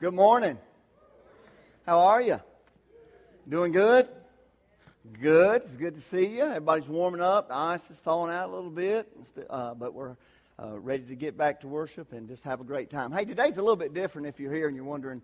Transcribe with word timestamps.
Good 0.00 0.14
morning. 0.14 0.56
How 1.84 1.98
are 1.98 2.22
you? 2.22 2.40
Doing 3.46 3.70
good? 3.70 4.08
Good. 5.20 5.60
It's 5.60 5.76
good 5.76 5.94
to 5.94 6.00
see 6.00 6.24
you. 6.36 6.44
Everybody's 6.44 6.88
warming 6.88 7.20
up. 7.20 7.48
The 7.48 7.54
ice 7.54 7.90
is 7.90 7.98
thawing 7.98 8.32
out 8.32 8.48
a 8.48 8.50
little 8.54 8.70
bit, 8.70 9.12
uh, 9.50 9.74
but 9.74 9.92
we're 9.92 10.16
uh, 10.58 10.78
ready 10.78 11.02
to 11.02 11.14
get 11.14 11.36
back 11.36 11.60
to 11.60 11.68
worship 11.68 12.14
and 12.14 12.28
just 12.28 12.44
have 12.44 12.62
a 12.62 12.64
great 12.64 12.88
time. 12.88 13.12
Hey, 13.12 13.26
today's 13.26 13.58
a 13.58 13.60
little 13.60 13.76
bit 13.76 13.92
different 13.92 14.26
if 14.26 14.40
you're 14.40 14.54
here 14.54 14.68
and 14.68 14.74
you're 14.74 14.86
wondering 14.86 15.20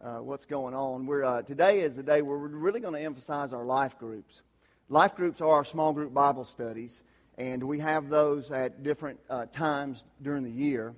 uh, 0.00 0.18
what's 0.18 0.44
going 0.44 0.72
on. 0.72 1.04
We're, 1.04 1.24
uh, 1.24 1.42
today 1.42 1.80
is 1.80 1.96
the 1.96 2.04
day 2.04 2.22
where 2.22 2.38
we're 2.38 2.46
really 2.46 2.78
going 2.78 2.94
to 2.94 3.00
emphasize 3.00 3.52
our 3.52 3.64
life 3.64 3.98
groups. 3.98 4.42
Life 4.88 5.16
groups 5.16 5.40
are 5.40 5.50
our 5.50 5.64
small 5.64 5.92
group 5.92 6.14
Bible 6.14 6.44
studies, 6.44 7.02
and 7.38 7.64
we 7.64 7.80
have 7.80 8.08
those 8.08 8.52
at 8.52 8.84
different 8.84 9.18
uh, 9.28 9.46
times 9.46 10.04
during 10.22 10.44
the 10.44 10.52
year. 10.52 10.94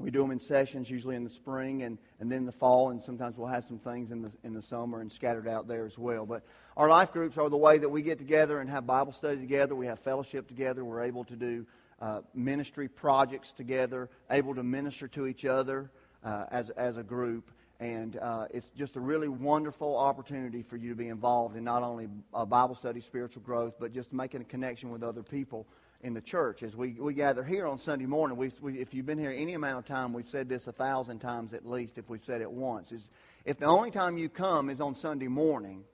We 0.00 0.10
do 0.10 0.22
them 0.22 0.30
in 0.30 0.38
sessions, 0.38 0.88
usually 0.88 1.14
in 1.14 1.24
the 1.24 1.30
spring 1.30 1.82
and, 1.82 1.98
and 2.20 2.32
then 2.32 2.46
the 2.46 2.52
fall, 2.52 2.90
and 2.90 3.02
sometimes 3.02 3.36
we'll 3.36 3.48
have 3.48 3.64
some 3.64 3.78
things 3.78 4.10
in 4.10 4.22
the, 4.22 4.32
in 4.44 4.54
the 4.54 4.62
summer 4.62 5.00
and 5.00 5.12
scattered 5.12 5.46
out 5.46 5.68
there 5.68 5.84
as 5.84 5.98
well. 5.98 6.24
But 6.24 6.42
our 6.76 6.88
life 6.88 7.12
groups 7.12 7.36
are 7.36 7.50
the 7.50 7.56
way 7.58 7.78
that 7.78 7.88
we 7.88 8.00
get 8.00 8.16
together 8.16 8.60
and 8.60 8.70
have 8.70 8.86
Bible 8.86 9.12
study 9.12 9.38
together. 9.38 9.74
We 9.74 9.86
have 9.86 9.98
fellowship 9.98 10.48
together. 10.48 10.84
We're 10.84 11.02
able 11.02 11.24
to 11.24 11.36
do 11.36 11.66
uh, 12.00 12.20
ministry 12.34 12.88
projects 12.88 13.52
together, 13.52 14.08
able 14.30 14.54
to 14.54 14.62
minister 14.62 15.06
to 15.08 15.26
each 15.26 15.44
other 15.44 15.90
uh, 16.24 16.46
as, 16.50 16.70
as 16.70 16.96
a 16.96 17.02
group. 17.02 17.50
And 17.78 18.16
uh, 18.16 18.46
it's 18.50 18.70
just 18.70 18.96
a 18.96 19.00
really 19.00 19.28
wonderful 19.28 19.96
opportunity 19.96 20.62
for 20.62 20.76
you 20.76 20.90
to 20.90 20.94
be 20.94 21.08
involved 21.08 21.56
in 21.56 21.64
not 21.64 21.82
only 21.82 22.08
Bible 22.48 22.74
study, 22.74 23.00
spiritual 23.00 23.42
growth, 23.42 23.74
but 23.78 23.92
just 23.92 24.12
making 24.12 24.40
a 24.40 24.44
connection 24.44 24.90
with 24.90 25.02
other 25.02 25.22
people 25.22 25.66
in 26.02 26.14
the 26.14 26.20
church. 26.20 26.62
As 26.62 26.74
we, 26.74 26.92
we 26.92 27.14
gather 27.14 27.44
here 27.44 27.66
on 27.66 27.78
Sunday 27.78 28.06
morning, 28.06 28.36
we, 28.36 28.50
we, 28.60 28.78
if 28.78 28.94
you've 28.94 29.06
been 29.06 29.18
here 29.18 29.34
any 29.36 29.54
amount 29.54 29.78
of 29.78 29.86
time, 29.86 30.12
we've 30.12 30.28
said 30.28 30.48
this 30.48 30.66
a 30.66 30.72
thousand 30.72 31.18
times 31.18 31.52
at 31.52 31.66
least, 31.66 31.98
if 31.98 32.08
we've 32.08 32.24
said 32.24 32.40
it 32.40 32.50
once, 32.50 32.92
is 32.92 33.10
if 33.44 33.58
the 33.58 33.66
only 33.66 33.90
time 33.90 34.18
you 34.18 34.28
come 34.28 34.70
is 34.70 34.80
on 34.80 34.94
Sunday 34.94 35.28
morning, 35.28 35.84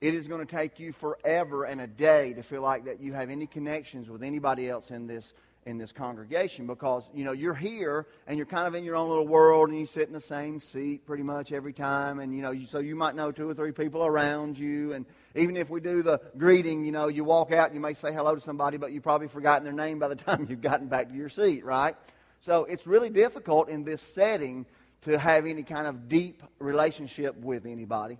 it 0.00 0.14
is 0.14 0.28
going 0.28 0.44
to 0.44 0.56
take 0.56 0.78
you 0.78 0.92
forever 0.92 1.64
and 1.64 1.80
a 1.80 1.86
day 1.86 2.32
to 2.34 2.42
feel 2.42 2.62
like 2.62 2.84
that 2.84 3.00
you 3.00 3.12
have 3.12 3.30
any 3.30 3.46
connections 3.46 4.08
with 4.08 4.22
anybody 4.22 4.68
else 4.68 4.90
in 4.90 5.06
this 5.06 5.32
in 5.66 5.78
this 5.78 5.92
congregation 5.92 6.66
because 6.66 7.08
you 7.14 7.24
know 7.24 7.32
you're 7.32 7.54
here 7.54 8.06
and 8.26 8.36
you're 8.36 8.46
kind 8.46 8.66
of 8.66 8.74
in 8.74 8.84
your 8.84 8.96
own 8.96 9.08
little 9.08 9.26
world 9.26 9.70
and 9.70 9.78
you 9.78 9.86
sit 9.86 10.06
in 10.06 10.12
the 10.12 10.20
same 10.20 10.60
seat 10.60 11.06
pretty 11.06 11.22
much 11.22 11.52
every 11.52 11.72
time 11.72 12.20
and 12.20 12.34
you 12.34 12.42
know 12.42 12.50
you, 12.50 12.66
so 12.66 12.78
you 12.78 12.94
might 12.94 13.14
know 13.14 13.32
two 13.32 13.48
or 13.48 13.54
three 13.54 13.72
people 13.72 14.04
around 14.04 14.58
you. 14.58 14.92
And 14.92 15.06
even 15.34 15.56
if 15.56 15.70
we 15.70 15.80
do 15.80 16.02
the 16.02 16.20
greeting 16.36 16.84
you 16.84 16.92
know 16.92 17.08
you 17.08 17.24
walk 17.24 17.52
out 17.52 17.66
and 17.66 17.74
you 17.74 17.80
may 17.80 17.94
say 17.94 18.12
hello 18.12 18.34
to 18.34 18.40
somebody 18.40 18.76
but 18.76 18.92
you've 18.92 19.02
probably 19.02 19.28
forgotten 19.28 19.64
their 19.64 19.72
name 19.72 19.98
by 19.98 20.08
the 20.08 20.14
time 20.26 20.46
you've 20.48 20.60
gotten 20.60 20.88
back 20.88 21.08
to 21.08 21.14
your 21.14 21.28
seat 21.28 21.64
right? 21.64 21.96
So 22.40 22.64
it's 22.64 22.86
really 22.86 23.10
difficult 23.10 23.68
in 23.70 23.84
this 23.84 24.02
setting 24.02 24.66
to 25.02 25.18
have 25.18 25.46
any 25.46 25.62
kind 25.62 25.86
of 25.86 26.08
deep 26.08 26.42
relationship 26.58 27.36
with 27.36 27.64
anybody 27.64 28.18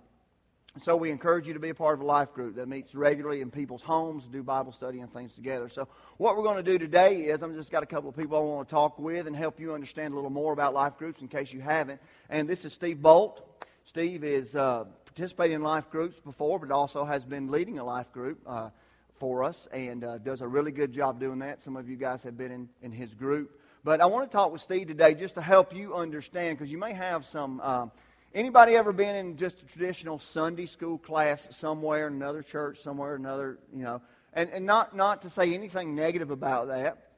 so 0.81 0.97
we 0.97 1.09
encourage 1.09 1.47
you 1.47 1.53
to 1.53 1.59
be 1.59 1.69
a 1.69 1.75
part 1.75 1.93
of 1.93 2.01
a 2.01 2.05
life 2.05 2.33
group 2.33 2.55
that 2.55 2.67
meets 2.67 2.93
regularly 2.93 3.39
in 3.39 3.49
people's 3.49 3.81
homes, 3.81 4.25
do 4.25 4.43
Bible 4.43 4.73
study 4.73 4.99
and 4.99 5.11
things 5.11 5.33
together. 5.33 5.69
So 5.69 5.87
what 6.17 6.35
we're 6.35 6.43
going 6.43 6.57
to 6.57 6.63
do 6.63 6.77
today 6.77 7.21
is 7.27 7.41
I'm 7.41 7.55
just 7.55 7.71
got 7.71 7.81
a 7.81 7.85
couple 7.85 8.09
of 8.09 8.17
people 8.17 8.37
I 8.37 8.41
want 8.41 8.67
to 8.67 8.71
talk 8.71 8.99
with 8.99 9.25
and 9.25 9.35
help 9.35 9.59
you 9.59 9.73
understand 9.73 10.13
a 10.13 10.15
little 10.15 10.29
more 10.29 10.51
about 10.51 10.73
life 10.73 10.97
groups 10.97 11.21
in 11.21 11.29
case 11.29 11.53
you 11.53 11.61
haven't. 11.61 12.01
And 12.29 12.47
this 12.47 12.65
is 12.65 12.73
Steve 12.73 13.01
Bolt. 13.01 13.65
Steve 13.85 14.25
is 14.25 14.55
uh, 14.55 14.83
participating 15.05 15.55
in 15.55 15.63
life 15.63 15.89
groups 15.89 16.19
before, 16.19 16.59
but 16.59 16.71
also 16.71 17.05
has 17.05 17.23
been 17.23 17.49
leading 17.49 17.79
a 17.79 17.83
life 17.83 18.11
group 18.11 18.41
uh, 18.45 18.69
for 19.13 19.45
us 19.45 19.67
and 19.71 20.03
uh, 20.03 20.17
does 20.17 20.41
a 20.41 20.47
really 20.47 20.71
good 20.71 20.91
job 20.91 21.21
doing 21.21 21.39
that. 21.39 21.61
Some 21.61 21.77
of 21.77 21.87
you 21.87 21.95
guys 21.95 22.21
have 22.23 22.37
been 22.37 22.51
in, 22.51 22.69
in 22.81 22.91
his 22.91 23.13
group. 23.13 23.61
But 23.85 24.01
I 24.01 24.07
want 24.07 24.29
to 24.29 24.35
talk 24.35 24.51
with 24.51 24.61
Steve 24.61 24.87
today 24.87 25.13
just 25.13 25.35
to 25.35 25.41
help 25.41 25.73
you 25.73 25.95
understand 25.95 26.57
because 26.57 26.69
you 26.69 26.77
may 26.77 26.91
have 26.91 27.25
some 27.25 27.61
um, 27.61 27.91
Anybody 28.35 28.75
ever 28.75 28.91
been 28.91 29.15
in 29.15 29.37
just 29.37 29.61
a 29.61 29.65
traditional 29.65 30.19
Sunday 30.19 30.65
school 30.65 30.97
class 30.97 31.47
somewhere, 31.51 32.07
in 32.07 32.15
another 32.15 32.43
church 32.43 32.81
somewhere, 32.81 33.15
another, 33.15 33.59
you 33.73 33.83
know, 33.83 34.01
and, 34.33 34.49
and 34.49 34.65
not, 34.65 34.93
not 34.93 35.21
to 35.21 35.29
say 35.29 35.53
anything 35.53 35.95
negative 35.95 36.31
about 36.31 36.67
that, 36.67 37.11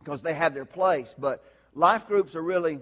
because 0.00 0.22
they 0.22 0.34
have 0.34 0.54
their 0.54 0.64
place, 0.64 1.14
but 1.16 1.44
life 1.76 2.08
groups 2.08 2.34
are 2.34 2.42
really 2.42 2.80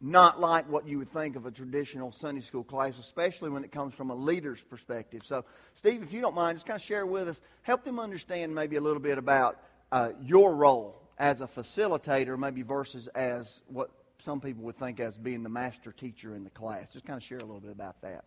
not 0.00 0.40
like 0.40 0.70
what 0.70 0.86
you 0.86 0.96
would 0.98 1.10
think 1.10 1.34
of 1.34 1.44
a 1.44 1.50
traditional 1.50 2.12
Sunday 2.12 2.40
school 2.40 2.62
class, 2.62 2.96
especially 3.00 3.50
when 3.50 3.64
it 3.64 3.72
comes 3.72 3.94
from 3.94 4.10
a 4.10 4.14
leader's 4.14 4.62
perspective. 4.62 5.22
So, 5.24 5.44
Steve, 5.74 6.04
if 6.04 6.12
you 6.12 6.20
don't 6.20 6.36
mind, 6.36 6.54
just 6.54 6.66
kind 6.66 6.76
of 6.76 6.82
share 6.82 7.04
with 7.04 7.26
us, 7.26 7.40
help 7.62 7.82
them 7.82 7.98
understand 7.98 8.54
maybe 8.54 8.76
a 8.76 8.80
little 8.80 9.02
bit 9.02 9.18
about 9.18 9.58
uh, 9.90 10.10
your 10.20 10.54
role 10.54 11.02
as 11.18 11.40
a 11.40 11.48
facilitator, 11.48 12.38
maybe 12.38 12.62
versus 12.62 13.08
as 13.08 13.60
what 13.66 13.90
some 14.22 14.40
people 14.40 14.62
would 14.62 14.78
think 14.78 15.00
as 15.00 15.16
being 15.16 15.42
the 15.42 15.48
master 15.48 15.90
teacher 15.90 16.34
in 16.36 16.44
the 16.44 16.50
class. 16.50 16.86
Just 16.92 17.04
kind 17.04 17.16
of 17.16 17.24
share 17.24 17.38
a 17.38 17.44
little 17.44 17.60
bit 17.60 17.72
about 17.72 18.00
that. 18.02 18.24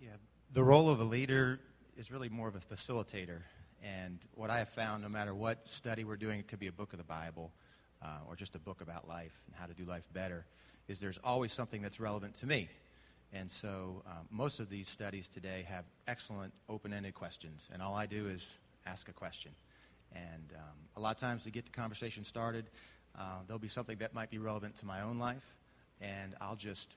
Yeah, 0.00 0.16
the 0.52 0.64
role 0.64 0.88
of 0.88 0.98
a 0.98 1.04
leader 1.04 1.60
is 1.96 2.10
really 2.10 2.30
more 2.30 2.48
of 2.48 2.56
a 2.56 2.74
facilitator. 2.74 3.42
And 3.82 4.18
what 4.34 4.48
I 4.48 4.58
have 4.58 4.70
found, 4.70 5.02
no 5.02 5.10
matter 5.10 5.34
what 5.34 5.68
study 5.68 6.04
we're 6.04 6.16
doing, 6.16 6.40
it 6.40 6.48
could 6.48 6.58
be 6.58 6.68
a 6.68 6.72
book 6.72 6.94
of 6.94 6.98
the 6.98 7.04
Bible 7.04 7.52
uh, 8.02 8.20
or 8.26 8.34
just 8.34 8.54
a 8.54 8.58
book 8.58 8.80
about 8.80 9.06
life 9.06 9.44
and 9.46 9.54
how 9.54 9.66
to 9.66 9.74
do 9.74 9.84
life 9.84 10.08
better, 10.12 10.46
is 10.88 11.00
there's 11.00 11.18
always 11.22 11.52
something 11.52 11.82
that's 11.82 12.00
relevant 12.00 12.34
to 12.36 12.46
me. 12.46 12.70
And 13.30 13.50
so 13.50 14.02
um, 14.06 14.26
most 14.30 14.58
of 14.58 14.70
these 14.70 14.88
studies 14.88 15.28
today 15.28 15.66
have 15.68 15.84
excellent 16.06 16.54
open 16.66 16.94
ended 16.94 17.12
questions. 17.12 17.68
And 17.72 17.82
all 17.82 17.94
I 17.94 18.06
do 18.06 18.26
is 18.26 18.56
ask 18.86 19.10
a 19.10 19.12
question. 19.12 19.52
And 20.14 20.52
um, 20.54 20.78
a 20.96 21.00
lot 21.00 21.10
of 21.10 21.16
times 21.16 21.44
to 21.44 21.50
get 21.50 21.66
the 21.66 21.72
conversation 21.72 22.24
started, 22.24 22.70
uh, 23.18 23.38
there'll 23.46 23.58
be 23.58 23.68
something 23.68 23.98
that 23.98 24.14
might 24.14 24.30
be 24.30 24.38
relevant 24.38 24.76
to 24.76 24.86
my 24.86 25.02
own 25.02 25.18
life, 25.18 25.54
and 26.00 26.34
I'll 26.40 26.56
just 26.56 26.96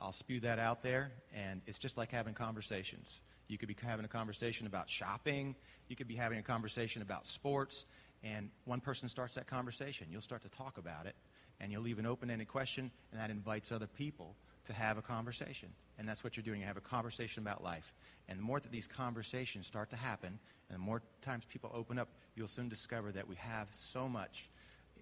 I'll 0.00 0.12
spew 0.12 0.40
that 0.40 0.58
out 0.58 0.82
there, 0.82 1.12
and 1.34 1.62
it's 1.66 1.78
just 1.78 1.96
like 1.96 2.10
having 2.10 2.34
conversations. 2.34 3.20
You 3.48 3.58
could 3.58 3.68
be 3.68 3.76
having 3.82 4.04
a 4.04 4.08
conversation 4.08 4.66
about 4.66 4.90
shopping. 4.90 5.54
You 5.88 5.96
could 5.96 6.08
be 6.08 6.16
having 6.16 6.38
a 6.38 6.42
conversation 6.42 7.00
about 7.00 7.26
sports, 7.26 7.86
and 8.22 8.50
one 8.64 8.80
person 8.80 9.08
starts 9.08 9.36
that 9.36 9.46
conversation. 9.46 10.08
You'll 10.10 10.20
start 10.20 10.42
to 10.42 10.48
talk 10.48 10.78
about 10.78 11.06
it, 11.06 11.14
and 11.60 11.72
you'll 11.72 11.82
leave 11.82 11.98
an 11.98 12.06
open-ended 12.06 12.48
question, 12.48 12.90
and 13.12 13.20
that 13.20 13.30
invites 13.30 13.72
other 13.72 13.86
people 13.86 14.36
to 14.64 14.72
have 14.72 14.98
a 14.98 15.02
conversation. 15.02 15.70
And 15.98 16.06
that's 16.06 16.22
what 16.22 16.36
you're 16.36 16.44
doing. 16.44 16.60
You 16.60 16.66
have 16.66 16.76
a 16.76 16.80
conversation 16.80 17.42
about 17.42 17.62
life. 17.62 17.94
And 18.28 18.38
the 18.38 18.42
more 18.42 18.60
that 18.60 18.72
these 18.72 18.86
conversations 18.86 19.66
start 19.66 19.90
to 19.90 19.96
happen, 19.96 20.38
and 20.68 20.78
the 20.78 20.82
more 20.82 21.00
times 21.22 21.44
people 21.46 21.70
open 21.72 21.98
up, 21.98 22.08
you'll 22.34 22.48
soon 22.48 22.68
discover 22.68 23.12
that 23.12 23.28
we 23.28 23.36
have 23.36 23.68
so 23.70 24.08
much 24.08 24.50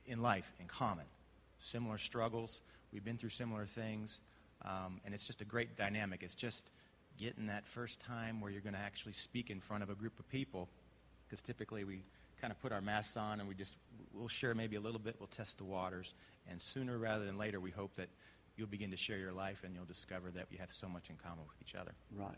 in 0.07 0.23
life 0.23 0.53
in 0.61 0.67
common. 0.67 1.05
Similar 1.59 1.99
struggles. 1.99 2.61
We've 2.93 3.05
been 3.05 3.17
through 3.17 3.31
similar 3.31 3.67
things. 3.67 4.21
Um, 4.63 5.01
and 5.05 5.15
it's 5.15 5.27
just 5.27 5.41
a 5.41 5.45
great 5.45 5.77
dynamic. 5.77 6.23
It's 6.23 6.35
just 6.35 6.71
getting 7.19 7.47
that 7.47 7.67
first 7.67 8.01
time 8.01 8.41
where 8.41 8.51
you're 8.51 8.61
going 8.61 8.75
to 8.75 8.81
actually 8.81 9.13
speak 9.13 9.51
in 9.51 9.61
front 9.61 9.83
of 9.83 9.91
a 9.91 9.95
group 9.95 10.19
of 10.19 10.29
people. 10.29 10.69
Because 11.27 11.43
typically 11.43 11.85
we 11.85 12.03
kind 12.41 12.53
of 12.53 12.61
put 12.61 12.73
our 12.73 12.81
masks 12.81 13.17
on 13.17 13.41
and 13.41 13.49
we 13.49 13.55
just, 13.55 13.77
we'll 14.13 14.29
share 14.29 14.55
maybe 14.55 14.77
a 14.77 14.81
little 14.81 15.01
bit, 15.01 15.17
we'll 15.19 15.29
test 15.29 15.59
the 15.59 15.65
waters. 15.65 16.15
And 16.51 16.61
sooner 16.61 16.99
rather 16.99 17.25
than 17.25 17.39
later, 17.39 17.61
we 17.61 17.71
hope 17.71 17.95
that 17.97 18.09
you'll 18.57 18.69
begin 18.69 18.91
to 18.91 18.97
share 18.97 19.19
your 19.19 19.33
life 19.33 19.63
and 19.65 19.75
you'll 19.75 19.85
discover 19.85 20.31
that 20.31 20.47
we 20.51 20.57
have 20.59 20.73
so 20.73 20.89
much 20.89 21.11
in 21.11 21.17
common 21.17 21.45
with 21.49 21.57
each 21.63 21.75
other. 21.75 21.93
Right. 22.17 22.37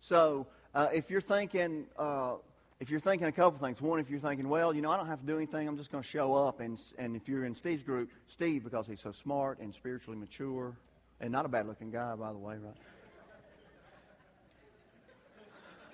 So 0.00 0.46
uh, 0.74 0.88
if 0.92 1.10
you're 1.10 1.20
thinking, 1.20 1.86
uh, 1.98 2.34
if 2.78 2.90
you're 2.90 3.00
thinking 3.00 3.26
a 3.26 3.32
couple 3.32 3.58
things, 3.58 3.80
one, 3.80 3.98
if 4.00 4.10
you're 4.10 4.20
thinking, 4.20 4.48
well, 4.48 4.74
you 4.74 4.82
know, 4.82 4.90
I 4.90 4.96
don't 4.96 5.06
have 5.06 5.20
to 5.20 5.26
do 5.26 5.36
anything, 5.36 5.66
I'm 5.66 5.78
just 5.78 5.90
going 5.90 6.02
to 6.02 6.08
show 6.08 6.34
up. 6.34 6.60
And, 6.60 6.80
and 6.98 7.16
if 7.16 7.28
you're 7.28 7.44
in 7.44 7.54
Steve's 7.54 7.82
group, 7.82 8.10
Steve, 8.26 8.64
because 8.64 8.86
he's 8.86 9.00
so 9.00 9.12
smart 9.12 9.58
and 9.60 9.74
spiritually 9.74 10.18
mature, 10.18 10.76
and 11.20 11.32
not 11.32 11.46
a 11.46 11.48
bad 11.48 11.66
looking 11.66 11.90
guy, 11.90 12.14
by 12.14 12.32
the 12.32 12.38
way, 12.38 12.56
right? 12.56 12.74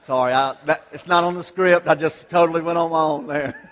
Sorry, 0.04 0.32
I, 0.32 0.56
that, 0.64 0.88
it's 0.90 1.06
not 1.06 1.22
on 1.22 1.34
the 1.34 1.44
script. 1.44 1.86
I 1.86 1.94
just 1.94 2.28
totally 2.28 2.60
went 2.60 2.76
on 2.76 2.90
my 2.90 3.02
own 3.02 3.26
there. 3.28 3.70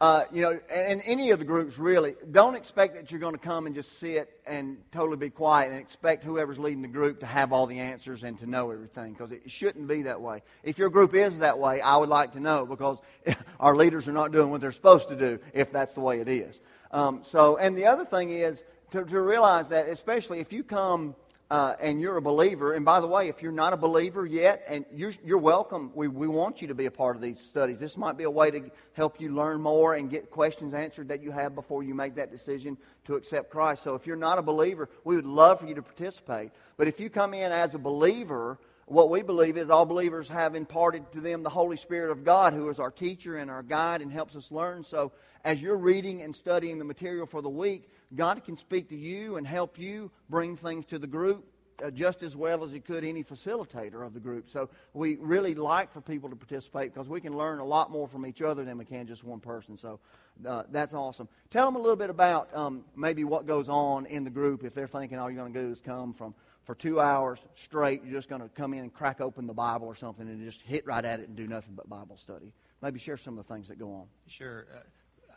Uh, 0.00 0.24
you 0.30 0.40
know, 0.40 0.60
and 0.70 1.02
any 1.06 1.32
of 1.32 1.40
the 1.40 1.44
groups 1.44 1.76
really, 1.76 2.14
don't 2.30 2.54
expect 2.54 2.94
that 2.94 3.10
you're 3.10 3.18
going 3.18 3.34
to 3.34 3.38
come 3.38 3.66
and 3.66 3.74
just 3.74 3.98
sit 3.98 4.30
and 4.46 4.78
totally 4.92 5.16
be 5.16 5.28
quiet 5.28 5.72
and 5.72 5.80
expect 5.80 6.22
whoever's 6.22 6.56
leading 6.56 6.82
the 6.82 6.88
group 6.88 7.18
to 7.18 7.26
have 7.26 7.52
all 7.52 7.66
the 7.66 7.80
answers 7.80 8.22
and 8.22 8.38
to 8.38 8.46
know 8.46 8.70
everything 8.70 9.12
because 9.12 9.32
it 9.32 9.50
shouldn't 9.50 9.88
be 9.88 10.02
that 10.02 10.20
way. 10.20 10.40
If 10.62 10.78
your 10.78 10.88
group 10.88 11.14
is 11.14 11.36
that 11.40 11.58
way, 11.58 11.80
I 11.80 11.96
would 11.96 12.08
like 12.08 12.32
to 12.34 12.40
know 12.40 12.64
because 12.64 12.98
our 13.60 13.74
leaders 13.74 14.06
are 14.06 14.12
not 14.12 14.30
doing 14.30 14.50
what 14.50 14.60
they're 14.60 14.70
supposed 14.70 15.08
to 15.08 15.16
do 15.16 15.40
if 15.52 15.72
that's 15.72 15.94
the 15.94 16.00
way 16.00 16.20
it 16.20 16.28
is. 16.28 16.60
Um, 16.92 17.22
so, 17.24 17.56
and 17.56 17.76
the 17.76 17.86
other 17.86 18.04
thing 18.04 18.30
is 18.30 18.62
to, 18.92 19.04
to 19.04 19.20
realize 19.20 19.68
that, 19.70 19.88
especially 19.88 20.38
if 20.38 20.52
you 20.52 20.62
come 20.62 21.16
uh, 21.50 21.74
and 21.80 22.00
you're 22.00 22.18
a 22.18 22.22
believer, 22.22 22.74
and 22.74 22.84
by 22.84 23.00
the 23.00 23.06
way, 23.06 23.28
if 23.28 23.42
you're 23.42 23.52
not 23.52 23.72
a 23.72 23.76
believer 23.76 24.26
yet, 24.26 24.62
and 24.68 24.84
you're, 24.92 25.12
you're 25.24 25.38
welcome, 25.38 25.90
we, 25.94 26.06
we 26.06 26.28
want 26.28 26.60
you 26.60 26.68
to 26.68 26.74
be 26.74 26.84
a 26.84 26.90
part 26.90 27.16
of 27.16 27.22
these 27.22 27.40
studies. 27.40 27.78
This 27.78 27.96
might 27.96 28.18
be 28.18 28.24
a 28.24 28.30
way 28.30 28.50
to 28.50 28.70
help 28.92 29.18
you 29.18 29.34
learn 29.34 29.60
more 29.60 29.94
and 29.94 30.10
get 30.10 30.30
questions 30.30 30.74
answered 30.74 31.08
that 31.08 31.22
you 31.22 31.30
have 31.30 31.54
before 31.54 31.82
you 31.82 31.94
make 31.94 32.16
that 32.16 32.30
decision 32.30 32.76
to 33.06 33.14
accept 33.14 33.50
Christ. 33.50 33.82
So 33.82 33.94
if 33.94 34.06
you're 34.06 34.16
not 34.16 34.38
a 34.38 34.42
believer, 34.42 34.90
we 35.04 35.16
would 35.16 35.24
love 35.24 35.60
for 35.60 35.66
you 35.66 35.74
to 35.76 35.82
participate. 35.82 36.50
But 36.76 36.86
if 36.86 37.00
you 37.00 37.08
come 37.08 37.32
in 37.32 37.50
as 37.50 37.74
a 37.74 37.78
believer, 37.78 38.58
what 38.84 39.08
we 39.08 39.22
believe 39.22 39.56
is 39.56 39.70
all 39.70 39.86
believers 39.86 40.28
have 40.28 40.54
imparted 40.54 41.10
to 41.12 41.20
them 41.20 41.42
the 41.42 41.50
Holy 41.50 41.76
Spirit 41.76 42.10
of 42.10 42.24
God, 42.24 42.52
who 42.52 42.68
is 42.68 42.78
our 42.78 42.90
teacher 42.90 43.38
and 43.38 43.50
our 43.50 43.62
guide 43.62 44.02
and 44.02 44.12
helps 44.12 44.36
us 44.36 44.50
learn. 44.50 44.84
So 44.84 45.12
as 45.44 45.62
you're 45.62 45.78
reading 45.78 46.22
and 46.22 46.34
studying 46.34 46.78
the 46.78 46.84
material 46.84 47.26
for 47.26 47.40
the 47.40 47.48
week, 47.48 47.88
God 48.14 48.44
can 48.44 48.56
speak 48.56 48.88
to 48.88 48.96
you 48.96 49.36
and 49.36 49.46
help 49.46 49.78
you 49.78 50.10
bring 50.28 50.56
things 50.56 50.84
to 50.86 50.98
the 50.98 51.06
group 51.06 51.44
uh, 51.82 51.90
just 51.90 52.22
as 52.22 52.34
well 52.34 52.64
as 52.64 52.72
he 52.72 52.80
could 52.80 53.04
any 53.04 53.22
facilitator 53.22 54.04
of 54.04 54.14
the 54.14 54.20
group. 54.20 54.48
So 54.48 54.68
we 54.94 55.16
really 55.16 55.54
like 55.54 55.92
for 55.92 56.00
people 56.00 56.28
to 56.30 56.36
participate 56.36 56.92
because 56.92 57.08
we 57.08 57.20
can 57.20 57.36
learn 57.36 57.60
a 57.60 57.64
lot 57.64 57.90
more 57.90 58.08
from 58.08 58.26
each 58.26 58.42
other 58.42 58.64
than 58.64 58.78
we 58.78 58.84
can 58.84 59.06
just 59.06 59.22
one 59.22 59.40
person. 59.40 59.76
So 59.76 60.00
uh, 60.46 60.64
that's 60.70 60.94
awesome. 60.94 61.28
Tell 61.50 61.66
them 61.66 61.76
a 61.76 61.78
little 61.78 61.96
bit 61.96 62.10
about 62.10 62.54
um, 62.54 62.84
maybe 62.96 63.24
what 63.24 63.46
goes 63.46 63.68
on 63.68 64.06
in 64.06 64.24
the 64.24 64.30
group 64.30 64.64
if 64.64 64.74
they're 64.74 64.88
thinking 64.88 65.18
all 65.18 65.30
you're 65.30 65.40
going 65.40 65.52
to 65.52 65.60
do 65.60 65.70
is 65.70 65.80
come 65.80 66.14
from 66.14 66.34
for 66.64 66.74
two 66.74 67.00
hours 67.00 67.44
straight. 67.54 68.02
You're 68.04 68.14
just 68.14 68.28
going 68.28 68.42
to 68.42 68.48
come 68.48 68.74
in 68.74 68.80
and 68.80 68.92
crack 68.92 69.20
open 69.20 69.46
the 69.46 69.54
Bible 69.54 69.86
or 69.86 69.94
something 69.94 70.28
and 70.28 70.44
just 70.44 70.62
hit 70.62 70.86
right 70.86 71.04
at 71.04 71.20
it 71.20 71.28
and 71.28 71.36
do 71.36 71.46
nothing 71.46 71.74
but 71.74 71.88
Bible 71.88 72.16
study. 72.16 72.52
Maybe 72.82 72.98
share 72.98 73.16
some 73.16 73.38
of 73.38 73.46
the 73.46 73.54
things 73.54 73.68
that 73.68 73.78
go 73.78 73.92
on. 73.92 74.06
Sure. 74.26 74.66
Uh, 74.74 74.80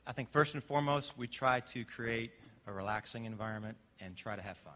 I 0.07 0.11
think 0.11 0.31
first 0.31 0.55
and 0.55 0.63
foremost, 0.63 1.17
we 1.17 1.27
try 1.27 1.59
to 1.59 1.85
create 1.85 2.31
a 2.67 2.71
relaxing 2.71 3.25
environment 3.25 3.77
and 3.99 4.15
try 4.15 4.35
to 4.35 4.41
have 4.41 4.57
fun. 4.57 4.73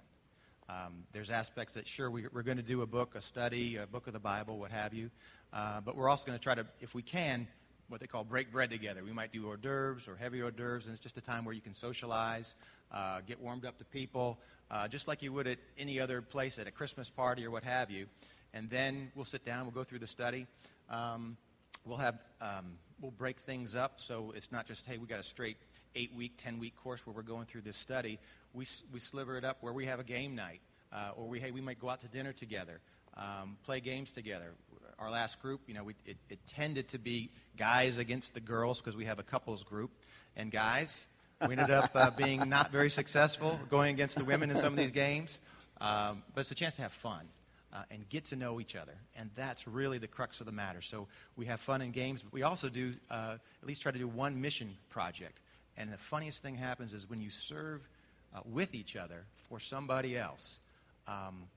Um, 0.67 1.03
there's 1.11 1.29
aspects 1.29 1.75
that, 1.75 1.87
sure, 1.87 2.09
we, 2.09 2.25
are 2.25 2.43
going 2.43 2.57
to 2.57 2.63
do 2.63 2.81
a 2.81 2.87
book, 2.87 3.15
a 3.15 3.21
study, 3.21 3.77
a 3.77 3.85
book 3.85 4.07
of 4.07 4.13
the 4.13 4.19
Bible, 4.19 4.57
what 4.57 4.71
have 4.71 4.93
you. 4.93 5.11
Uh, 5.53 5.81
but 5.81 5.95
we're 5.95 6.09
also 6.09 6.25
going 6.25 6.37
to 6.37 6.43
try 6.43 6.55
to, 6.55 6.65
if 6.81 6.95
we 6.95 7.03
can, 7.03 7.47
what 7.87 8.01
they 8.01 8.07
call 8.07 8.23
break 8.23 8.51
bread 8.51 8.71
together. 8.71 9.03
We 9.03 9.11
might 9.11 9.31
do 9.31 9.45
hors 9.45 9.57
d'oeuvres 9.57 10.07
or 10.07 10.15
heavy 10.15 10.41
hors 10.41 10.51
d'oeuvres, 10.51 10.87
and 10.87 10.93
it's 10.93 11.03
just 11.03 11.17
a 11.17 11.21
time 11.21 11.45
where 11.45 11.53
you 11.53 11.61
can 11.61 11.73
socialize, 11.73 12.55
uh, 12.91 13.21
get 13.27 13.39
warmed 13.39 13.65
up 13.65 13.77
to 13.77 13.85
people, 13.85 14.39
uh, 14.71 14.87
just 14.87 15.07
like 15.07 15.21
you 15.21 15.31
would 15.33 15.45
at 15.45 15.59
any 15.77 15.99
other 15.99 16.21
place, 16.21 16.57
at 16.57 16.67
a 16.67 16.71
Christmas 16.71 17.11
party 17.11 17.45
or 17.45 17.51
what 17.51 17.63
have 17.63 17.91
you. 17.91 18.07
And 18.53 18.69
then 18.69 19.11
we'll 19.13 19.25
sit 19.25 19.45
down, 19.45 19.65
we'll 19.65 19.73
go 19.73 19.83
through 19.83 19.99
the 19.99 20.07
study. 20.07 20.47
Um, 20.89 21.37
we'll 21.85 21.97
have, 21.97 22.17
um, 22.41 22.77
we'll 22.99 23.11
break 23.11 23.39
things 23.39 23.75
up 23.75 23.99
so 24.01 24.33
it's 24.35 24.51
not 24.51 24.65
just, 24.65 24.87
hey, 24.87 24.97
we 24.97 25.05
got 25.05 25.19
a 25.19 25.23
straight 25.23 25.57
eight 25.95 26.13
week, 26.15 26.33
10 26.38 26.59
week 26.59 26.75
course 26.83 27.06
where 27.06 27.15
we're 27.15 27.21
going 27.21 27.45
through 27.45 27.62
this 27.62 27.77
study 27.77 28.19
we, 28.56 28.65
we 28.92 29.00
sliver 29.00 29.38
it 29.38 29.44
up 29.44 29.57
where 29.62 29.74
we 29.74 29.86
have 29.86 30.00
a 30.00 30.03
game 30.03 30.36
night, 30.36 30.62
uh, 30.92 31.12
or 31.15 31.27
we, 31.27 31.39
hey, 31.39 31.51
we 31.51 31.62
might 31.62 31.80
go 31.80 31.89
out 31.89 32.00
to 32.01 32.07
dinner 32.07 32.33
together, 32.33 32.80
um, 33.18 33.57
play 33.63 33.80
games 33.80 34.12
together. 34.12 34.53
Our 34.97 35.12
last 35.12 35.42
group, 35.42 35.62
you 35.68 35.74
know, 35.74 35.83
we, 35.83 35.94
it, 36.06 36.18
it 36.30 36.39
tended 36.45 36.88
to 36.89 37.00
be 37.00 37.30
guys 37.57 37.97
against 37.97 38.33
the 38.33 38.39
girls 38.39 38.80
because 38.80 38.95
we 38.95 39.06
have 39.06 39.19
a 39.19 39.24
couples 39.24 39.63
group. 39.63 39.92
And 40.38 40.50
guys, 40.51 41.06
we 41.45 41.51
ended 41.51 41.69
up 41.69 41.92
uh, 41.95 42.12
being 42.12 42.47
not 42.50 42.71
very 42.71 42.89
successful 42.89 43.59
going 43.69 43.94
against 43.94 44.18
the 44.18 44.24
women 44.24 44.50
in 44.50 44.56
some 44.56 44.71
of 44.71 44.77
these 44.77 44.92
games. 44.92 45.39
Um, 45.81 46.24
but 46.33 46.42
it's 46.42 46.51
a 46.51 46.56
chance 46.56 46.75
to 46.75 46.81
have 46.83 46.94
fun. 46.94 47.27
Uh, 47.74 47.80
and 47.92 48.07
get 48.07 48.24
to 48.24 48.38
know 48.38 48.62
each 48.62 48.74
other. 48.74 48.94
And 49.18 49.30
that's 49.36 49.68
really 49.68 49.97
the 49.97 50.07
crux 50.07 50.39
of 50.39 50.45
the 50.45 50.53
matter. 50.53 50.81
So 50.81 51.09
we 51.36 51.47
have 51.47 51.59
fun 51.59 51.81
in 51.81 51.92
games, 51.92 52.24
but 52.24 52.31
we 52.31 52.42
also 52.42 52.69
do 52.69 52.94
uh, 53.12 53.36
at 53.62 53.68
least 53.68 53.81
try 53.81 53.92
to 53.92 54.00
do 54.00 54.07
one 54.07 54.39
mission 54.39 54.77
project. 54.89 55.42
And 55.77 55.92
the 55.92 55.98
funniest 55.98 56.42
thing 56.42 56.56
happens 56.56 56.94
is 56.94 57.10
when 57.10 57.22
you 57.22 57.30
serve 57.30 57.88
uh, 58.33 58.39
with 58.45 58.74
each 58.74 58.95
other 58.95 59.25
for 59.50 59.60
somebody 59.60 60.18
else, 60.18 60.60
um, 61.07 61.48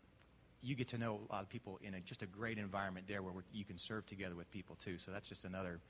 you 0.62 0.75
get 0.75 0.88
to 0.88 0.99
know 0.99 1.20
a 1.29 1.32
lot 1.32 1.43
of 1.43 1.49
people 1.49 1.79
in 1.82 1.94
a, 1.94 2.00
just 2.00 2.23
a 2.23 2.26
great 2.26 2.59
environment 2.59 3.06
there 3.06 3.23
where 3.23 3.32
you 3.53 3.65
can 3.65 3.79
serve 3.79 4.06
together 4.06 4.35
with 4.35 4.50
people 4.50 4.76
too. 4.76 4.99
So 4.99 5.12
that's 5.12 5.29
just 5.29 5.44
another, 5.44 5.81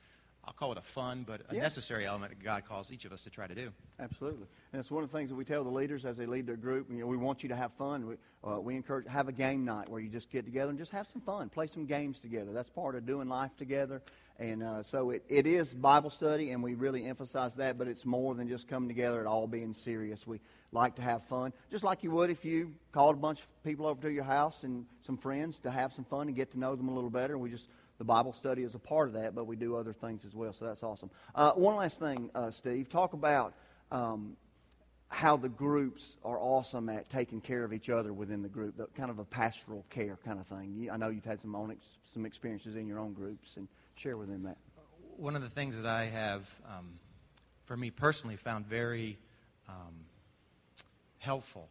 I'll 0.44 0.52
call 0.52 0.72
it 0.72 0.78
a 0.78 0.82
fun 0.82 1.24
but 1.26 1.40
a 1.48 1.54
yeah. 1.54 1.62
necessary 1.62 2.06
element 2.06 2.32
that 2.32 2.44
God 2.44 2.64
calls 2.66 2.92
each 2.92 3.04
of 3.06 3.12
us 3.12 3.22
to 3.22 3.30
try 3.30 3.46
to 3.46 3.54
do. 3.54 3.70
Absolutely, 3.98 4.46
and 4.72 4.80
it's 4.80 4.90
one 4.90 5.02
of 5.02 5.10
the 5.10 5.16
things 5.16 5.30
that 5.30 5.36
we 5.36 5.44
tell 5.44 5.64
the 5.64 5.70
leaders 5.70 6.04
as 6.04 6.16
they 6.18 6.26
lead 6.26 6.46
their 6.46 6.56
group. 6.56 6.90
You 6.90 7.00
know, 7.00 7.06
we 7.06 7.16
want 7.16 7.42
you 7.42 7.48
to 7.48 7.56
have 7.56 7.72
fun. 7.72 8.06
We, 8.06 8.14
uh, 8.44 8.60
we 8.60 8.76
encourage 8.76 9.06
have 9.08 9.28
a 9.28 9.32
game 9.32 9.64
night 9.64 9.88
where 9.88 10.00
you 10.00 10.10
just 10.10 10.30
get 10.30 10.44
together 10.44 10.70
and 10.70 10.78
just 10.78 10.92
have 10.92 11.08
some 11.08 11.22
fun, 11.22 11.48
play 11.48 11.66
some 11.66 11.86
games 11.86 12.20
together. 12.20 12.52
That's 12.52 12.70
part 12.70 12.94
of 12.94 13.06
doing 13.06 13.28
life 13.28 13.56
together. 13.56 14.02
And 14.38 14.62
uh, 14.62 14.82
so 14.84 15.10
it, 15.10 15.24
it 15.28 15.46
is 15.46 15.72
Bible 15.72 16.10
study, 16.10 16.52
and 16.52 16.62
we 16.62 16.74
really 16.74 17.04
emphasize 17.06 17.56
that, 17.56 17.76
but 17.76 17.88
it's 17.88 18.06
more 18.06 18.36
than 18.36 18.48
just 18.48 18.68
coming 18.68 18.88
together 18.88 19.20
at 19.20 19.26
all 19.26 19.48
being 19.48 19.72
serious. 19.72 20.26
We 20.28 20.40
like 20.70 20.94
to 20.96 21.02
have 21.02 21.24
fun, 21.24 21.52
just 21.70 21.82
like 21.82 22.04
you 22.04 22.12
would 22.12 22.30
if 22.30 22.44
you 22.44 22.72
called 22.92 23.16
a 23.16 23.18
bunch 23.18 23.40
of 23.40 23.46
people 23.64 23.86
over 23.86 24.00
to 24.02 24.12
your 24.12 24.24
house 24.24 24.62
and 24.62 24.86
some 25.00 25.16
friends 25.16 25.58
to 25.60 25.70
have 25.72 25.92
some 25.92 26.04
fun 26.04 26.28
and 26.28 26.36
get 26.36 26.52
to 26.52 26.58
know 26.58 26.76
them 26.76 26.88
a 26.88 26.94
little 26.94 27.10
better. 27.10 27.36
We 27.36 27.50
just 27.50 27.68
the 27.98 28.04
Bible 28.04 28.32
study 28.32 28.62
is 28.62 28.76
a 28.76 28.78
part 28.78 29.08
of 29.08 29.14
that, 29.14 29.34
but 29.34 29.48
we 29.48 29.56
do 29.56 29.74
other 29.74 29.92
things 29.92 30.24
as 30.24 30.36
well, 30.36 30.52
so 30.52 30.66
that's 30.66 30.84
awesome. 30.84 31.10
Uh, 31.34 31.50
one 31.52 31.74
last 31.74 31.98
thing, 31.98 32.30
uh, 32.32 32.52
Steve, 32.52 32.88
talk 32.88 33.12
about 33.12 33.54
um, 33.90 34.36
how 35.08 35.36
the 35.36 35.48
groups 35.48 36.16
are 36.24 36.38
awesome 36.38 36.88
at 36.90 37.08
taking 37.08 37.40
care 37.40 37.64
of 37.64 37.72
each 37.72 37.90
other 37.90 38.12
within 38.12 38.40
the 38.42 38.48
group, 38.48 38.76
the, 38.76 38.86
kind 38.94 39.10
of 39.10 39.18
a 39.18 39.24
pastoral 39.24 39.84
care 39.90 40.16
kind 40.24 40.38
of 40.38 40.46
thing. 40.46 40.88
I 40.92 40.96
know 40.96 41.08
you've 41.08 41.24
had 41.24 41.40
some 41.40 41.56
own, 41.56 41.76
some 42.14 42.24
experiences 42.24 42.76
in 42.76 42.86
your 42.86 43.00
own 43.00 43.14
groups, 43.14 43.56
and 43.56 43.66
share 43.98 44.16
with 44.16 44.28
them 44.28 44.44
that. 44.44 44.56
One 45.16 45.34
of 45.34 45.42
the 45.42 45.48
things 45.48 45.76
that 45.80 45.86
I 45.86 46.04
have, 46.04 46.48
um, 46.68 47.00
for 47.64 47.76
me 47.76 47.90
personally, 47.90 48.36
found 48.36 48.66
very 48.66 49.18
um, 49.68 50.04
helpful 51.18 51.68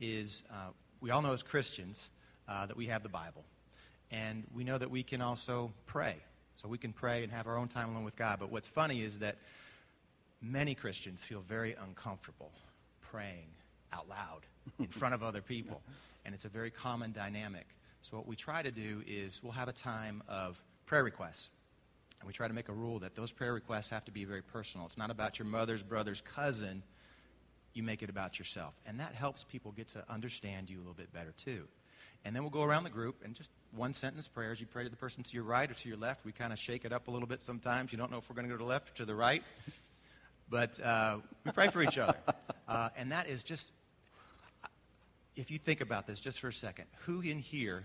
is 0.00 0.44
uh, 0.50 0.70
we 1.00 1.10
all 1.10 1.20
know 1.20 1.32
as 1.32 1.42
Christians 1.42 2.10
uh, 2.48 2.66
that 2.66 2.76
we 2.76 2.86
have 2.86 3.02
the 3.02 3.08
Bible. 3.08 3.44
And 4.12 4.44
we 4.54 4.62
know 4.62 4.78
that 4.78 4.90
we 4.90 5.02
can 5.02 5.20
also 5.20 5.72
pray. 5.86 6.16
So 6.52 6.68
we 6.68 6.78
can 6.78 6.92
pray 6.92 7.24
and 7.24 7.32
have 7.32 7.48
our 7.48 7.56
own 7.56 7.66
time 7.66 7.90
alone 7.90 8.04
with 8.04 8.14
God. 8.14 8.38
But 8.38 8.52
what's 8.52 8.68
funny 8.68 9.02
is 9.02 9.18
that 9.18 9.36
many 10.40 10.76
Christians 10.76 11.24
feel 11.24 11.40
very 11.40 11.74
uncomfortable 11.74 12.52
praying 13.00 13.48
out 13.92 14.08
loud 14.08 14.42
in 14.78 14.86
front 14.90 15.14
of 15.14 15.24
other 15.24 15.40
people. 15.40 15.82
And 16.24 16.34
it's 16.34 16.44
a 16.44 16.48
very 16.48 16.70
common 16.70 17.10
dynamic. 17.10 17.66
So 18.02 18.16
what 18.16 18.28
we 18.28 18.36
try 18.36 18.62
to 18.62 18.70
do 18.70 19.02
is 19.08 19.42
we'll 19.42 19.52
have 19.52 19.68
a 19.68 19.72
time 19.72 20.22
of 20.28 20.62
prayer 20.86 21.02
requests. 21.02 21.50
And 22.24 22.26
we 22.26 22.32
try 22.32 22.48
to 22.48 22.54
make 22.54 22.70
a 22.70 22.72
rule 22.72 23.00
that 23.00 23.14
those 23.14 23.32
prayer 23.32 23.52
requests 23.52 23.90
have 23.90 24.06
to 24.06 24.10
be 24.10 24.24
very 24.24 24.40
personal. 24.40 24.86
It's 24.86 24.96
not 24.96 25.10
about 25.10 25.38
your 25.38 25.44
mother's 25.44 25.82
brother's 25.82 26.22
cousin. 26.22 26.82
You 27.74 27.82
make 27.82 28.02
it 28.02 28.08
about 28.08 28.38
yourself. 28.38 28.72
And 28.86 28.98
that 28.98 29.14
helps 29.14 29.44
people 29.44 29.72
get 29.72 29.88
to 29.88 30.02
understand 30.08 30.70
you 30.70 30.78
a 30.78 30.80
little 30.80 30.94
bit 30.94 31.12
better, 31.12 31.34
too. 31.36 31.68
And 32.24 32.34
then 32.34 32.42
we'll 32.42 32.48
go 32.48 32.62
around 32.62 32.84
the 32.84 32.90
group 32.90 33.16
and 33.22 33.34
just 33.34 33.50
one 33.76 33.92
sentence 33.92 34.26
prayers. 34.26 34.58
You 34.58 34.66
pray 34.66 34.84
to 34.84 34.88
the 34.88 34.96
person 34.96 35.22
to 35.22 35.34
your 35.34 35.42
right 35.42 35.70
or 35.70 35.74
to 35.74 35.86
your 35.86 35.98
left. 35.98 36.24
We 36.24 36.32
kind 36.32 36.50
of 36.50 36.58
shake 36.58 36.86
it 36.86 36.94
up 36.94 37.08
a 37.08 37.10
little 37.10 37.28
bit 37.28 37.42
sometimes. 37.42 37.92
You 37.92 37.98
don't 37.98 38.10
know 38.10 38.16
if 38.16 38.30
we're 38.30 38.36
going 38.36 38.48
to 38.48 38.54
go 38.54 38.56
to 38.56 38.64
the 38.64 38.70
left 38.70 38.88
or 38.88 38.94
to 38.94 39.04
the 39.04 39.14
right. 39.14 39.42
But 40.48 40.80
uh, 40.80 41.18
we 41.44 41.52
pray 41.52 41.68
for 41.68 41.82
each 41.82 41.98
other. 41.98 42.16
Uh, 42.66 42.88
and 42.96 43.12
that 43.12 43.28
is 43.28 43.44
just, 43.44 43.74
if 45.36 45.50
you 45.50 45.58
think 45.58 45.82
about 45.82 46.06
this 46.06 46.18
just 46.18 46.40
for 46.40 46.48
a 46.48 46.52
second, 46.52 46.86
who 47.00 47.20
in 47.20 47.38
here 47.38 47.84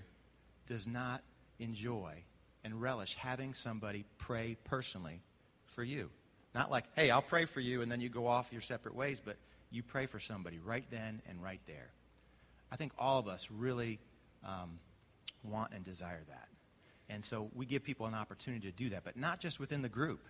does 0.68 0.88
not 0.88 1.22
enjoy 1.60 2.24
and 2.64 2.82
relish 2.82 3.16
having 3.16 3.54
somebody 3.54 4.06
pray 4.18 4.58
personally 4.66 5.22
for 5.68 5.84
you. 5.84 6.10
Not 6.54 6.72
like, 6.72 6.86
hey, 6.96 7.10
I'll 7.10 7.22
pray 7.22 7.46
for 7.46 7.60
you, 7.60 7.82
and 7.82 7.92
then 7.92 8.02
you 8.02 8.10
go 8.10 8.28
off 8.28 8.52
your 8.52 8.62
separate 8.62 8.96
ways, 8.96 9.22
but 9.24 9.38
you 9.72 9.84
pray 9.84 10.08
for 10.08 10.20
somebody 10.20 10.60
right 10.60 10.86
then 10.90 11.22
and 11.30 11.42
right 11.42 11.62
there. 11.68 11.92
I 12.72 12.76
think 12.76 12.92
all 12.98 13.20
of 13.20 13.28
us 13.28 13.50
really 13.52 14.00
um, 14.44 14.80
want 15.44 15.74
and 15.74 15.84
desire 15.84 16.22
that. 16.28 16.48
And 17.08 17.24
so 17.24 17.50
we 17.56 17.66
give 17.66 17.84
people 17.84 18.06
an 18.06 18.14
opportunity 18.14 18.70
to 18.70 18.76
do 18.76 18.90
that, 18.90 19.04
but 19.04 19.18
not 19.18 19.40
just 19.40 19.60
within 19.60 19.82
the 19.82 19.90
group. 19.90 20.22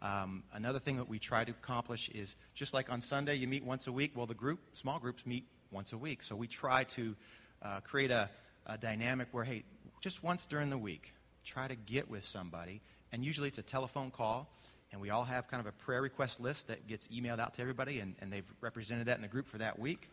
Um, 0.00 0.42
another 0.52 0.78
thing 0.78 0.96
that 0.96 1.08
we 1.08 1.18
try 1.18 1.44
to 1.44 1.52
accomplish 1.52 2.08
is 2.08 2.34
just 2.54 2.74
like 2.74 2.90
on 2.90 3.00
Sunday 3.00 3.36
you 3.36 3.46
meet 3.46 3.64
once 3.64 3.86
a 3.86 3.92
week, 3.92 4.12
well, 4.14 4.26
the 4.26 4.34
group, 4.34 4.60
small 4.72 4.98
groups 4.98 5.26
meet 5.26 5.44
once 5.70 5.92
a 5.92 5.98
week. 5.98 6.22
So 6.22 6.34
we 6.34 6.48
try 6.48 6.84
to 6.84 7.14
uh, 7.62 7.80
create 7.80 8.10
a, 8.10 8.28
a 8.66 8.76
dynamic 8.76 9.28
where, 9.30 9.44
hey, 9.44 9.62
just 10.00 10.22
once 10.22 10.46
during 10.46 10.70
the 10.70 10.78
week, 10.78 11.14
try 11.44 11.68
to 11.68 11.74
get 11.74 12.08
with 12.10 12.24
somebody. 12.24 12.80
And 13.12 13.24
usually 13.24 13.48
it's 13.48 13.58
a 13.58 13.62
telephone 13.62 14.10
call, 14.10 14.48
and 14.90 15.00
we 15.00 15.10
all 15.10 15.24
have 15.24 15.48
kind 15.48 15.60
of 15.60 15.66
a 15.66 15.72
prayer 15.72 16.02
request 16.02 16.40
list 16.40 16.68
that 16.68 16.86
gets 16.86 17.08
emailed 17.08 17.38
out 17.38 17.54
to 17.54 17.62
everybody, 17.62 18.00
and, 18.00 18.14
and 18.20 18.32
they've 18.32 18.50
represented 18.60 19.06
that 19.06 19.16
in 19.16 19.22
the 19.22 19.28
group 19.28 19.48
for 19.48 19.58
that 19.58 19.78
week. 19.78 20.08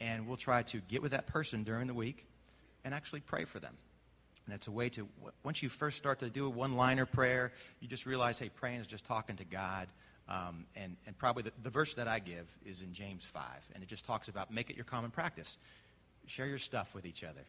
And 0.00 0.26
we'll 0.26 0.38
try 0.38 0.62
to 0.62 0.78
get 0.80 1.02
with 1.02 1.12
that 1.12 1.26
person 1.26 1.62
during 1.62 1.86
the 1.86 1.94
week 1.94 2.26
and 2.84 2.94
actually 2.94 3.20
pray 3.20 3.44
for 3.44 3.60
them. 3.60 3.76
And 4.46 4.54
it's 4.54 4.66
a 4.66 4.70
way 4.70 4.88
to, 4.90 5.06
once 5.44 5.62
you 5.62 5.68
first 5.68 5.98
start 5.98 6.20
to 6.20 6.30
do 6.30 6.46
a 6.46 6.50
one 6.50 6.74
liner 6.74 7.04
prayer, 7.04 7.52
you 7.80 7.88
just 7.88 8.06
realize, 8.06 8.38
hey, 8.38 8.48
praying 8.48 8.80
is 8.80 8.86
just 8.86 9.04
talking 9.04 9.36
to 9.36 9.44
God. 9.44 9.88
Um, 10.28 10.64
and, 10.76 10.96
and 11.06 11.18
probably 11.18 11.42
the, 11.42 11.52
the 11.62 11.70
verse 11.70 11.94
that 11.94 12.08
I 12.08 12.20
give 12.20 12.48
is 12.64 12.82
in 12.82 12.92
James 12.92 13.24
5, 13.24 13.42
and 13.74 13.82
it 13.82 13.88
just 13.88 14.04
talks 14.04 14.28
about 14.28 14.50
make 14.50 14.70
it 14.70 14.76
your 14.76 14.84
common 14.84 15.10
practice. 15.10 15.58
Share 16.26 16.46
your 16.46 16.58
stuff 16.58 16.94
with 16.94 17.04
each 17.04 17.24
other 17.24 17.42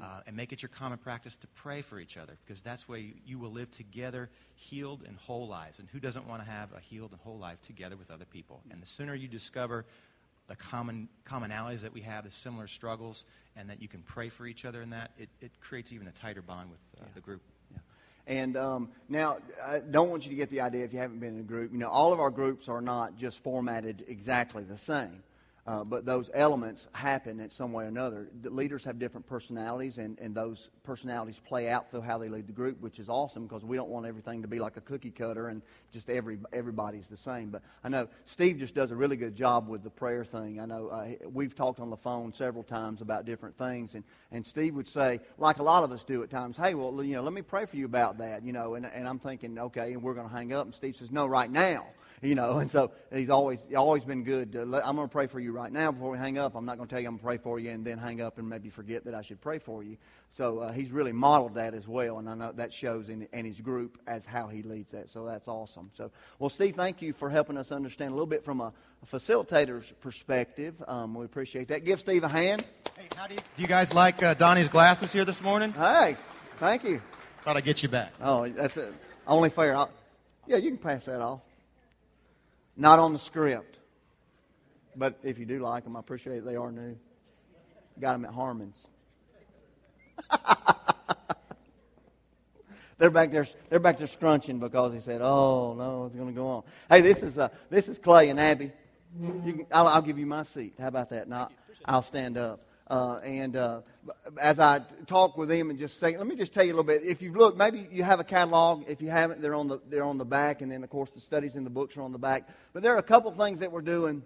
uh, 0.00 0.20
and 0.26 0.36
make 0.36 0.52
it 0.52 0.62
your 0.62 0.68
common 0.68 0.98
practice 0.98 1.36
to 1.36 1.46
pray 1.48 1.82
for 1.82 1.98
each 1.98 2.16
other 2.16 2.36
because 2.44 2.62
that's 2.62 2.88
where 2.88 2.98
you, 2.98 3.12
you, 3.26 3.38
will 3.38 3.50
live 3.50 3.70
together, 3.70 4.30
healed 4.54 5.02
and 5.06 5.16
whole 5.16 5.46
lives. 5.46 5.78
And 5.78 5.88
who 5.92 6.00
doesn't 6.00 6.26
want 6.26 6.42
to 6.42 6.50
have 6.50 6.72
a 6.72 6.80
healed 6.80 7.10
and 7.12 7.20
whole 7.20 7.38
life 7.38 7.60
together 7.60 7.96
with 7.96 8.10
other 8.10 8.24
people? 8.24 8.62
And 8.70 8.80
the 8.80 8.86
sooner 8.86 9.14
you 9.14 9.28
discover 9.28 9.84
the 10.48 10.56
common 10.56 11.08
commonalities 11.24 11.80
that 11.80 11.92
we 11.92 12.00
have, 12.02 12.24
the 12.24 12.30
similar 12.30 12.66
struggles, 12.66 13.24
and 13.56 13.68
that 13.70 13.80
you 13.80 13.88
can 13.88 14.02
pray 14.02 14.28
for 14.28 14.46
each 14.46 14.64
other 14.64 14.82
in 14.82 14.90
that, 14.90 15.10
it, 15.18 15.28
it 15.40 15.52
creates 15.60 15.92
even 15.92 16.08
a 16.08 16.12
tighter 16.12 16.42
bond 16.42 16.70
with 16.70 16.80
uh, 16.96 17.04
yeah. 17.04 17.08
the 17.14 17.20
group. 17.20 17.42
Yeah. 17.70 17.78
And 18.26 18.56
um, 18.56 18.88
now, 19.08 19.38
I 19.62 19.78
don't 19.78 20.10
want 20.10 20.24
you 20.24 20.30
to 20.30 20.36
get 20.36 20.50
the 20.50 20.62
idea 20.62 20.84
if 20.84 20.92
you 20.92 20.98
haven't 20.98 21.20
been 21.20 21.34
in 21.34 21.40
a 21.40 21.44
group. 21.44 21.72
You 21.72 21.78
know, 21.78 21.88
all 21.88 22.12
of 22.12 22.20
our 22.20 22.30
groups 22.30 22.68
are 22.68 22.80
not 22.80 23.16
just 23.16 23.42
formatted 23.42 24.04
exactly 24.08 24.64
the 24.64 24.78
same. 24.78 25.22
Uh, 25.64 25.84
but 25.84 26.04
those 26.04 26.28
elements 26.34 26.88
happen 26.92 27.38
in 27.38 27.48
some 27.48 27.72
way 27.72 27.84
or 27.84 27.86
another. 27.86 28.28
The 28.42 28.50
leaders 28.50 28.82
have 28.82 28.98
different 28.98 29.28
personalities, 29.28 29.98
and, 29.98 30.18
and 30.18 30.34
those 30.34 30.70
personalities 30.82 31.38
play 31.38 31.70
out 31.70 31.88
through 31.88 32.00
how 32.00 32.18
they 32.18 32.28
lead 32.28 32.48
the 32.48 32.52
group, 32.52 32.80
which 32.80 32.98
is 32.98 33.08
awesome 33.08 33.44
because 33.46 33.64
we 33.64 33.76
don't 33.76 33.88
want 33.88 34.04
everything 34.04 34.42
to 34.42 34.48
be 34.48 34.58
like 34.58 34.76
a 34.76 34.80
cookie 34.80 35.12
cutter 35.12 35.46
and 35.48 35.62
just 35.92 36.10
every 36.10 36.38
everybody's 36.52 37.06
the 37.06 37.16
same. 37.16 37.50
But 37.50 37.62
I 37.84 37.90
know 37.90 38.08
Steve 38.26 38.58
just 38.58 38.74
does 38.74 38.90
a 38.90 38.96
really 38.96 39.16
good 39.16 39.36
job 39.36 39.68
with 39.68 39.84
the 39.84 39.90
prayer 39.90 40.24
thing. 40.24 40.58
I 40.58 40.66
know 40.66 40.88
uh, 40.88 41.10
we've 41.32 41.54
talked 41.54 41.78
on 41.78 41.90
the 41.90 41.96
phone 41.96 42.32
several 42.32 42.64
times 42.64 43.00
about 43.00 43.24
different 43.24 43.56
things, 43.56 43.94
and, 43.94 44.02
and 44.32 44.44
Steve 44.44 44.74
would 44.74 44.88
say, 44.88 45.20
like 45.38 45.60
a 45.60 45.62
lot 45.62 45.84
of 45.84 45.92
us 45.92 46.02
do 46.02 46.24
at 46.24 46.30
times, 46.30 46.56
hey, 46.56 46.74
well, 46.74 47.04
you 47.04 47.14
know, 47.14 47.22
let 47.22 47.32
me 47.32 47.42
pray 47.42 47.66
for 47.66 47.76
you 47.76 47.84
about 47.84 48.18
that, 48.18 48.44
you 48.44 48.52
know, 48.52 48.74
and, 48.74 48.84
and 48.84 49.06
I'm 49.06 49.20
thinking, 49.20 49.56
okay, 49.56 49.92
and 49.92 50.02
we're 50.02 50.14
going 50.14 50.28
to 50.28 50.34
hang 50.34 50.52
up, 50.52 50.64
and 50.64 50.74
Steve 50.74 50.96
says, 50.96 51.12
no, 51.12 51.24
right 51.24 51.50
now 51.50 51.86
you 52.22 52.34
know. 52.34 52.58
And 52.58 52.70
so 52.70 52.92
he's 53.12 53.30
always 53.30 53.66
always 53.76 54.04
been 54.04 54.24
good. 54.24 54.52
To, 54.52 54.62
I'm 54.62 54.96
going 54.96 55.08
to 55.08 55.12
pray 55.12 55.26
for 55.26 55.40
you 55.40 55.52
right 55.52 55.70
now 55.70 55.90
before 55.92 56.10
we 56.10 56.18
hang 56.18 56.38
up. 56.38 56.54
I'm 56.54 56.64
not 56.64 56.76
going 56.76 56.88
to 56.88 56.94
tell 56.94 57.02
you 57.02 57.08
I'm 57.08 57.14
going 57.14 57.18
to 57.18 57.24
pray 57.24 57.38
for 57.38 57.58
you 57.58 57.70
and 57.70 57.84
then 57.84 57.98
hang 57.98 58.20
up 58.20 58.38
and 58.38 58.48
maybe 58.48 58.70
forget 58.70 59.04
that 59.04 59.14
I 59.14 59.22
should 59.22 59.40
pray 59.40 59.58
for 59.58 59.82
you. 59.82 59.96
So 60.30 60.60
uh, 60.60 60.72
he's 60.72 60.90
really 60.90 61.12
modeled 61.12 61.54
that 61.56 61.74
as 61.74 61.86
well, 61.86 62.18
and 62.18 62.28
I 62.28 62.34
know 62.34 62.52
that 62.52 62.72
shows 62.72 63.10
in, 63.10 63.28
in 63.32 63.44
his 63.44 63.60
group 63.60 63.98
as 64.06 64.24
how 64.24 64.46
he 64.46 64.62
leads 64.62 64.92
that. 64.92 65.10
So 65.10 65.26
that's 65.26 65.46
awesome. 65.46 65.90
So, 65.92 66.10
well, 66.38 66.48
Steve, 66.48 66.76
thank 66.76 67.02
you 67.02 67.12
for 67.12 67.28
helping 67.28 67.58
us 67.58 67.70
understand 67.70 68.12
a 68.12 68.14
little 68.14 68.26
bit 68.26 68.42
from 68.42 68.60
a, 68.60 68.72
a 69.02 69.06
facilitator's 69.06 69.92
perspective. 70.00 70.82
Um, 70.88 71.14
we 71.14 71.26
appreciate 71.26 71.68
that. 71.68 71.84
Give 71.84 72.00
Steve 72.00 72.24
a 72.24 72.28
hand. 72.28 72.64
Hey, 72.96 73.08
how 73.16 73.26
do 73.26 73.34
you, 73.34 73.40
do 73.40 73.62
you 73.62 73.68
guys 73.68 73.92
like 73.92 74.22
uh, 74.22 74.34
Donnie's 74.34 74.68
glasses 74.68 75.12
here 75.12 75.24
this 75.24 75.42
morning? 75.42 75.72
Hey, 75.72 76.16
thank 76.56 76.84
you. 76.84 77.02
Thought 77.42 77.56
I'd 77.56 77.64
get 77.64 77.82
you 77.82 77.88
back. 77.88 78.12
Oh, 78.22 78.48
that's 78.48 78.76
it. 78.76 78.94
only 79.26 79.50
fair. 79.50 79.74
I'll, 79.74 79.90
yeah, 80.46 80.56
you 80.56 80.70
can 80.70 80.78
pass 80.78 81.04
that 81.06 81.20
off. 81.20 81.40
Not 82.76 82.98
on 82.98 83.12
the 83.12 83.18
script. 83.18 83.78
But 84.94 85.18
if 85.22 85.38
you 85.38 85.46
do 85.46 85.60
like 85.60 85.84
them, 85.84 85.96
I 85.96 86.00
appreciate 86.00 86.38
it. 86.38 86.44
they 86.44 86.56
are 86.56 86.70
new. 86.70 86.96
Got 88.00 88.12
them 88.12 88.24
at 88.24 88.32
Harmon's. 88.32 88.88
they're 92.98 93.10
back 93.10 93.30
there. 93.30 93.46
They're 93.68 93.80
back 93.80 93.98
there 93.98 94.06
scrunching 94.06 94.58
because 94.58 94.92
he 94.92 95.00
said, 95.00 95.20
"Oh 95.22 95.74
no, 95.76 96.06
it's 96.06 96.14
going 96.14 96.28
to 96.28 96.34
go 96.34 96.48
on." 96.48 96.62
Hey, 96.88 97.00
this 97.00 97.22
is 97.22 97.38
uh, 97.38 97.48
this 97.70 97.88
is 97.88 97.98
Clay 97.98 98.28
and 98.28 98.38
Abby. 98.38 98.72
Can, 99.20 99.66
I'll, 99.70 99.88
I'll, 99.88 100.02
give 100.02 100.18
you 100.18 100.26
my 100.26 100.42
seat. 100.42 100.74
How 100.78 100.88
about 100.88 101.10
that? 101.10 101.28
Now 101.28 101.50
I'll 101.84 102.02
stand 102.02 102.38
up. 102.38 102.60
Uh, 102.92 103.18
and 103.24 103.56
uh, 103.56 103.80
as 104.38 104.60
I 104.60 104.80
talk 105.06 105.38
with 105.38 105.48
them 105.48 105.70
and 105.70 105.78
just 105.78 105.98
say, 105.98 106.14
let 106.14 106.26
me 106.26 106.36
just 106.36 106.52
tell 106.52 106.62
you 106.62 106.74
a 106.74 106.76
little 106.76 106.84
bit. 106.84 107.02
If 107.02 107.22
you 107.22 107.32
look, 107.32 107.56
maybe 107.56 107.88
you 107.90 108.02
have 108.02 108.20
a 108.20 108.24
catalog. 108.24 108.84
If 108.86 109.00
you 109.00 109.08
haven't, 109.08 109.40
they're 109.40 109.54
on 109.54 109.66
the 109.66 109.80
they're 109.88 110.04
on 110.04 110.18
the 110.18 110.26
back, 110.26 110.60
and 110.60 110.70
then 110.70 110.84
of 110.84 110.90
course 110.90 111.08
the 111.08 111.20
studies 111.20 111.56
in 111.56 111.64
the 111.64 111.70
books 111.70 111.96
are 111.96 112.02
on 112.02 112.12
the 112.12 112.18
back. 112.18 112.50
But 112.74 112.82
there 112.82 112.94
are 112.94 112.98
a 112.98 113.02
couple 113.02 113.30
things 113.30 113.60
that 113.60 113.72
we're 113.72 113.80
doing 113.80 114.22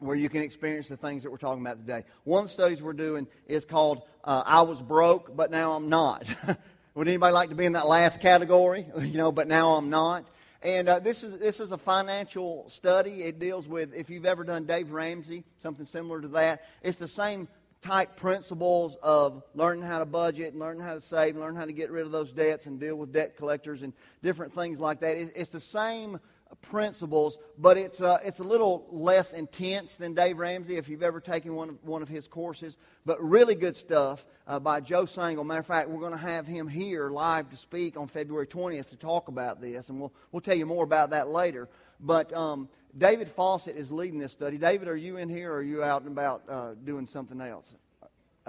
where 0.00 0.16
you 0.16 0.28
can 0.28 0.42
experience 0.42 0.88
the 0.88 0.96
things 0.96 1.22
that 1.22 1.30
we're 1.30 1.38
talking 1.38 1.64
about 1.64 1.78
today. 1.78 2.02
One 2.24 2.42
of 2.42 2.48
the 2.48 2.54
studies 2.54 2.82
we're 2.82 2.92
doing 2.92 3.28
is 3.46 3.64
called 3.64 4.02
uh, 4.24 4.42
"I 4.44 4.62
Was 4.62 4.82
Broke, 4.82 5.36
but 5.36 5.52
Now 5.52 5.74
I'm 5.74 5.88
Not." 5.88 6.26
Would 6.96 7.06
anybody 7.06 7.32
like 7.32 7.50
to 7.50 7.54
be 7.54 7.66
in 7.66 7.74
that 7.74 7.86
last 7.86 8.20
category? 8.20 8.84
You 9.00 9.16
know, 9.16 9.30
but 9.30 9.46
now 9.46 9.74
I'm 9.74 9.90
not. 9.90 10.28
And 10.60 10.88
uh, 10.88 10.98
this 10.98 11.22
is 11.22 11.38
this 11.38 11.60
is 11.60 11.70
a 11.70 11.78
financial 11.78 12.68
study. 12.68 13.22
It 13.22 13.38
deals 13.38 13.68
with 13.68 13.94
if 13.94 14.10
you've 14.10 14.26
ever 14.26 14.42
done 14.42 14.64
Dave 14.64 14.90
Ramsey, 14.90 15.44
something 15.58 15.84
similar 15.84 16.20
to 16.20 16.28
that. 16.28 16.64
It's 16.82 16.98
the 16.98 17.06
same 17.06 17.46
type 17.82 18.16
principles 18.16 18.96
of 19.02 19.42
learning 19.54 19.82
how 19.82 19.98
to 19.98 20.06
budget, 20.06 20.52
and 20.52 20.60
learning 20.60 20.82
how 20.82 20.94
to 20.94 21.00
save, 21.00 21.34
and 21.34 21.40
learning 21.40 21.58
how 21.58 21.66
to 21.66 21.72
get 21.72 21.90
rid 21.90 22.06
of 22.06 22.12
those 22.12 22.32
debts 22.32 22.66
and 22.66 22.78
deal 22.80 22.94
with 22.94 23.12
debt 23.12 23.36
collectors 23.36 23.82
and 23.82 23.92
different 24.22 24.54
things 24.54 24.80
like 24.80 25.00
that. 25.00 25.16
It's 25.16 25.50
the 25.50 25.60
same 25.60 26.20
principles, 26.60 27.38
but 27.58 27.76
it's, 27.76 28.00
uh, 28.00 28.18
it's 28.24 28.38
a 28.38 28.44
little 28.44 28.86
less 28.90 29.32
intense 29.32 29.96
than 29.96 30.14
Dave 30.14 30.38
Ramsey 30.38 30.76
if 30.76 30.88
you've 30.88 31.02
ever 31.02 31.20
taken 31.20 31.54
one 31.54 31.70
of, 31.70 31.84
one 31.84 32.02
of 32.02 32.08
his 32.08 32.28
courses. 32.28 32.76
But 33.06 33.22
really 33.22 33.54
good 33.54 33.74
stuff 33.74 34.26
uh, 34.46 34.60
by 34.60 34.80
Joe 34.80 35.04
Sangl. 35.04 35.44
Matter 35.44 35.60
of 35.60 35.66
fact, 35.66 35.88
we're 35.88 36.00
going 36.00 36.12
to 36.12 36.18
have 36.18 36.46
him 36.46 36.68
here 36.68 37.10
live 37.10 37.48
to 37.50 37.56
speak 37.56 37.96
on 37.96 38.06
February 38.06 38.46
20th 38.46 38.90
to 38.90 38.96
talk 38.96 39.28
about 39.28 39.60
this, 39.60 39.88
and 39.88 39.98
we'll, 39.98 40.12
we'll 40.30 40.40
tell 40.40 40.56
you 40.56 40.66
more 40.66 40.84
about 40.84 41.10
that 41.10 41.28
later. 41.28 41.68
But 41.98 42.32
um, 42.32 42.68
David 42.96 43.28
Fawcett 43.28 43.76
is 43.76 43.90
leading 43.90 44.18
this 44.18 44.32
study. 44.32 44.58
David, 44.58 44.88
are 44.88 44.96
you 44.96 45.16
in 45.16 45.28
here 45.28 45.52
or 45.52 45.56
are 45.56 45.62
you 45.62 45.82
out 45.82 46.02
and 46.02 46.10
about 46.10 46.42
uh, 46.48 46.70
doing 46.84 47.06
something 47.06 47.40
else? 47.40 47.74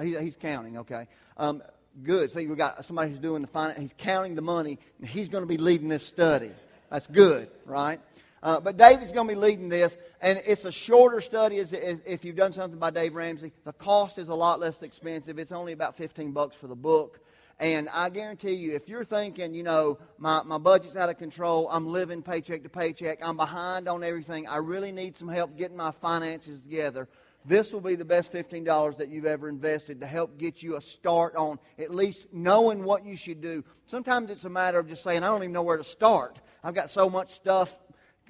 He, 0.02 0.18
he's 0.18 0.36
counting, 0.36 0.80
okay. 0.80 1.08
Um, 1.38 1.62
good. 2.02 2.32
See, 2.32 2.48
we've 2.48 2.58
got 2.58 2.84
somebody 2.86 3.12
who's 3.12 3.20
doing 3.20 3.42
the 3.42 3.48
finance. 3.48 3.80
He's 3.80 3.96
counting 3.98 4.36
the 4.36 4.42
money, 4.42 4.80
and 5.00 5.08
he's 5.08 5.30
going 5.30 5.44
to 5.44 5.48
be 5.48 5.58
leading 5.58 5.88
this 5.88 6.06
study. 6.06 6.52
That's 6.90 7.08
good, 7.08 7.50
right? 7.66 8.00
Uh, 8.42 8.60
but 8.60 8.76
David's 8.76 9.14
going 9.14 9.28
to 9.28 9.34
be 9.34 9.40
leading 9.40 9.70
this, 9.70 9.96
and 10.22 10.42
it's 10.46 10.66
a 10.66 10.72
shorter 10.72 11.22
study 11.22 11.60
as, 11.60 11.72
as, 11.72 12.02
if 12.06 12.26
you've 12.26 12.36
done 12.36 12.52
something 12.52 12.78
by 12.78 12.90
Dave 12.90 13.16
Ramsey. 13.16 13.54
The 13.64 13.72
cost 13.72 14.18
is 14.18 14.28
a 14.28 14.36
lot 14.36 14.60
less 14.60 14.82
expensive. 14.82 15.40
It's 15.40 15.54
only 15.54 15.72
about 15.72 15.96
15 15.96 16.32
bucks 16.32 16.56
for 16.56 16.68
the 16.68 16.76
book. 16.76 17.20
And 17.64 17.88
I 17.94 18.10
guarantee 18.10 18.56
you, 18.56 18.76
if 18.76 18.90
you're 18.90 19.06
thinking, 19.06 19.54
you 19.54 19.64
know, 19.64 19.98
my, 20.18 20.44
my 20.44 20.58
budget's 20.58 20.98
out 20.98 21.08
of 21.08 21.18
control, 21.18 21.70
I'm 21.72 21.88
living 21.88 22.22
paycheck 22.22 22.64
to 22.64 22.70
paycheck, 22.70 23.20
I'm 23.22 23.38
behind 23.38 23.88
on 23.88 24.04
everything, 24.04 24.50
I 24.50 24.58
really 24.58 24.92
need 24.92 25.16
some 25.16 25.30
help 25.30 25.56
getting 25.56 25.78
my 25.78 25.92
finances 25.92 26.60
together, 26.60 27.08
this 27.46 27.72
will 27.72 27.80
be 27.80 27.96
the 27.96 28.04
best 28.04 28.34
$15 28.34 28.98
that 28.98 29.08
you've 29.08 29.26
ever 29.26 29.48
invested 29.48 30.02
to 30.02 30.06
help 30.06 30.38
get 30.38 30.62
you 30.62 30.76
a 30.76 30.82
start 30.82 31.38
on 31.38 31.58
at 31.80 31.96
least 31.96 32.28
knowing 32.34 32.84
what 32.84 33.06
you 33.06 33.16
should 33.16 33.40
do. 33.40 33.64
Sometimes 33.86 34.30
it's 34.30 34.44
a 34.44 34.50
matter 34.50 34.78
of 34.78 34.90
just 34.90 35.02
saying, 35.02 35.24
I 35.24 35.28
don't 35.28 35.44
even 35.44 35.54
know 35.54 35.64
where 35.64 35.78
to 35.78 35.86
start. 35.86 36.42
I've 36.66 36.76
got 36.76 36.90
so 36.90 37.10
much 37.10 37.32
stuff 37.32 37.80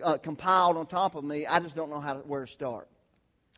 uh, 0.03 0.19
compiled 0.19 0.77
on 0.77 0.85
top 0.85 1.15
of 1.15 1.23
me, 1.23 1.47
I 1.47 1.59
just 1.59 1.75
don't 1.75 1.89
know 1.89 1.99
how 1.99 2.13
to, 2.13 2.19
where 2.19 2.45
to 2.45 2.51
start. 2.51 2.87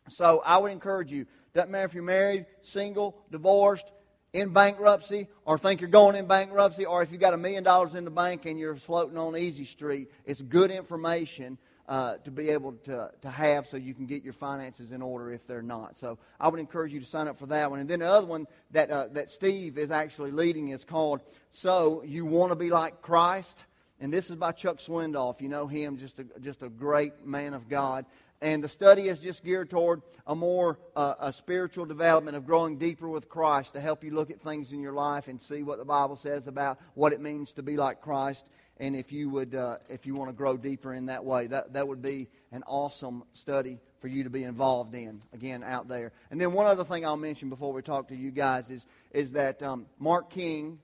So 0.08 0.40
I 0.42 0.56
would 0.56 0.72
encourage 0.72 1.12
you, 1.12 1.26
doesn't 1.52 1.70
matter 1.70 1.84
if 1.84 1.92
you're 1.92 2.02
married, 2.02 2.46
single, 2.62 3.18
divorced, 3.30 3.92
in 4.36 4.50
bankruptcy 4.50 5.28
or 5.46 5.56
think 5.56 5.80
you're 5.80 5.88
going 5.88 6.14
in 6.14 6.26
bankruptcy 6.26 6.84
or 6.84 7.02
if 7.02 7.10
you've 7.10 7.20
got 7.20 7.32
a 7.32 7.38
million 7.38 7.64
dollars 7.64 7.94
in 7.94 8.04
the 8.04 8.10
bank 8.10 8.44
and 8.44 8.58
you're 8.58 8.76
floating 8.76 9.16
on 9.16 9.34
Easy 9.34 9.64
Street, 9.64 10.10
it's 10.26 10.42
good 10.42 10.70
information 10.70 11.56
uh, 11.88 12.16
to 12.18 12.30
be 12.30 12.50
able 12.50 12.72
to, 12.72 13.10
to 13.22 13.30
have 13.30 13.66
so 13.66 13.78
you 13.78 13.94
can 13.94 14.04
get 14.04 14.22
your 14.22 14.34
finances 14.34 14.92
in 14.92 15.00
order 15.00 15.32
if 15.32 15.46
they're 15.46 15.62
not. 15.62 15.96
So 15.96 16.18
I 16.38 16.48
would 16.48 16.60
encourage 16.60 16.92
you 16.92 17.00
to 17.00 17.06
sign 17.06 17.28
up 17.28 17.38
for 17.38 17.46
that 17.46 17.70
one. 17.70 17.80
And 17.80 17.88
then 17.88 18.00
the 18.00 18.10
other 18.10 18.26
one 18.26 18.46
that, 18.72 18.90
uh, 18.90 19.06
that 19.12 19.30
Steve 19.30 19.78
is 19.78 19.90
actually 19.90 20.32
leading 20.32 20.68
is 20.68 20.84
called 20.84 21.20
So 21.50 22.02
You 22.04 22.26
Want 22.26 22.52
to 22.52 22.56
Be 22.56 22.68
Like 22.68 23.00
Christ. 23.00 23.64
And 24.00 24.12
this 24.12 24.28
is 24.28 24.36
by 24.36 24.52
Chuck 24.52 24.78
Swindoll. 24.78 25.40
You 25.40 25.48
know 25.48 25.66
him, 25.66 25.96
just 25.96 26.18
a, 26.18 26.26
just 26.40 26.62
a 26.62 26.68
great 26.68 27.24
man 27.24 27.54
of 27.54 27.70
God. 27.70 28.04
And 28.40 28.62
the 28.62 28.68
study 28.68 29.08
is 29.08 29.20
just 29.20 29.44
geared 29.44 29.70
toward 29.70 30.02
a 30.26 30.34
more 30.34 30.78
uh, 30.94 31.14
a 31.20 31.32
spiritual 31.32 31.86
development 31.86 32.36
of 32.36 32.44
growing 32.44 32.76
deeper 32.76 33.08
with 33.08 33.28
Christ 33.28 33.72
to 33.72 33.80
help 33.80 34.04
you 34.04 34.14
look 34.14 34.30
at 34.30 34.40
things 34.40 34.72
in 34.72 34.80
your 34.80 34.92
life 34.92 35.28
and 35.28 35.40
see 35.40 35.62
what 35.62 35.78
the 35.78 35.84
Bible 35.84 36.16
says 36.16 36.46
about 36.46 36.78
what 36.94 37.12
it 37.12 37.20
means 37.20 37.52
to 37.54 37.62
be 37.62 37.76
like 37.76 38.00
Christ. 38.00 38.46
And 38.78 38.94
if 38.94 39.10
you 39.10 39.30
would, 39.30 39.54
uh, 39.54 39.78
if 39.88 40.04
you 40.04 40.14
want 40.14 40.28
to 40.28 40.34
grow 40.34 40.58
deeper 40.58 40.92
in 40.92 41.06
that 41.06 41.24
way, 41.24 41.46
that, 41.46 41.72
that 41.72 41.88
would 41.88 42.02
be 42.02 42.28
an 42.52 42.62
awesome 42.66 43.24
study 43.32 43.78
for 44.00 44.08
you 44.08 44.24
to 44.24 44.30
be 44.30 44.44
involved 44.44 44.94
in. 44.94 45.22
Again, 45.32 45.62
out 45.64 45.88
there. 45.88 46.12
And 46.30 46.38
then 46.38 46.52
one 46.52 46.66
other 46.66 46.84
thing 46.84 47.06
I'll 47.06 47.16
mention 47.16 47.48
before 47.48 47.72
we 47.72 47.80
talk 47.80 48.08
to 48.08 48.16
you 48.16 48.30
guys 48.30 48.70
is 48.70 48.86
is 49.12 49.32
that 49.32 49.62
um, 49.62 49.86
Mark 49.98 50.30
King. 50.30 50.78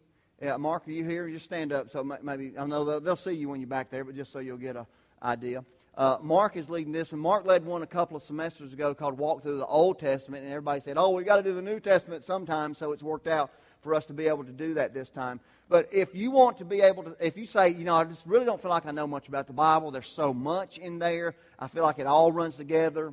Mark, 0.59 0.89
are 0.89 0.91
you 0.91 1.05
here? 1.05 1.29
Just 1.29 1.45
stand 1.45 1.73
up 1.73 1.91
so 1.91 2.03
maybe 2.03 2.55
I 2.59 2.67
know 2.67 2.85
they'll, 2.85 3.01
they'll 3.01 3.15
see 3.15 3.31
you 3.31 3.49
when 3.49 3.61
you're 3.61 3.69
back 3.69 3.91
there, 3.91 4.03
but 4.03 4.17
just 4.17 4.33
so 4.33 4.41
you'll 4.41 4.57
get 4.57 4.75
an 4.75 4.87
idea. 5.23 5.65
Uh, 5.95 6.17
Mark 6.23 6.57
is 6.57 6.71
leading 6.71 6.93
this, 6.93 7.13
and 7.13 7.21
Mark 7.21 7.45
led 7.45 7.67
one 7.67 7.83
a 7.83 7.87
couple 7.87 8.17
of 8.17 8.23
semesters 8.23 8.73
ago 8.73 8.95
called 8.95 9.19
Walk 9.19 9.43
Through 9.43 9.59
the 9.59 9.67
Old 9.67 9.99
Testament, 9.99 10.43
and 10.43 10.51
everybody 10.51 10.81
said, 10.81 10.97
"Oh, 10.97 11.11
we've 11.11 11.27
got 11.27 11.37
to 11.37 11.43
do 11.43 11.53
the 11.53 11.61
New 11.61 11.81
Testament 11.81 12.25
sometime." 12.25 12.75
So 12.75 12.93
it's 12.93 13.03
worked 13.03 13.27
out 13.27 13.51
for 13.83 13.95
us 13.95 14.07
to 14.07 14.15
be 14.15 14.27
able 14.27 14.45
to 14.45 14.53
do 14.53 14.75
that 14.75 14.95
this 14.95 15.11
time. 15.11 15.39
But 15.69 15.89
if 15.93 16.15
you 16.15 16.31
want 16.31 16.59
to 16.59 16.65
be 16.65 16.81
able 16.81 17.03
to, 17.03 17.17
if 17.21 17.37
you 17.37 17.45
say, 17.45 17.69
you 17.69 17.85
know, 17.85 17.95
I 17.95 18.05
just 18.05 18.27
really 18.27 18.47
don't 18.47 18.61
feel 18.61 18.71
like 18.71 18.87
I 18.87 18.91
know 18.91 19.07
much 19.07 19.29
about 19.29 19.47
the 19.47 19.53
Bible, 19.53 19.91
there's 19.91 20.09
so 20.09 20.33
much 20.33 20.79
in 20.79 20.99
there, 20.99 21.35
I 21.59 21.69
feel 21.69 21.83
like 21.83 21.99
it 21.99 22.07
all 22.07 22.33
runs 22.33 22.57
together, 22.57 23.13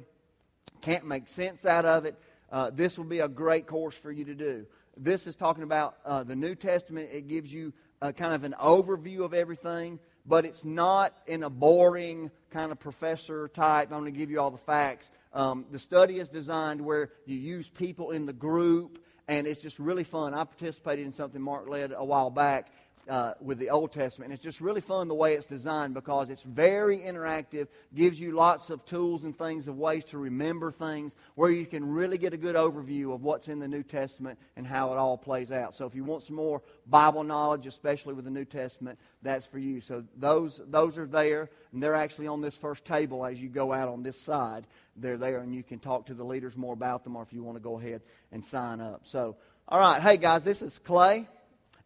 can't 0.80 1.06
make 1.06 1.28
sense 1.28 1.66
out 1.66 1.86
of 1.86 2.06
it, 2.06 2.16
uh, 2.52 2.70
this 2.70 2.98
will 2.98 3.06
be 3.06 3.20
a 3.20 3.28
great 3.28 3.68
course 3.68 3.96
for 3.96 4.12
you 4.12 4.24
to 4.26 4.36
do. 4.36 4.66
This 4.96 5.28
is 5.28 5.36
talking 5.36 5.64
about 5.64 5.98
uh, 6.06 6.24
the 6.24 6.36
New 6.36 6.56
Testament. 6.56 7.10
It 7.12 7.28
gives 7.28 7.54
you 7.54 7.74
kind 8.02 8.34
of 8.34 8.44
an 8.46 8.56
overview 8.60 9.26
of 9.26 9.34
everything 9.34 10.00
but 10.30 10.46
it's 10.46 10.64
not 10.64 11.18
in 11.26 11.42
a 11.42 11.50
boring 11.50 12.30
kind 12.52 12.72
of 12.72 12.80
professor 12.80 13.48
type. 13.48 13.92
I'm 13.92 14.02
going 14.02 14.14
to 14.14 14.18
give 14.18 14.30
you 14.30 14.40
all 14.40 14.52
the 14.52 14.60
facts. 14.60 15.10
Um, 15.34 15.66
the 15.72 15.80
study 15.80 16.20
is 16.20 16.30
designed 16.30 16.82
where 16.82 17.10
you 17.26 17.36
use 17.36 17.68
people 17.68 18.12
in 18.12 18.28
the 18.28 18.34
group, 18.34 19.04
and 19.28 19.48
it's 19.48 19.60
just 19.60 19.80
really 19.80 20.04
fun. 20.04 20.36
I 20.36 20.44
participated 20.44 21.06
in 21.06 21.12
something 21.12 21.42
Mark 21.42 21.68
led 21.68 21.94
a 21.98 22.06
while 22.06 22.30
back, 22.30 22.72
uh, 23.10 23.34
with 23.42 23.58
the 23.58 23.72
Old 23.72 23.92
Testament. 23.92 24.30
And 24.30 24.36
it's 24.36 24.44
just 24.44 24.62
really 24.62 24.82
fun 24.82 25.08
the 25.08 25.16
way 25.16 25.34
it's 25.34 25.48
designed 25.48 25.94
because 25.94 26.30
it's 26.30 26.44
very 26.44 27.00
interactive, 27.00 27.68
gives 27.94 28.20
you 28.20 28.34
lots 28.34 28.70
of 28.70 28.86
tools 28.86 29.24
and 29.24 29.38
things 29.38 29.68
of 29.68 29.78
ways 29.78 30.06
to 30.06 30.18
remember 30.18 30.72
things 30.72 31.16
where 31.36 31.50
you 31.50 31.66
can 31.66 31.90
really 31.90 32.18
get 32.18 32.34
a 32.34 32.38
good 32.38 32.56
overview 32.56 33.14
of 33.14 33.24
what's 33.24 33.48
in 33.48 33.60
the 33.60 33.68
New 33.68 33.84
Testament 33.84 34.38
and 34.56 34.66
how 34.66 34.94
it 34.94 34.98
all 34.98 35.18
plays 35.18 35.52
out. 35.52 35.74
So 35.74 35.86
if 35.86 35.96
you 35.96 36.04
want 36.04 36.24
some 36.24 36.36
more 36.36 36.62
Bible 36.88 37.24
knowledge, 37.24 37.66
especially 37.66 38.14
with 38.14 38.26
the 38.26 38.32
New 38.32 38.46
Testament, 38.46 39.00
that's 39.22 39.48
for 39.48 39.60
you. 39.60 39.82
So 39.82 40.04
those, 40.16 40.62
those 40.68 40.98
are 40.98 41.08
there, 41.08 41.50
and 41.74 41.82
they're 41.82 41.96
actually 41.96 42.28
on 42.28 42.42
this 42.42 42.58
first 42.58 42.86
table 42.86 43.26
as 43.26 43.42
you 43.42 43.50
go 43.50 43.74
out 43.74 43.90
on 43.90 44.04
this 44.04 44.20
side. 44.20 44.68
They're 44.96 45.18
there, 45.18 45.40
and 45.40 45.56
you 45.56 45.64
can 45.64 45.80
talk 45.80 46.08
to 46.08 46.14
the 46.14 46.24
leaders 46.24 46.56
more 46.56 46.74
about 46.74 47.04
them 47.04 47.16
or 47.16 47.24
if 47.24 47.34
you 47.34 47.42
want 47.42 47.58
to 47.58 47.64
go 47.64 47.80
ahead 47.80 48.02
and 48.32 48.46
sign 48.46 48.82
up. 48.82 49.02
So, 49.06 49.36
all 49.68 49.80
right. 49.80 50.02
Hey, 50.02 50.18
guys, 50.18 50.44
this 50.44 50.62
is 50.62 50.78
Clay. 50.80 51.28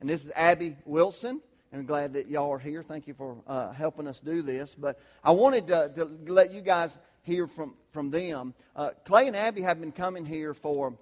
And 0.04 0.10
this 0.10 0.26
is 0.26 0.32
Abby 0.36 0.76
Wilson. 0.84 1.40
And 1.72 1.80
I'm 1.80 1.86
glad 1.86 2.12
that 2.12 2.28
y'all 2.28 2.52
are 2.52 2.60
here. 2.60 2.84
Thank 2.84 3.08
you 3.08 3.14
for 3.14 3.38
uh, 3.48 3.72
helping 3.72 4.06
us 4.06 4.20
do 4.20 4.42
this. 4.42 4.76
But 4.76 5.00
I 5.24 5.32
wanted 5.32 5.68
to, 5.68 5.94
to, 5.96 6.34
let 6.34 6.52
you 6.52 6.60
guys 6.60 6.98
hear 7.22 7.48
from, 7.48 7.76
from 7.94 8.12
them. 8.12 8.54
Uh, 8.76 8.90
Clay 9.06 9.28
and 9.28 9.36
Abby 9.36 9.62
have 9.62 9.80
been 9.80 9.94
coming 9.94 10.26
here 10.26 10.54
for, 10.54 10.94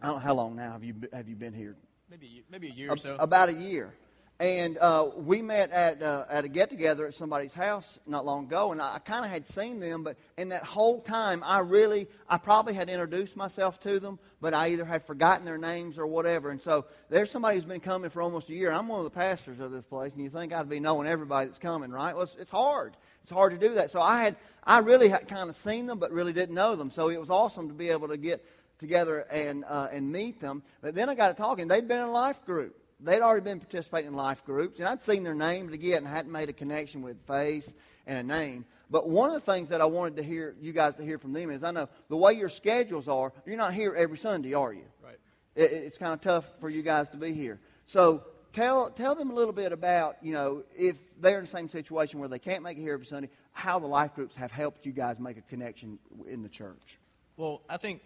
I 0.00 0.06
don't 0.06 0.14
know 0.14 0.20
how 0.20 0.34
long 0.34 0.54
now 0.54 0.70
have 0.70 0.84
you, 0.84 0.94
have 1.12 1.28
you 1.28 1.34
been 1.34 1.52
here? 1.52 1.74
Maybe, 2.08 2.44
maybe 2.48 2.68
a 2.68 2.72
year 2.72 2.92
or 2.92 2.96
so. 2.96 3.16
About 3.18 3.48
a 3.48 3.54
year. 3.54 3.92
And 4.40 4.78
uh, 4.78 5.10
we 5.16 5.42
met 5.42 5.72
at, 5.72 6.00
uh, 6.00 6.24
at 6.30 6.44
a 6.44 6.48
get 6.48 6.70
together 6.70 7.08
at 7.08 7.14
somebody's 7.14 7.54
house 7.54 7.98
not 8.06 8.24
long 8.24 8.44
ago, 8.44 8.70
and 8.70 8.80
I, 8.80 8.94
I 8.94 8.98
kind 9.00 9.24
of 9.24 9.32
had 9.32 9.44
seen 9.44 9.80
them, 9.80 10.04
but 10.04 10.16
in 10.36 10.50
that 10.50 10.62
whole 10.62 11.00
time, 11.00 11.42
I 11.44 11.58
really, 11.58 12.06
I 12.28 12.38
probably 12.38 12.74
had 12.74 12.88
introduced 12.88 13.36
myself 13.36 13.80
to 13.80 13.98
them, 13.98 14.20
but 14.40 14.54
I 14.54 14.68
either 14.68 14.84
had 14.84 15.04
forgotten 15.04 15.44
their 15.44 15.58
names 15.58 15.98
or 15.98 16.06
whatever. 16.06 16.50
And 16.50 16.62
so 16.62 16.84
there's 17.08 17.32
somebody 17.32 17.56
who's 17.56 17.64
been 17.64 17.80
coming 17.80 18.10
for 18.10 18.22
almost 18.22 18.48
a 18.48 18.54
year. 18.54 18.70
I'm 18.70 18.86
one 18.86 19.00
of 19.00 19.04
the 19.04 19.10
pastors 19.10 19.58
of 19.58 19.72
this 19.72 19.82
place, 19.82 20.12
and 20.12 20.22
you 20.22 20.30
think 20.30 20.52
I'd 20.52 20.68
be 20.68 20.78
knowing 20.78 21.08
everybody 21.08 21.46
that's 21.46 21.58
coming, 21.58 21.90
right? 21.90 22.14
Well, 22.14 22.22
it's, 22.22 22.36
it's 22.36 22.52
hard. 22.52 22.96
It's 23.22 23.32
hard 23.32 23.58
to 23.58 23.58
do 23.58 23.74
that. 23.74 23.90
So 23.90 24.00
I 24.00 24.22
had, 24.22 24.36
I 24.62 24.78
really 24.78 25.08
had 25.08 25.26
kind 25.26 25.50
of 25.50 25.56
seen 25.56 25.86
them, 25.86 25.98
but 25.98 26.12
really 26.12 26.32
didn't 26.32 26.54
know 26.54 26.76
them. 26.76 26.92
So 26.92 27.08
it 27.08 27.18
was 27.18 27.28
awesome 27.28 27.66
to 27.66 27.74
be 27.74 27.88
able 27.88 28.06
to 28.06 28.16
get 28.16 28.46
together 28.78 29.26
and, 29.32 29.64
uh, 29.64 29.88
and 29.90 30.12
meet 30.12 30.40
them. 30.40 30.62
But 30.80 30.94
then 30.94 31.08
I 31.08 31.16
got 31.16 31.30
to 31.30 31.34
talking. 31.34 31.66
They'd 31.66 31.88
been 31.88 31.98
in 31.98 32.04
a 32.04 32.12
life 32.12 32.44
group 32.46 32.77
they'd 33.00 33.20
already 33.20 33.42
been 33.42 33.60
participating 33.60 34.08
in 34.08 34.16
life 34.16 34.44
groups, 34.44 34.80
and 34.80 34.88
I'd 34.88 35.02
seen 35.02 35.22
their 35.22 35.34
names 35.34 35.70
to 35.70 35.78
get 35.78 35.98
and 35.98 36.06
hadn't 36.06 36.32
made 36.32 36.48
a 36.48 36.52
connection 36.52 37.02
with 37.02 37.20
face 37.26 37.72
and 38.06 38.18
a 38.18 38.22
name. 38.22 38.64
But 38.90 39.08
one 39.08 39.30
of 39.30 39.34
the 39.34 39.52
things 39.52 39.68
that 39.68 39.80
I 39.80 39.84
wanted 39.84 40.16
to 40.16 40.22
hear 40.22 40.56
you 40.60 40.72
guys 40.72 40.94
to 40.96 41.04
hear 41.04 41.18
from 41.18 41.32
them 41.32 41.50
is 41.50 41.62
I 41.62 41.70
know 41.70 41.88
the 42.08 42.16
way 42.16 42.32
your 42.32 42.48
schedules 42.48 43.08
are, 43.08 43.32
you're 43.46 43.56
not 43.56 43.74
here 43.74 43.94
every 43.94 44.16
Sunday, 44.16 44.54
are 44.54 44.72
you? 44.72 44.84
Right. 45.02 45.18
It, 45.54 45.72
it's 45.72 45.98
kind 45.98 46.14
of 46.14 46.20
tough 46.20 46.50
for 46.60 46.70
you 46.70 46.82
guys 46.82 47.08
to 47.10 47.16
be 47.16 47.34
here. 47.34 47.60
So 47.84 48.24
tell 48.52 48.90
tell 48.90 49.14
them 49.14 49.30
a 49.30 49.34
little 49.34 49.52
bit 49.52 49.72
about 49.72 50.16
you 50.22 50.32
know 50.32 50.64
if 50.76 50.96
they're 51.20 51.38
in 51.38 51.44
the 51.44 51.50
same 51.50 51.68
situation 51.68 52.18
where 52.18 52.28
they 52.28 52.38
can't 52.38 52.62
make 52.62 52.78
it 52.78 52.82
here 52.82 52.94
every 52.94 53.06
Sunday, 53.06 53.28
how 53.52 53.78
the 53.78 53.86
life 53.86 54.14
groups 54.14 54.36
have 54.36 54.52
helped 54.52 54.86
you 54.86 54.92
guys 54.92 55.18
make 55.18 55.36
a 55.36 55.42
connection 55.42 55.98
in 56.26 56.42
the 56.42 56.48
church. 56.48 56.98
Well, 57.36 57.62
I 57.68 57.76
think 57.76 58.00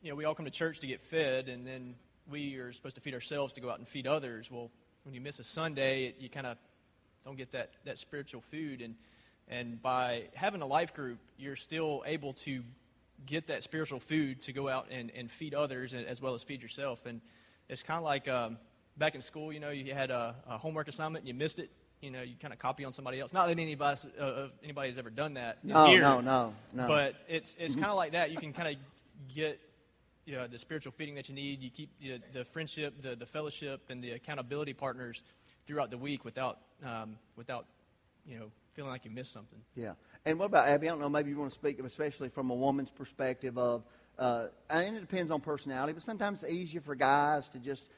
you 0.00 0.10
know 0.10 0.16
we 0.16 0.24
all 0.24 0.34
come 0.34 0.46
to 0.46 0.50
church 0.50 0.80
to 0.80 0.86
get 0.86 1.00
fed, 1.00 1.48
and 1.48 1.66
then 1.66 1.94
we 2.30 2.56
are 2.56 2.72
supposed 2.72 2.94
to 2.96 3.00
feed 3.00 3.14
ourselves 3.14 3.52
to 3.54 3.60
go 3.60 3.70
out 3.70 3.78
and 3.78 3.86
feed 3.86 4.06
others. 4.06 4.50
Well, 4.50 4.70
when 5.04 5.14
you 5.14 5.20
miss 5.20 5.38
a 5.38 5.44
Sunday, 5.44 6.06
it, 6.06 6.16
you 6.20 6.28
kind 6.28 6.46
of 6.46 6.56
don't 7.24 7.36
get 7.36 7.52
that, 7.52 7.70
that 7.84 7.98
spiritual 7.98 8.40
food. 8.40 8.82
And, 8.82 8.94
and 9.48 9.80
by 9.82 10.24
having 10.34 10.62
a 10.62 10.66
life 10.66 10.94
group, 10.94 11.18
you're 11.38 11.56
still 11.56 12.02
able 12.06 12.32
to 12.34 12.62
get 13.26 13.46
that 13.48 13.62
spiritual 13.62 14.00
food 14.00 14.42
to 14.42 14.52
go 14.52 14.68
out 14.68 14.86
and, 14.90 15.10
and 15.14 15.30
feed 15.30 15.54
others 15.54 15.94
as 15.94 16.20
well 16.20 16.34
as 16.34 16.42
feed 16.42 16.62
yourself. 16.62 17.06
And 17.06 17.20
it's 17.68 17.82
kind 17.82 17.98
of 17.98 18.04
like 18.04 18.28
um, 18.28 18.58
back 18.96 19.14
in 19.14 19.22
school, 19.22 19.52
you 19.52 19.60
know, 19.60 19.70
you 19.70 19.94
had 19.94 20.10
a, 20.10 20.34
a, 20.48 20.58
homework 20.58 20.88
assignment 20.88 21.22
and 21.22 21.28
you 21.28 21.34
missed 21.34 21.58
it. 21.58 21.70
You 22.00 22.10
know, 22.10 22.22
you 22.22 22.34
kind 22.40 22.52
of 22.52 22.58
copy 22.58 22.84
on 22.84 22.92
somebody 22.92 23.20
else. 23.20 23.32
Not 23.32 23.46
that 23.46 23.60
anybody, 23.60 24.00
uh, 24.18 24.48
anybody 24.64 24.88
has 24.88 24.98
ever 24.98 25.10
done 25.10 25.34
that 25.34 25.64
no, 25.64 25.86
here. 25.86 26.00
No, 26.00 26.20
no, 26.20 26.52
no. 26.74 26.88
But 26.88 27.14
it's, 27.28 27.54
it's 27.60 27.76
kind 27.76 27.86
of 27.86 27.94
like 27.94 28.12
that. 28.12 28.32
You 28.32 28.38
can 28.38 28.52
kind 28.52 28.74
of 28.74 29.32
get 29.32 29.60
you 30.24 30.34
know, 30.34 30.46
the 30.46 30.58
spiritual 30.58 30.92
feeding 30.92 31.14
that 31.16 31.28
you 31.28 31.34
need. 31.34 31.62
You 31.62 31.70
keep 31.70 31.90
you 32.00 32.12
know, 32.12 32.18
the 32.32 32.44
friendship, 32.44 33.00
the, 33.02 33.16
the 33.16 33.26
fellowship, 33.26 33.90
and 33.90 34.02
the 34.02 34.12
accountability 34.12 34.72
partners 34.72 35.22
throughout 35.66 35.90
the 35.90 35.98
week 35.98 36.24
without, 36.24 36.58
um, 36.84 37.16
without 37.36 37.66
you 38.26 38.38
know, 38.38 38.50
feeling 38.74 38.90
like 38.90 39.04
you 39.04 39.10
missed 39.10 39.32
something. 39.32 39.60
Yeah. 39.74 39.92
And 40.24 40.38
what 40.38 40.46
about 40.46 40.68
Abby? 40.68 40.88
I 40.88 40.90
don't 40.90 41.00
know. 41.00 41.08
Maybe 41.08 41.30
you 41.30 41.38
want 41.38 41.50
to 41.50 41.54
speak, 41.54 41.80
especially 41.80 42.28
from 42.28 42.50
a 42.50 42.54
woman's 42.54 42.90
perspective 42.90 43.58
of, 43.58 43.84
uh, 44.18 44.46
and 44.70 44.96
it 44.96 45.00
depends 45.00 45.30
on 45.30 45.40
personality, 45.40 45.92
but 45.92 46.02
sometimes 46.02 46.42
it's 46.42 46.52
easier 46.52 46.80
for 46.80 46.94
guys 46.94 47.48
to 47.50 47.58
just 47.58 47.90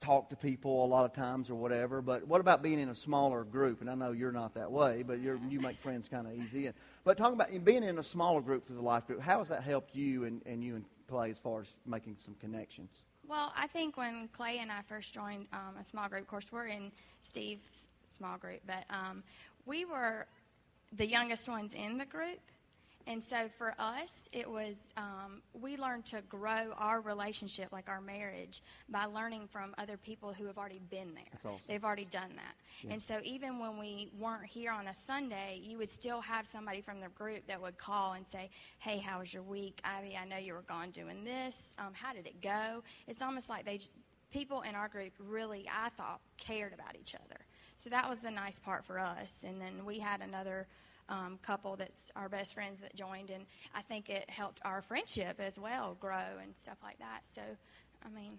talk 0.00 0.30
to 0.30 0.36
people 0.36 0.84
a 0.84 0.86
lot 0.86 1.04
of 1.04 1.12
times 1.12 1.50
or 1.50 1.54
whatever. 1.54 2.00
But 2.00 2.26
what 2.26 2.40
about 2.40 2.62
being 2.62 2.78
in 2.78 2.88
a 2.88 2.94
smaller 2.94 3.44
group? 3.44 3.80
And 3.80 3.90
I 3.90 3.94
know 3.94 4.12
you're 4.12 4.32
not 4.32 4.54
that 4.54 4.70
way, 4.70 5.02
but 5.02 5.20
you 5.20 5.40
you 5.48 5.60
make 5.60 5.78
friends 5.78 6.08
kind 6.08 6.26
of 6.26 6.34
easy. 6.34 6.70
But 7.04 7.16
talking 7.16 7.34
about 7.34 7.64
being 7.64 7.82
in 7.82 7.98
a 7.98 8.02
smaller 8.02 8.40
group 8.40 8.66
through 8.66 8.76
the 8.76 8.82
life 8.82 9.06
group, 9.06 9.20
how 9.20 9.38
has 9.38 9.48
that 9.48 9.62
helped 9.62 9.94
you 9.94 10.24
and, 10.24 10.42
and 10.46 10.62
you 10.62 10.76
and 10.76 10.84
Clay 11.08 11.30
as 11.30 11.38
far 11.38 11.60
as 11.60 11.74
making 11.86 12.16
some 12.18 12.34
connections? 12.40 12.90
Well, 13.28 13.52
I 13.56 13.66
think 13.66 13.96
when 13.96 14.28
Clay 14.28 14.58
and 14.58 14.70
I 14.70 14.82
first 14.82 15.12
joined 15.12 15.46
um, 15.52 15.76
a 15.80 15.84
small 15.84 16.08
group, 16.08 16.22
of 16.22 16.28
course, 16.28 16.52
we're 16.52 16.66
in 16.66 16.92
Steve's 17.20 17.88
small 18.08 18.38
group, 18.38 18.60
but 18.66 18.84
um, 18.90 19.22
we 19.64 19.84
were 19.84 20.26
the 20.92 21.06
youngest 21.06 21.48
ones 21.48 21.74
in 21.74 21.98
the 21.98 22.06
group. 22.06 22.38
And 23.06 23.22
so 23.22 23.48
for 23.56 23.74
us, 23.78 24.28
it 24.32 24.50
was, 24.50 24.90
um, 24.96 25.42
we 25.52 25.76
learned 25.76 26.06
to 26.06 26.22
grow 26.22 26.72
our 26.76 27.00
relationship, 27.00 27.72
like 27.72 27.88
our 27.88 28.00
marriage, 28.00 28.62
by 28.88 29.04
learning 29.04 29.46
from 29.46 29.74
other 29.78 29.96
people 29.96 30.32
who 30.32 30.46
have 30.46 30.58
already 30.58 30.80
been 30.90 31.14
there. 31.14 31.38
Awesome. 31.44 31.60
They've 31.68 31.84
already 31.84 32.06
done 32.06 32.30
that. 32.34 32.54
Yeah. 32.82 32.94
And 32.94 33.02
so 33.02 33.20
even 33.22 33.60
when 33.60 33.78
we 33.78 34.10
weren't 34.18 34.46
here 34.46 34.72
on 34.72 34.88
a 34.88 34.94
Sunday, 34.94 35.60
you 35.62 35.78
would 35.78 35.88
still 35.88 36.20
have 36.20 36.46
somebody 36.46 36.80
from 36.80 37.00
the 37.00 37.08
group 37.10 37.46
that 37.46 37.62
would 37.62 37.78
call 37.78 38.14
and 38.14 38.26
say, 38.26 38.50
hey, 38.80 38.98
how 38.98 39.20
was 39.20 39.32
your 39.32 39.44
week? 39.44 39.80
Abby, 39.84 40.18
I 40.20 40.26
know 40.26 40.38
you 40.38 40.54
were 40.54 40.62
gone 40.62 40.90
doing 40.90 41.22
this. 41.24 41.74
Um, 41.78 41.92
how 41.92 42.12
did 42.12 42.26
it 42.26 42.42
go? 42.42 42.82
It's 43.06 43.22
almost 43.22 43.48
like 43.48 43.64
they, 43.64 43.78
people 44.32 44.62
in 44.62 44.74
our 44.74 44.88
group 44.88 45.12
really, 45.18 45.68
I 45.72 45.90
thought, 45.90 46.20
cared 46.38 46.72
about 46.72 46.96
each 47.00 47.14
other. 47.14 47.40
So 47.76 47.90
that 47.90 48.08
was 48.10 48.20
the 48.20 48.30
nice 48.30 48.58
part 48.58 48.84
for 48.84 48.98
us. 48.98 49.44
And 49.46 49.60
then 49.60 49.84
we 49.84 50.00
had 50.00 50.22
another 50.22 50.66
um, 51.08 51.38
couple 51.42 51.76
that's 51.76 52.10
our 52.16 52.28
best 52.28 52.54
friends 52.54 52.80
that 52.80 52.94
joined, 52.94 53.30
and 53.30 53.44
I 53.74 53.82
think 53.82 54.08
it 54.10 54.28
helped 54.28 54.60
our 54.64 54.82
friendship 54.82 55.40
as 55.40 55.58
well 55.58 55.96
grow 56.00 56.38
and 56.42 56.56
stuff 56.56 56.78
like 56.82 56.98
that. 56.98 57.20
So, 57.24 57.42
I 58.04 58.08
mean, 58.08 58.38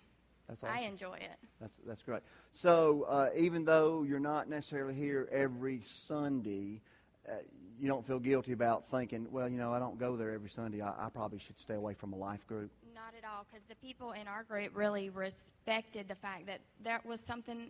awesome. 0.51 0.69
I 0.71 0.81
enjoy 0.81 1.15
it. 1.15 1.37
That's 1.61 1.77
that's 1.85 2.03
great. 2.03 2.21
So, 2.51 3.05
uh, 3.09 3.29
even 3.35 3.65
though 3.65 4.03
you're 4.03 4.19
not 4.19 4.49
necessarily 4.49 4.93
here 4.93 5.27
every 5.31 5.81
Sunday. 5.81 6.81
Uh, 7.29 7.33
you 7.79 7.87
don't 7.87 8.05
feel 8.05 8.19
guilty 8.19 8.53
about 8.53 8.89
thinking, 8.89 9.27
well, 9.31 9.47
you 9.47 9.57
know, 9.57 9.73
I 9.73 9.79
don't 9.79 9.99
go 9.99 10.15
there 10.15 10.31
every 10.31 10.49
Sunday. 10.49 10.81
I, 10.81 11.07
I 11.07 11.09
probably 11.09 11.39
should 11.39 11.59
stay 11.59 11.75
away 11.75 11.93
from 11.93 12.13
a 12.13 12.15
life 12.15 12.45
group. 12.47 12.71
Not 12.95 13.13
at 13.17 13.27
all, 13.27 13.45
because 13.51 13.65
the 13.65 13.75
people 13.75 14.11
in 14.11 14.27
our 14.27 14.43
group 14.43 14.71
really 14.75 15.09
respected 15.09 16.07
the 16.07 16.15
fact 16.15 16.47
that 16.47 16.61
that 16.83 17.05
was 17.05 17.21
something, 17.21 17.69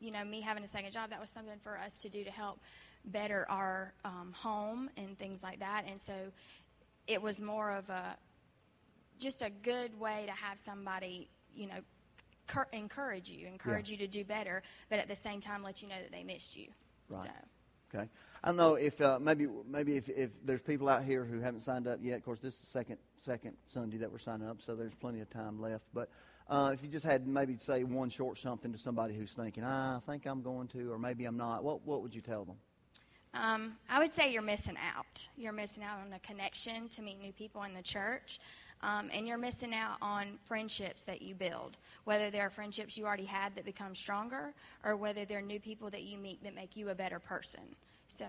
you 0.00 0.10
know, 0.10 0.24
me 0.24 0.40
having 0.40 0.64
a 0.64 0.68
second 0.68 0.92
job, 0.92 1.10
that 1.10 1.20
was 1.20 1.30
something 1.30 1.58
for 1.62 1.78
us 1.78 1.98
to 1.98 2.08
do 2.08 2.24
to 2.24 2.30
help 2.30 2.60
better 3.08 3.46
our 3.48 3.94
um, 4.04 4.32
home 4.36 4.90
and 4.96 5.18
things 5.18 5.42
like 5.42 5.60
that. 5.60 5.84
And 5.88 6.00
so 6.00 6.12
it 7.06 7.20
was 7.20 7.40
more 7.40 7.72
of 7.72 7.88
a 7.90 8.16
just 9.18 9.42
a 9.42 9.50
good 9.50 9.98
way 9.98 10.24
to 10.26 10.32
have 10.32 10.58
somebody, 10.58 11.28
you 11.52 11.66
know, 11.66 11.80
cur- 12.46 12.68
encourage 12.72 13.30
you, 13.30 13.46
encourage 13.46 13.90
yeah. 13.90 13.98
you 13.98 14.06
to 14.06 14.06
do 14.06 14.24
better, 14.24 14.62
but 14.88 14.98
at 14.98 15.08
the 15.08 15.16
same 15.16 15.40
time 15.40 15.62
let 15.62 15.82
you 15.82 15.88
know 15.88 15.96
that 15.96 16.12
they 16.12 16.22
missed 16.22 16.56
you. 16.56 16.68
Right. 17.08 17.22
So. 17.22 17.30
Okay. 17.94 18.08
I 18.44 18.48
don't 18.48 18.56
know 18.56 18.74
if 18.74 19.00
uh, 19.00 19.18
maybe 19.20 19.48
maybe 19.68 19.96
if, 19.96 20.08
if 20.08 20.30
there's 20.44 20.62
people 20.62 20.88
out 20.88 21.02
here 21.02 21.24
who 21.24 21.40
haven't 21.40 21.60
signed 21.60 21.88
up 21.88 21.98
yet. 22.02 22.18
Of 22.18 22.24
course, 22.24 22.38
this 22.38 22.54
is 22.54 22.60
the 22.60 22.66
second 22.66 22.98
second 23.16 23.56
Sunday 23.66 23.96
that 23.96 24.12
we're 24.12 24.18
signing 24.18 24.48
up, 24.48 24.62
so 24.62 24.76
there's 24.76 24.94
plenty 24.94 25.20
of 25.20 25.30
time 25.30 25.60
left. 25.60 25.86
But 25.92 26.08
uh, 26.48 26.70
if 26.72 26.82
you 26.82 26.88
just 26.88 27.04
had 27.04 27.26
maybe 27.26 27.56
say 27.56 27.82
one 27.84 28.10
short 28.10 28.38
something 28.38 28.70
to 28.70 28.78
somebody 28.78 29.14
who's 29.14 29.32
thinking, 29.32 29.64
ah, 29.64 29.96
I 29.96 30.00
think 30.00 30.26
I'm 30.26 30.42
going 30.42 30.68
to, 30.68 30.92
or 30.92 30.98
maybe 30.98 31.24
I'm 31.24 31.36
not, 31.36 31.64
what 31.64 31.84
what 31.84 32.02
would 32.02 32.14
you 32.14 32.20
tell 32.20 32.44
them? 32.44 32.56
Um, 33.34 33.76
I 33.88 33.98
would 33.98 34.12
say 34.12 34.32
you're 34.32 34.42
missing 34.42 34.76
out. 34.96 35.26
You're 35.36 35.52
missing 35.52 35.82
out 35.82 35.98
on 36.04 36.12
a 36.12 36.18
connection 36.20 36.88
to 36.90 37.02
meet 37.02 37.20
new 37.20 37.32
people 37.32 37.62
in 37.64 37.74
the 37.74 37.82
church. 37.82 38.40
Um, 38.80 39.10
and 39.12 39.26
you're 39.26 39.38
missing 39.38 39.74
out 39.74 39.96
on 40.00 40.38
friendships 40.44 41.02
that 41.02 41.20
you 41.20 41.34
build, 41.34 41.76
whether 42.04 42.30
they're 42.30 42.48
friendships 42.48 42.96
you 42.96 43.06
already 43.06 43.24
had 43.24 43.56
that 43.56 43.64
become 43.64 43.92
stronger, 43.92 44.54
or 44.84 44.96
whether 44.96 45.24
they're 45.24 45.42
new 45.42 45.58
people 45.58 45.90
that 45.90 46.02
you 46.02 46.16
meet 46.16 46.42
that 46.44 46.54
make 46.54 46.76
you 46.76 46.88
a 46.90 46.94
better 46.94 47.18
person. 47.18 47.74
So. 48.06 48.26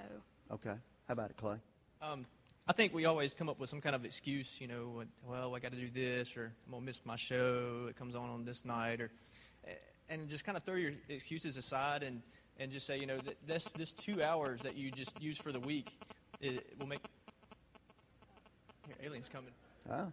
Okay. 0.51 0.73
How 1.07 1.11
about 1.11 1.29
it, 1.29 1.37
Clay? 1.37 1.57
Um, 2.01 2.25
I 2.67 2.73
think 2.73 2.93
we 2.93 3.05
always 3.05 3.33
come 3.33 3.47
up 3.47 3.59
with 3.59 3.69
some 3.69 3.79
kind 3.79 3.95
of 3.95 4.05
excuse, 4.05 4.59
you 4.59 4.67
know, 4.67 5.03
well, 5.27 5.55
I 5.55 5.59
got 5.59 5.71
to 5.71 5.77
do 5.77 5.89
this, 5.89 6.35
or 6.35 6.51
I'm 6.65 6.71
gonna 6.71 6.85
miss 6.85 7.01
my 7.05 7.15
show. 7.15 7.85
It 7.87 7.95
comes 7.95 8.15
on 8.15 8.29
on 8.29 8.43
this 8.43 8.65
night, 8.65 9.01
or 9.01 9.11
and 10.09 10.27
just 10.27 10.45
kind 10.45 10.57
of 10.57 10.63
throw 10.63 10.75
your 10.75 10.91
excuses 11.07 11.57
aside 11.57 12.03
and 12.03 12.21
and 12.59 12.71
just 12.71 12.85
say, 12.85 12.99
you 12.99 13.05
know, 13.05 13.17
this 13.47 13.65
this 13.71 13.93
two 13.93 14.21
hours 14.21 14.61
that 14.61 14.75
you 14.75 14.91
just 14.91 15.21
use 15.21 15.37
for 15.37 15.51
the 15.51 15.59
week, 15.59 15.97
it 16.41 16.65
will 16.79 16.87
make. 16.87 16.99
Here, 18.85 18.95
aliens 19.03 19.29
coming. 19.29 19.51
Oh. 19.91 20.11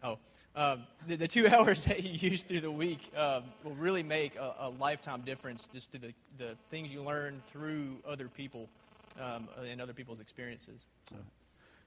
Oh, 0.00 0.18
um, 0.54 0.84
the, 1.08 1.16
the, 1.16 1.26
two 1.26 1.48
hours 1.52 1.84
that 1.84 2.04
you 2.04 2.30
use 2.30 2.42
through 2.42 2.60
the 2.60 2.70
week 2.70 3.00
um, 3.16 3.42
will 3.64 3.74
really 3.74 4.04
make 4.04 4.36
a, 4.36 4.54
a, 4.60 4.70
lifetime 4.70 5.22
difference 5.22 5.68
just 5.72 5.90
to 5.90 5.98
the, 5.98 6.14
the 6.36 6.56
things 6.70 6.92
you 6.92 7.02
learn 7.02 7.42
through 7.46 7.96
other 8.06 8.28
people 8.28 8.68
um, 9.20 9.48
and 9.68 9.80
other 9.80 9.92
people's 9.92 10.20
experiences. 10.20 10.86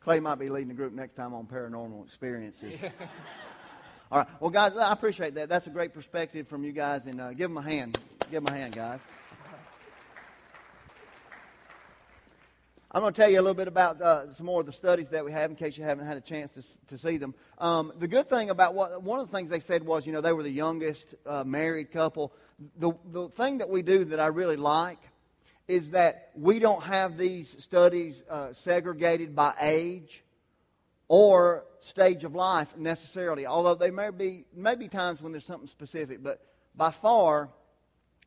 Clay 0.01 0.19
might 0.19 0.39
be 0.39 0.49
leading 0.49 0.67
the 0.67 0.73
group 0.73 0.93
next 0.93 1.13
time 1.13 1.33
on 1.33 1.45
paranormal 1.45 2.03
experiences. 2.03 2.83
All 4.11 4.19
right. 4.19 4.27
Well, 4.41 4.49
guys, 4.49 4.75
I 4.75 4.91
appreciate 4.91 5.35
that. 5.35 5.47
That's 5.47 5.67
a 5.67 5.69
great 5.69 5.93
perspective 5.93 6.47
from 6.47 6.65
you 6.65 6.73
guys, 6.73 7.05
and 7.05 7.21
uh, 7.21 7.31
give 7.31 7.49
them 7.49 7.57
a 7.57 7.61
hand. 7.61 7.97
Give 8.29 8.43
them 8.43 8.53
a 8.53 8.57
hand, 8.57 8.75
guys. 8.75 8.99
I'm 12.93 12.99
going 12.99 13.13
to 13.13 13.21
tell 13.21 13.29
you 13.29 13.39
a 13.39 13.41
little 13.41 13.53
bit 13.53 13.69
about 13.69 14.01
uh, 14.01 14.33
some 14.33 14.45
more 14.45 14.59
of 14.59 14.65
the 14.65 14.73
studies 14.73 15.07
that 15.09 15.23
we 15.23 15.31
have 15.31 15.49
in 15.49 15.55
case 15.55 15.77
you 15.77 15.83
haven't 15.85 16.05
had 16.05 16.17
a 16.17 16.21
chance 16.21 16.51
to, 16.51 16.87
to 16.87 16.97
see 16.97 17.15
them. 17.15 17.33
Um, 17.57 17.93
the 17.97 18.07
good 18.07 18.27
thing 18.27 18.49
about 18.49 18.73
what, 18.73 19.01
one 19.01 19.17
of 19.17 19.31
the 19.31 19.37
things 19.37 19.49
they 19.49 19.61
said 19.61 19.85
was, 19.85 20.05
you 20.05 20.11
know, 20.11 20.19
they 20.19 20.33
were 20.33 20.43
the 20.43 20.49
youngest 20.49 21.15
uh, 21.25 21.45
married 21.45 21.89
couple. 21.91 22.33
The, 22.79 22.91
the 23.13 23.29
thing 23.29 23.59
that 23.59 23.69
we 23.69 23.81
do 23.81 24.03
that 24.03 24.19
I 24.19 24.27
really 24.27 24.57
like 24.57 24.99
is 25.69 25.91
that 25.91 26.31
we 26.35 26.59
don't 26.59 26.83
have 26.83 27.17
these 27.17 27.55
studies 27.63 28.23
uh, 28.29 28.51
segregated 28.51 29.33
by 29.33 29.53
age 29.61 30.21
or 31.07 31.63
stage 31.79 32.25
of 32.25 32.35
life 32.35 32.75
necessarily, 32.75 33.45
although 33.45 33.75
there 33.75 33.93
may 33.93 34.09
be, 34.09 34.43
may 34.53 34.75
be 34.75 34.89
times 34.89 35.21
when 35.21 35.31
there's 35.31 35.45
something 35.45 35.69
specific, 35.69 36.21
but 36.21 36.45
by 36.75 36.91
far, 36.91 37.51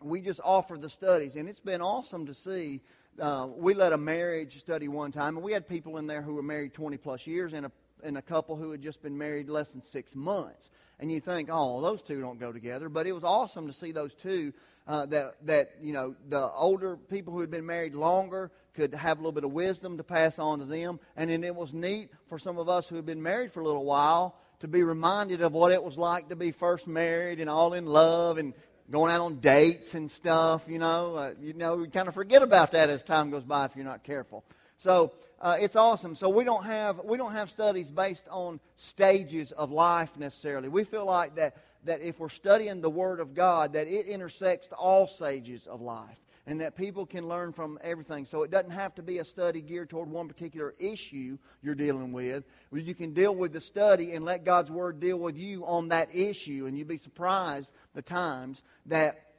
we 0.01 0.23
just 0.23 0.41
offer 0.43 0.79
the 0.79 0.89
studies. 0.89 1.35
And 1.37 1.51
it's 1.51 1.61
been 1.61 1.83
awesome 1.83 2.25
to 2.27 2.35
see 2.35 2.81
uh, 3.21 3.49
we 3.55 3.75
led 3.75 3.93
a 3.93 3.99
marriage 3.99 4.59
study 4.59 4.89
one 4.89 5.13
time, 5.13 5.37
and 5.37 5.45
we 5.45 5.53
had 5.53 5.69
people 5.69 5.99
in 5.99 6.07
there 6.07 6.23
who 6.23 6.35
were 6.35 6.43
married 6.43 6.75
20 6.75 6.97
plus 6.97 7.27
years 7.27 7.53
and 7.53 7.67
a, 7.67 7.73
and 8.03 8.19
a 8.19 8.23
couple 8.23 8.57
who 8.57 8.71
had 8.71 8.83
just 8.83 9.03
been 9.03 9.17
married 9.17 9.49
less 9.49 9.73
than 9.73 9.81
six 9.81 10.15
months. 10.15 10.71
And 11.01 11.11
you 11.11 11.21
think, 11.21 11.49
oh, 11.53 11.81
those 11.81 12.03
two 12.03 12.21
don't 12.21 12.39
go 12.39 12.53
together. 12.53 12.89
But 12.89 13.07
it 13.07 13.13
was 13.13 13.25
awesome 13.25 13.67
to 13.67 13.73
see 13.73 13.93
those 13.93 14.15
two 14.15 14.53
uh, 14.87 15.07
that, 15.07 15.37
that, 15.47 15.73
you 15.81 15.93
know, 15.93 16.15
the 16.29 16.51
older 16.51 16.97
people 16.97 17.33
who 17.33 17.41
had 17.41 17.51
been 17.51 17.67
married 17.67 17.95
longer 17.95 18.51
could 18.75 18.95
have 18.95 19.19
a 19.19 19.21
little 19.21 19.33
bit 19.33 19.45
of 19.45 19.53
wisdom 19.53 19.97
to 19.97 20.05
pass 20.05 20.39
on 20.39 20.59
to 20.59 20.65
them. 20.65 21.01
And 21.17 21.31
then 21.31 21.43
it 21.45 21.55
was 21.55 21.73
neat 21.73 22.11
for 22.29 22.39
some 22.39 22.59
of 22.59 22.69
us 22.69 22.89
who 22.89 22.97
had 22.97 23.07
been 23.07 23.23
married 23.23 23.53
for 23.53 23.61
a 23.61 23.65
little 23.65 23.85
while 23.85 24.37
to 24.61 24.69
be 24.69 24.83
reminded 24.83 25.43
of 25.43 25.53
what 25.53 25.73
it 25.73 25.83
was 25.83 25.99
like 25.99 26.29
to 26.29 26.37
be 26.37 26.51
first 26.51 26.87
married 26.87 27.41
and 27.41 27.51
all 27.51 27.75
in 27.75 27.87
love 27.87 28.39
and 28.39 28.55
going 28.91 29.13
out 29.13 29.21
on 29.21 29.41
dates 29.41 29.95
and 29.95 30.11
stuff, 30.11 30.65
you 30.69 30.79
know. 30.79 31.17
Uh, 31.17 31.35
you 31.41 31.55
know, 31.55 31.77
we 31.77 31.89
kind 31.89 32.09
of 32.09 32.15
forget 32.15 32.43
about 32.43 32.73
that 32.73 32.91
as 32.91 33.03
time 33.03 33.31
goes 33.31 33.45
by 33.45 33.65
if 33.65 33.77
you're 33.77 33.85
not 33.85 34.05
careful. 34.05 34.45
So 34.77 35.13
uh, 35.41 35.57
it's 35.61 35.77
awesome. 35.77 36.15
So 36.15 36.29
we 36.29 36.45
don't 36.45 36.65
have 36.65 37.01
we 37.05 37.17
don't 37.17 37.33
have 37.33 37.51
studies 37.51 37.91
based 37.91 38.29
on 38.31 38.61
stages 38.77 39.53
of 39.53 39.71
life 39.71 40.17
necessarily. 40.17 40.69
We 40.69 40.85
feel 40.85 41.07
like 41.07 41.37
that 41.37 41.57
that 41.85 42.01
if 42.01 42.19
we're 42.19 42.29
studying 42.29 42.81
the 42.81 42.91
Word 42.91 43.21
of 43.21 43.35
God, 43.35 43.75
that 43.75 43.87
it 43.87 44.07
intersects 44.07 44.69
all 44.73 45.07
stages 45.07 45.67
of 45.67 45.81
life 45.81 46.19
and 46.47 46.61
that 46.61 46.77
people 46.77 47.07
can 47.07 47.29
learn 47.29 47.53
from 47.53 47.79
everything. 47.83 48.25
So 48.25 48.43
it 48.43 48.51
doesn't 48.51 48.71
have 48.71 48.95
to 48.97 49.03
be 49.03 49.19
a 49.19 49.25
study 49.25 49.63
geared 49.63 49.91
toward 49.91 50.11
one 50.11 50.29
particular 50.29 50.75
issue 50.79 51.39
you're 51.63 51.75
dealing 51.75 52.13
with. 52.13 52.45
You 52.73 52.95
can 52.95 53.15
deal 53.15 53.35
with 53.35 53.53
the 53.53 53.61
study 53.61 54.13
and 54.13 54.25
let 54.25 54.45
God's 54.45 54.71
Word 54.71 55.01
deal 55.01 55.19
with 55.19 55.37
you 55.37 55.65
on 55.65 55.89
that 55.89 56.15
issue, 56.15 56.67
and 56.67 56.77
you'd 56.77 56.89
be 56.89 56.97
surprised 56.97 57.73
the 57.95 58.03
times 58.03 58.63
that 58.87 59.34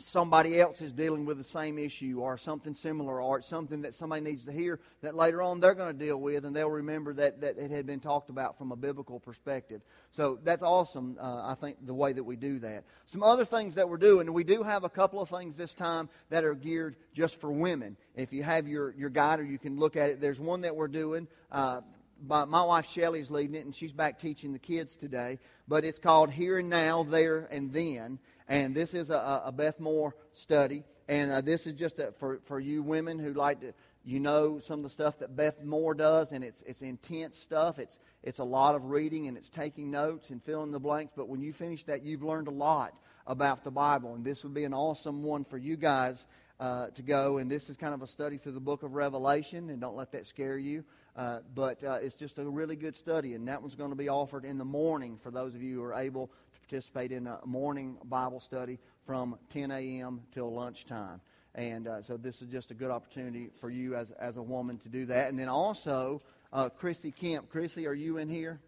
somebody 0.00 0.60
else 0.60 0.80
is 0.80 0.92
dealing 0.92 1.24
with 1.24 1.38
the 1.38 1.44
same 1.44 1.78
issue 1.78 2.20
or 2.20 2.36
something 2.36 2.74
similar 2.74 3.20
or 3.20 3.38
it's 3.38 3.48
something 3.48 3.82
that 3.82 3.94
somebody 3.94 4.22
needs 4.22 4.44
to 4.44 4.52
hear 4.52 4.80
that 5.02 5.14
later 5.14 5.42
on 5.42 5.60
they're 5.60 5.74
going 5.74 5.92
to 5.92 6.04
deal 6.04 6.20
with 6.20 6.44
and 6.44 6.54
they'll 6.54 6.70
remember 6.70 7.12
that, 7.14 7.40
that 7.40 7.58
it 7.58 7.70
had 7.70 7.86
been 7.86 8.00
talked 8.00 8.30
about 8.30 8.56
from 8.58 8.72
a 8.72 8.76
biblical 8.76 9.20
perspective. 9.20 9.82
So 10.10 10.38
that's 10.42 10.62
awesome, 10.62 11.16
uh, 11.20 11.42
I 11.44 11.54
think, 11.54 11.84
the 11.86 11.94
way 11.94 12.12
that 12.12 12.24
we 12.24 12.36
do 12.36 12.58
that. 12.60 12.84
Some 13.06 13.22
other 13.22 13.44
things 13.44 13.74
that 13.76 13.88
we're 13.88 13.96
doing, 13.96 14.32
we 14.32 14.44
do 14.44 14.62
have 14.62 14.84
a 14.84 14.88
couple 14.88 15.20
of 15.20 15.28
things 15.28 15.56
this 15.56 15.74
time 15.74 16.08
that 16.30 16.44
are 16.44 16.54
geared 16.54 16.96
just 17.12 17.40
for 17.40 17.50
women. 17.50 17.96
If 18.14 18.32
you 18.32 18.42
have 18.42 18.66
your, 18.68 18.94
your 18.96 19.10
guide 19.10 19.40
or 19.40 19.44
you 19.44 19.58
can 19.58 19.78
look 19.78 19.96
at 19.96 20.10
it, 20.10 20.20
there's 20.20 20.40
one 20.40 20.62
that 20.62 20.74
we're 20.74 20.88
doing. 20.88 21.28
Uh, 21.50 21.80
by, 22.20 22.44
my 22.44 22.62
wife 22.62 22.86
Shelly's 22.86 23.30
leading 23.30 23.54
it, 23.54 23.64
and 23.64 23.74
she's 23.74 23.92
back 23.92 24.18
teaching 24.18 24.52
the 24.52 24.58
kids 24.58 24.96
today. 24.96 25.38
But 25.66 25.84
it's 25.84 25.98
called 25.98 26.30
Here 26.30 26.58
and 26.58 26.68
Now, 26.68 27.02
There 27.04 27.46
and 27.50 27.72
Then. 27.72 28.18
And 28.48 28.74
this 28.74 28.94
is 28.94 29.10
a, 29.10 29.42
a 29.44 29.52
Beth 29.52 29.78
Moore 29.78 30.14
study. 30.32 30.84
And 31.08 31.30
uh, 31.30 31.40
this 31.40 31.66
is 31.66 31.74
just 31.74 31.98
a, 31.98 32.12
for, 32.18 32.40
for 32.44 32.58
you 32.58 32.82
women 32.82 33.18
who 33.18 33.32
like 33.32 33.60
to, 33.60 33.72
you 34.04 34.20
know 34.20 34.58
some 34.58 34.80
of 34.80 34.84
the 34.84 34.90
stuff 34.90 35.18
that 35.18 35.36
Beth 35.36 35.62
Moore 35.62 35.94
does, 35.94 36.32
and 36.32 36.42
it's, 36.42 36.62
it's 36.62 36.82
intense 36.82 37.38
stuff. 37.38 37.78
It's, 37.78 37.98
it's 38.22 38.38
a 38.38 38.44
lot 38.44 38.74
of 38.74 38.86
reading, 38.86 39.26
and 39.26 39.36
it's 39.36 39.50
taking 39.50 39.90
notes 39.90 40.30
and 40.30 40.42
filling 40.42 40.70
the 40.70 40.80
blanks. 40.80 41.12
But 41.14 41.28
when 41.28 41.42
you 41.42 41.52
finish 41.52 41.84
that, 41.84 42.02
you've 42.02 42.22
learned 42.22 42.48
a 42.48 42.52
lot 42.52 42.94
about 43.26 43.64
the 43.64 43.70
Bible. 43.70 44.14
And 44.14 44.24
this 44.24 44.44
would 44.44 44.54
be 44.54 44.64
an 44.64 44.72
awesome 44.72 45.22
one 45.22 45.44
for 45.44 45.58
you 45.58 45.76
guys 45.76 46.26
uh, 46.58 46.88
to 46.88 47.02
go. 47.02 47.36
And 47.36 47.50
this 47.50 47.68
is 47.68 47.76
kind 47.76 47.92
of 47.92 48.02
a 48.02 48.06
study 48.06 48.38
through 48.38 48.52
the 48.52 48.60
book 48.60 48.82
of 48.82 48.94
Revelation, 48.94 49.68
and 49.70 49.80
don't 49.80 49.96
let 49.96 50.12
that 50.12 50.26
scare 50.26 50.58
you. 50.58 50.84
Uh, 51.16 51.40
but 51.54 51.82
uh, 51.82 51.98
it's 52.00 52.14
just 52.14 52.38
a 52.38 52.44
really 52.44 52.76
good 52.76 52.94
study, 52.94 53.34
and 53.34 53.48
that 53.48 53.60
one's 53.60 53.74
going 53.74 53.90
to 53.90 53.96
be 53.96 54.08
offered 54.08 54.44
in 54.44 54.56
the 54.56 54.64
morning 54.64 55.16
for 55.16 55.30
those 55.30 55.54
of 55.54 55.62
you 55.62 55.76
who 55.76 55.82
are 55.82 55.94
able 55.94 56.30
participate 56.68 57.12
in 57.12 57.26
a 57.26 57.40
morning 57.46 57.96
Bible 58.04 58.40
study 58.40 58.78
from 59.06 59.38
10 59.48 59.70
a.m. 59.70 60.20
till 60.32 60.52
lunchtime. 60.52 61.18
And 61.54 61.88
uh, 61.88 62.02
so 62.02 62.18
this 62.18 62.42
is 62.42 62.48
just 62.48 62.70
a 62.70 62.74
good 62.74 62.90
opportunity 62.90 63.48
for 63.58 63.70
you 63.70 63.94
as, 63.94 64.10
as 64.10 64.36
a 64.36 64.42
woman 64.42 64.76
to 64.80 64.90
do 64.90 65.06
that. 65.06 65.30
And 65.30 65.38
then 65.38 65.48
also, 65.48 66.20
uh, 66.52 66.68
Chrissy 66.68 67.10
Kemp. 67.10 67.48
Chrissy, 67.48 67.86
are 67.86 67.94
you 67.94 68.18
in 68.18 68.28
here? 68.28 68.60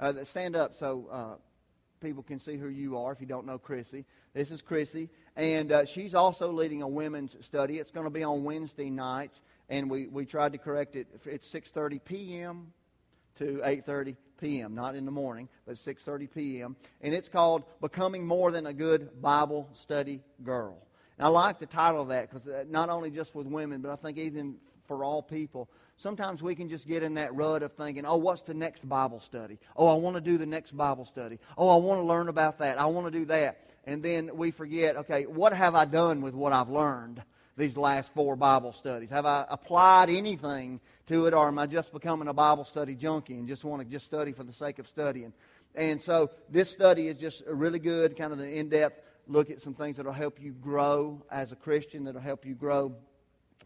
Uh, 0.00 0.24
stand 0.24 0.56
up 0.56 0.74
so 0.74 1.06
uh, 1.12 1.34
people 2.00 2.22
can 2.22 2.38
see 2.38 2.56
who 2.56 2.68
you 2.68 2.96
are 2.96 3.12
if 3.12 3.20
you 3.20 3.26
don't 3.26 3.44
know 3.44 3.58
Chrissy. 3.58 4.06
This 4.32 4.50
is 4.50 4.62
Chrissy. 4.62 5.10
And 5.36 5.70
uh, 5.70 5.84
she's 5.84 6.14
also 6.14 6.50
leading 6.50 6.80
a 6.80 6.88
women's 6.88 7.36
study. 7.44 7.78
It's 7.78 7.90
going 7.90 8.06
to 8.06 8.10
be 8.10 8.22
on 8.22 8.42
Wednesday 8.42 8.88
nights. 8.88 9.42
And 9.68 9.90
we, 9.90 10.06
we 10.06 10.24
tried 10.24 10.52
to 10.52 10.58
correct 10.58 10.96
it. 10.96 11.08
It's 11.26 11.52
6.30 11.52 12.02
p.m. 12.06 12.72
to 13.36 13.60
8.30 13.62 14.16
p.m., 14.38 14.74
not 14.74 14.94
in 14.94 15.04
the 15.04 15.10
morning, 15.10 15.48
but 15.66 15.76
6:30 15.76 16.32
p.m. 16.32 16.76
And 17.00 17.14
it's 17.14 17.28
called 17.28 17.64
"Becoming 17.80 18.26
More 18.26 18.50
Than 18.50 18.66
a 18.66 18.72
Good 18.72 19.20
Bible 19.20 19.68
Study 19.74 20.20
Girl." 20.42 20.78
And 21.18 21.26
I 21.26 21.30
like 21.30 21.58
the 21.58 21.66
title 21.66 22.02
of 22.02 22.08
that 22.08 22.30
because 22.30 22.46
uh, 22.46 22.64
not 22.68 22.88
only 22.88 23.10
just 23.10 23.34
with 23.34 23.46
women, 23.46 23.80
but 23.80 23.90
I 23.90 23.96
think 23.96 24.18
even 24.18 24.56
for 24.88 25.04
all 25.04 25.22
people. 25.22 25.68
Sometimes 25.98 26.42
we 26.42 26.54
can 26.54 26.68
just 26.68 26.88
get 26.88 27.02
in 27.02 27.14
that 27.14 27.34
rut 27.34 27.62
of 27.62 27.72
thinking, 27.74 28.06
oh, 28.06 28.16
what's 28.16 28.42
the 28.42 28.54
next 28.54 28.88
Bible 28.88 29.20
study? 29.20 29.58
Oh, 29.76 29.86
I 29.86 29.94
want 29.94 30.16
to 30.16 30.20
do 30.20 30.38
the 30.38 30.46
next 30.46 30.76
Bible 30.76 31.04
study. 31.04 31.38
Oh, 31.56 31.68
I 31.68 31.76
want 31.76 32.00
to 32.00 32.04
learn 32.04 32.28
about 32.28 32.58
that. 32.58 32.80
I 32.80 32.86
want 32.86 33.06
to 33.06 33.10
do 33.10 33.26
that. 33.26 33.68
And 33.84 34.02
then 34.02 34.36
we 34.36 34.50
forget, 34.50 34.96
okay, 34.96 35.24
what 35.26 35.52
have 35.52 35.74
I 35.74 35.84
done 35.84 36.22
with 36.22 36.34
what 36.34 36.52
I've 36.52 36.70
learned? 36.70 37.22
These 37.58 37.76
last 37.76 38.14
four 38.14 38.36
Bible 38.36 38.72
studies? 38.72 39.10
Have 39.10 39.26
I 39.26 39.44
applied 39.50 40.08
anything 40.08 40.80
to 41.08 41.26
it, 41.26 41.34
or 41.34 41.48
am 41.48 41.58
I 41.58 41.66
just 41.66 41.92
becoming 41.92 42.28
a 42.28 42.32
Bible 42.32 42.64
study 42.64 42.94
junkie 42.94 43.34
and 43.34 43.46
just 43.46 43.64
want 43.64 43.82
to 43.82 43.88
just 43.88 44.06
study 44.06 44.32
for 44.32 44.44
the 44.44 44.52
sake 44.52 44.78
of 44.78 44.86
studying? 44.86 45.32
And 45.74 46.00
so 46.00 46.30
this 46.48 46.70
study 46.70 47.08
is 47.08 47.16
just 47.16 47.42
a 47.46 47.54
really 47.54 47.78
good, 47.78 48.16
kind 48.16 48.32
of 48.32 48.38
an 48.38 48.48
in 48.48 48.68
depth 48.68 49.04
look 49.26 49.50
at 49.50 49.60
some 49.60 49.74
things 49.74 49.98
that 49.98 50.06
will 50.06 50.12
help 50.12 50.40
you 50.40 50.52
grow 50.52 51.22
as 51.30 51.52
a 51.52 51.56
Christian, 51.56 52.04
that 52.04 52.14
will 52.14 52.20
help 52.22 52.46
you 52.46 52.54
grow 52.54 52.94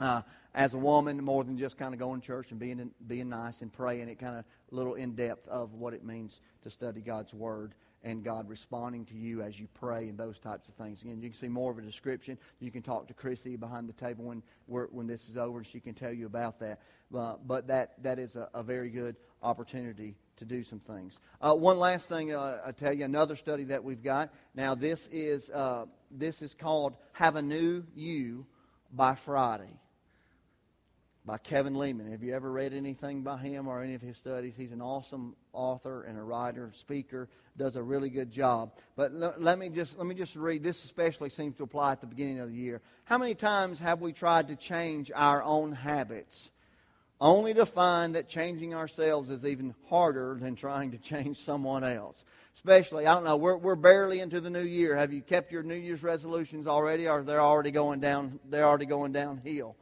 uh, 0.00 0.22
as 0.54 0.74
a 0.74 0.78
woman 0.78 1.22
more 1.22 1.44
than 1.44 1.56
just 1.56 1.78
kind 1.78 1.94
of 1.94 2.00
going 2.00 2.20
to 2.20 2.26
church 2.26 2.50
and 2.50 2.58
being, 2.58 2.90
being 3.06 3.28
nice 3.28 3.62
and 3.62 3.72
praying. 3.72 4.08
It 4.08 4.18
kind 4.18 4.38
of 4.38 4.44
a 4.44 4.74
little 4.74 4.94
in 4.94 5.14
depth 5.14 5.46
of 5.48 5.74
what 5.74 5.94
it 5.94 6.04
means 6.04 6.40
to 6.64 6.70
study 6.70 7.00
God's 7.00 7.32
Word 7.32 7.74
and 8.04 8.24
God 8.24 8.48
responding 8.48 9.04
to 9.06 9.14
you 9.14 9.42
as 9.42 9.58
you 9.58 9.68
pray 9.74 10.08
and 10.08 10.18
those 10.18 10.38
types 10.38 10.68
of 10.68 10.74
things. 10.74 11.02
Again, 11.02 11.20
you 11.20 11.30
can 11.30 11.38
see 11.38 11.48
more 11.48 11.70
of 11.70 11.78
a 11.78 11.82
description. 11.82 12.38
You 12.60 12.70
can 12.70 12.82
talk 12.82 13.06
to 13.08 13.14
Chrissy 13.14 13.56
behind 13.56 13.88
the 13.88 13.92
table 13.92 14.24
when, 14.24 14.42
when 14.66 15.06
this 15.06 15.28
is 15.28 15.36
over, 15.36 15.58
and 15.58 15.66
she 15.66 15.80
can 15.80 15.94
tell 15.94 16.12
you 16.12 16.26
about 16.26 16.58
that. 16.60 16.80
Uh, 17.16 17.34
but 17.46 17.66
that, 17.68 18.02
that 18.02 18.18
is 18.18 18.36
a, 18.36 18.48
a, 18.54 18.62
very 18.62 18.88
good 18.88 19.16
opportunity 19.42 20.14
to 20.36 20.46
do 20.46 20.62
some 20.62 20.80
things. 20.80 21.20
Uh, 21.42 21.54
one 21.54 21.78
last 21.78 22.08
thing 22.08 22.32
uh, 22.32 22.58
i 22.64 22.72
tell 22.72 22.92
you, 22.92 23.04
another 23.04 23.36
study 23.36 23.64
that 23.64 23.84
we've 23.84 24.02
got. 24.02 24.32
Now, 24.54 24.74
this 24.74 25.08
is, 25.12 25.50
uh, 25.50 25.84
this 26.10 26.40
is 26.40 26.54
called 26.54 26.94
Have 27.12 27.36
a 27.36 27.42
New 27.42 27.84
You 27.94 28.46
by 28.90 29.14
Friday 29.14 29.78
by 31.24 31.38
Kevin 31.38 31.74
Leman. 31.74 32.10
Have 32.10 32.22
you 32.22 32.34
ever 32.34 32.50
read 32.50 32.72
anything 32.72 33.22
by 33.22 33.36
him 33.36 33.68
or 33.68 33.82
any 33.82 33.94
of 33.94 34.02
his 34.02 34.16
studies? 34.16 34.54
He's 34.56 34.72
an 34.72 34.82
awesome 34.82 35.36
author 35.52 36.02
and 36.02 36.18
a 36.18 36.22
writer, 36.22 36.70
speaker, 36.74 37.28
does 37.56 37.76
a 37.76 37.82
really 37.82 38.10
good 38.10 38.32
job. 38.32 38.72
But 38.96 39.12
let 39.12 39.58
me 39.58 39.68
just 39.68 39.96
let 39.98 40.06
me 40.06 40.14
just 40.14 40.34
read 40.34 40.62
this 40.62 40.84
especially 40.84 41.30
seems 41.30 41.56
to 41.56 41.62
apply 41.62 41.92
at 41.92 42.00
the 42.00 42.06
beginning 42.06 42.40
of 42.40 42.48
the 42.48 42.56
year. 42.56 42.80
How 43.04 43.18
many 43.18 43.34
times 43.34 43.78
have 43.78 44.00
we 44.00 44.12
tried 44.12 44.48
to 44.48 44.56
change 44.56 45.12
our 45.14 45.42
own 45.42 45.72
habits 45.72 46.50
only 47.20 47.54
to 47.54 47.66
find 47.66 48.16
that 48.16 48.28
changing 48.28 48.74
ourselves 48.74 49.30
is 49.30 49.46
even 49.46 49.76
harder 49.88 50.36
than 50.40 50.56
trying 50.56 50.90
to 50.90 50.98
change 50.98 51.36
someone 51.36 51.84
else? 51.84 52.24
Especially, 52.54 53.06
I 53.06 53.14
don't 53.14 53.24
know, 53.24 53.36
we're, 53.36 53.56
we're 53.56 53.76
barely 53.76 54.20
into 54.20 54.40
the 54.40 54.50
new 54.50 54.62
year. 54.62 54.94
Have 54.96 55.12
you 55.12 55.22
kept 55.22 55.52
your 55.52 55.62
New 55.62 55.74
Year's 55.74 56.02
resolutions 56.02 56.66
already, 56.66 57.08
or 57.08 57.22
they're 57.22 57.40
already 57.40 57.70
going 57.70 58.00
down? 58.00 58.40
They're 58.50 58.66
already 58.66 58.84
going 58.84 59.12
downhill. 59.12 59.74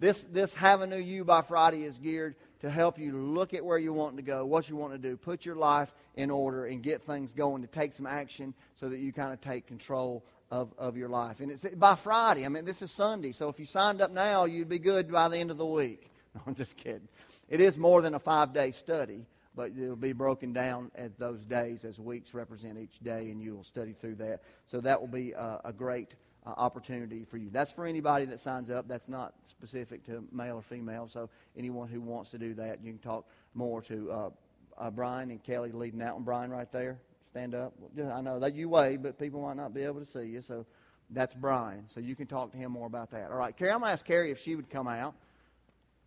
This, 0.00 0.24
this 0.32 0.54
Have 0.54 0.80
a 0.80 0.86
New 0.86 0.96
You 0.96 1.26
by 1.26 1.42
Friday 1.42 1.84
is 1.84 1.98
geared 1.98 2.34
to 2.60 2.70
help 2.70 2.98
you 2.98 3.18
look 3.18 3.52
at 3.52 3.62
where 3.62 3.76
you 3.76 3.92
want 3.92 4.16
to 4.16 4.22
go, 4.22 4.46
what 4.46 4.66
you 4.66 4.74
want 4.74 4.94
to 4.94 4.98
do, 4.98 5.14
put 5.14 5.44
your 5.44 5.56
life 5.56 5.94
in 6.16 6.30
order, 6.30 6.64
and 6.64 6.82
get 6.82 7.02
things 7.02 7.34
going 7.34 7.60
to 7.60 7.68
take 7.68 7.92
some 7.92 8.06
action 8.06 8.54
so 8.74 8.88
that 8.88 8.98
you 8.98 9.12
kind 9.12 9.30
of 9.30 9.42
take 9.42 9.66
control 9.66 10.24
of, 10.50 10.72
of 10.78 10.96
your 10.96 11.10
life. 11.10 11.40
And 11.40 11.52
it's 11.52 11.66
by 11.76 11.96
Friday. 11.96 12.46
I 12.46 12.48
mean, 12.48 12.64
this 12.64 12.80
is 12.80 12.90
Sunday, 12.90 13.32
so 13.32 13.50
if 13.50 13.58
you 13.60 13.66
signed 13.66 14.00
up 14.00 14.10
now, 14.10 14.46
you'd 14.46 14.70
be 14.70 14.78
good 14.78 15.12
by 15.12 15.28
the 15.28 15.36
end 15.36 15.50
of 15.50 15.58
the 15.58 15.66
week. 15.66 16.06
No, 16.32 16.42
I'm 16.46 16.54
just 16.54 16.76
kidding. 16.76 17.08
It 17.48 17.60
is 17.60 17.76
more 17.76 18.02
than 18.02 18.14
a 18.14 18.20
five 18.20 18.54
day 18.54 18.70
study, 18.70 19.26
but 19.56 19.72
it'll 19.76 19.96
be 19.96 20.12
broken 20.12 20.52
down 20.52 20.92
as 20.94 21.10
those 21.16 21.44
days 21.44 21.84
as 21.84 21.98
weeks 21.98 22.34
represent 22.34 22.78
each 22.78 23.00
day, 23.00 23.32
and 23.32 23.42
you 23.42 23.56
will 23.56 23.64
study 23.64 23.92
through 24.00 24.14
that. 24.14 24.42
So 24.66 24.80
that 24.80 25.00
will 25.00 25.08
be 25.08 25.32
a, 25.32 25.60
a 25.64 25.72
great 25.72 26.14
uh, 26.46 26.50
opportunity 26.56 27.24
for 27.24 27.36
you. 27.36 27.50
That's 27.50 27.72
for 27.72 27.86
anybody 27.86 28.24
that 28.26 28.40
signs 28.40 28.70
up. 28.70 28.88
That's 28.88 29.08
not 29.08 29.34
specific 29.44 30.04
to 30.06 30.24
male 30.32 30.56
or 30.56 30.62
female. 30.62 31.08
So 31.08 31.28
anyone 31.56 31.88
who 31.88 32.00
wants 32.00 32.30
to 32.30 32.38
do 32.38 32.54
that, 32.54 32.82
you 32.82 32.92
can 32.92 32.98
talk 32.98 33.26
more 33.54 33.82
to 33.82 34.10
uh, 34.10 34.30
uh, 34.78 34.90
Brian 34.90 35.30
and 35.30 35.42
Kelly 35.42 35.72
leading 35.72 35.98
that 36.00 36.14
one. 36.14 36.22
Brian, 36.22 36.50
right 36.50 36.70
there, 36.72 36.98
stand 37.30 37.54
up. 37.54 37.74
I 38.12 38.20
know 38.20 38.38
that 38.38 38.54
you 38.54 38.68
wave, 38.68 39.02
but 39.02 39.18
people 39.18 39.42
might 39.42 39.56
not 39.56 39.74
be 39.74 39.82
able 39.82 40.00
to 40.00 40.06
see 40.06 40.24
you. 40.24 40.40
So 40.40 40.64
that's 41.10 41.34
Brian. 41.34 41.84
So 41.88 42.00
you 42.00 42.14
can 42.16 42.26
talk 42.26 42.52
to 42.52 42.56
him 42.56 42.72
more 42.72 42.86
about 42.86 43.10
that. 43.10 43.30
All 43.30 43.38
right, 43.38 43.56
Carrie, 43.56 43.72
I'm 43.72 43.80
to 43.80 43.88
ask 43.88 44.04
Carrie 44.04 44.30
if 44.30 44.40
she 44.40 44.54
would 44.56 44.70
come 44.70 44.88
out. 44.88 45.14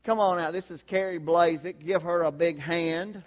Come 0.03 0.19
on 0.19 0.39
out. 0.39 0.51
This 0.51 0.69
is 0.69 0.83
Carrie 0.83 1.19
Blazik. 1.19 1.79
Give 1.79 2.01
her 2.01 2.23
a 2.23 2.31
big 2.31 2.59
hand. 2.59 3.23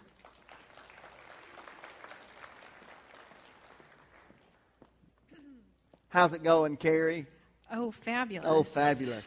How's 6.08 6.32
it 6.32 6.42
going, 6.42 6.76
Carrie? 6.76 7.26
Oh, 7.70 7.90
fabulous. 7.90 8.48
Oh, 8.48 8.62
fabulous. 8.62 9.26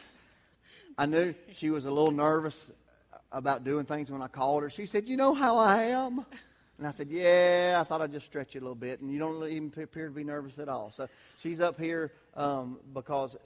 I 0.96 1.06
knew 1.06 1.34
she 1.52 1.70
was 1.70 1.84
a 1.84 1.90
little 1.90 2.10
nervous 2.10 2.70
about 3.32 3.64
doing 3.64 3.84
things 3.84 4.10
when 4.10 4.22
I 4.22 4.28
called 4.28 4.62
her. 4.62 4.70
She 4.70 4.86
said, 4.86 5.08
You 5.08 5.16
know 5.16 5.34
how 5.34 5.58
I 5.58 5.84
am? 5.84 6.24
And 6.78 6.86
I 6.86 6.92
said, 6.92 7.08
Yeah, 7.10 7.78
I 7.78 7.84
thought 7.84 8.00
I'd 8.00 8.12
just 8.12 8.26
stretch 8.26 8.54
you 8.54 8.60
a 8.60 8.62
little 8.62 8.74
bit. 8.74 9.00
And 9.00 9.12
you 9.12 9.18
don't 9.18 9.46
even 9.46 9.72
appear 9.82 10.06
to 10.06 10.14
be 10.14 10.24
nervous 10.24 10.58
at 10.58 10.68
all. 10.68 10.92
So 10.96 11.08
she's 11.38 11.60
up 11.60 11.78
here 11.78 12.12
um, 12.34 12.78
because 12.94 13.36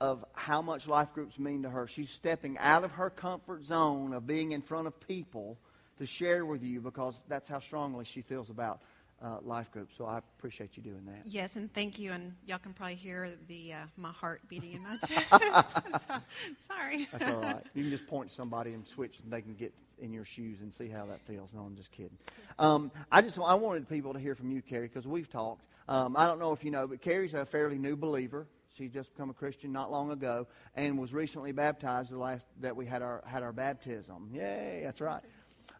of 0.00 0.24
how 0.32 0.60
much 0.60 0.88
life 0.88 1.12
groups 1.14 1.38
mean 1.38 1.62
to 1.62 1.70
her. 1.70 1.86
She's 1.86 2.10
stepping 2.10 2.58
out 2.58 2.82
of 2.82 2.90
her 2.92 3.08
comfort 3.08 3.64
zone 3.64 4.12
of 4.12 4.26
being 4.26 4.50
in 4.50 4.60
front 4.60 4.88
of 4.88 4.98
people 5.06 5.56
to 5.98 6.06
share 6.06 6.44
with 6.44 6.64
you 6.64 6.80
because 6.80 7.22
that's 7.28 7.48
how 7.48 7.60
strongly 7.60 8.04
she 8.04 8.20
feels 8.20 8.50
about 8.50 8.80
uh, 9.22 9.38
life 9.42 9.70
group. 9.70 9.90
So 9.96 10.04
I 10.04 10.18
appreciate 10.18 10.76
you 10.76 10.82
doing 10.82 11.04
that. 11.06 11.26
Yes, 11.26 11.56
and 11.56 11.72
thank 11.72 11.98
you. 11.98 12.12
And 12.12 12.34
y'all 12.46 12.58
can 12.58 12.72
probably 12.72 12.96
hear 12.96 13.30
the 13.48 13.74
uh, 13.74 13.76
my 13.96 14.10
heart 14.10 14.40
beating 14.48 14.72
in 14.72 14.82
my 14.82 14.96
chest. 15.06 15.28
so, 16.08 16.14
sorry. 16.60 17.08
That's 17.12 17.32
all 17.34 17.40
right. 17.40 17.64
You 17.74 17.82
can 17.82 17.90
just 17.90 18.06
point 18.06 18.30
to 18.30 18.34
somebody 18.34 18.72
and 18.72 18.86
switch, 18.86 19.20
and 19.22 19.32
they 19.32 19.40
can 19.40 19.54
get 19.54 19.72
in 20.00 20.12
your 20.12 20.24
shoes 20.24 20.60
and 20.60 20.74
see 20.74 20.88
how 20.88 21.06
that 21.06 21.20
feels. 21.22 21.52
No, 21.54 21.60
I'm 21.60 21.76
just 21.76 21.92
kidding. 21.92 22.18
Um, 22.58 22.90
I 23.10 23.22
just 23.22 23.38
I 23.38 23.54
wanted 23.54 23.88
people 23.88 24.12
to 24.12 24.18
hear 24.18 24.34
from 24.34 24.50
you, 24.50 24.60
Carrie, 24.60 24.88
because 24.88 25.06
we've 25.06 25.30
talked. 25.30 25.64
Um, 25.88 26.16
I 26.16 26.26
don't 26.26 26.38
know 26.38 26.52
if 26.52 26.64
you 26.64 26.70
know, 26.70 26.86
but 26.86 27.00
Carrie's 27.00 27.34
a 27.34 27.44
fairly 27.44 27.78
new 27.78 27.96
believer. 27.96 28.46
She 28.72 28.88
just 28.88 29.12
become 29.14 29.28
a 29.28 29.34
Christian 29.34 29.70
not 29.70 29.90
long 29.90 30.10
ago 30.10 30.46
and 30.74 30.98
was 30.98 31.12
recently 31.12 31.52
baptized 31.52 32.10
the 32.10 32.18
last 32.18 32.46
that 32.60 32.74
we 32.74 32.86
had 32.86 33.02
our 33.02 33.22
had 33.26 33.42
our 33.42 33.52
baptism. 33.52 34.30
Yay, 34.32 34.80
that's 34.84 35.00
right. 35.00 35.22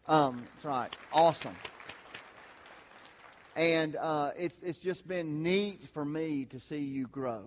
Um, 0.07 0.43
that's 0.55 0.65
right. 0.65 0.97
Awesome. 1.11 1.55
And 3.55 3.95
uh, 3.95 4.31
it's 4.37 4.63
it's 4.63 4.79
just 4.79 5.07
been 5.07 5.43
neat 5.43 5.83
for 5.93 6.03
me 6.03 6.45
to 6.45 6.59
see 6.59 6.79
you 6.79 7.07
grow. 7.07 7.45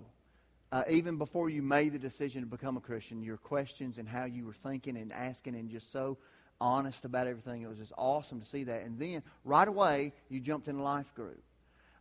Uh, 0.73 0.83
even 0.88 1.16
before 1.16 1.49
you 1.49 1.62
made 1.62 1.92
the 1.92 1.99
decision 1.99 2.42
to 2.42 2.47
become 2.47 2.77
a 2.77 2.81
Christian, 2.81 3.23
your 3.23 3.37
questions 3.37 3.99
and 3.99 4.09
how 4.09 4.25
you 4.25 4.45
were 4.45 4.53
thinking 4.53 4.97
and 4.97 5.12
asking 5.12 5.55
and 5.55 5.71
just 5.71 5.92
so 5.92 6.19
honest 6.61 7.05
about 7.05 7.27
everything. 7.27 7.62
It 7.62 7.69
was 7.69 7.79
just 7.79 7.92
awesome 7.97 8.40
to 8.40 8.47
see 8.47 8.64
that. 8.64 8.83
And 8.83 8.99
then 8.99 9.23
right 9.45 9.66
away, 9.66 10.12
you 10.29 10.40
jumped 10.40 10.69
in 10.69 10.77
a 10.77 10.83
life 10.83 11.14
group. 11.14 11.42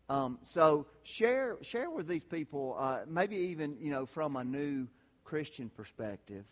Um, 0.07 0.39
so 0.43 0.85
share 1.03 1.57
share 1.61 1.89
with 1.89 2.07
these 2.07 2.23
people, 2.23 2.75
uh, 2.79 2.99
maybe 3.07 3.35
even 3.37 3.77
you 3.79 3.91
know 3.91 4.05
from 4.05 4.35
a 4.35 4.43
new 4.43 4.87
Christian 5.23 5.69
perspective, 5.69 6.45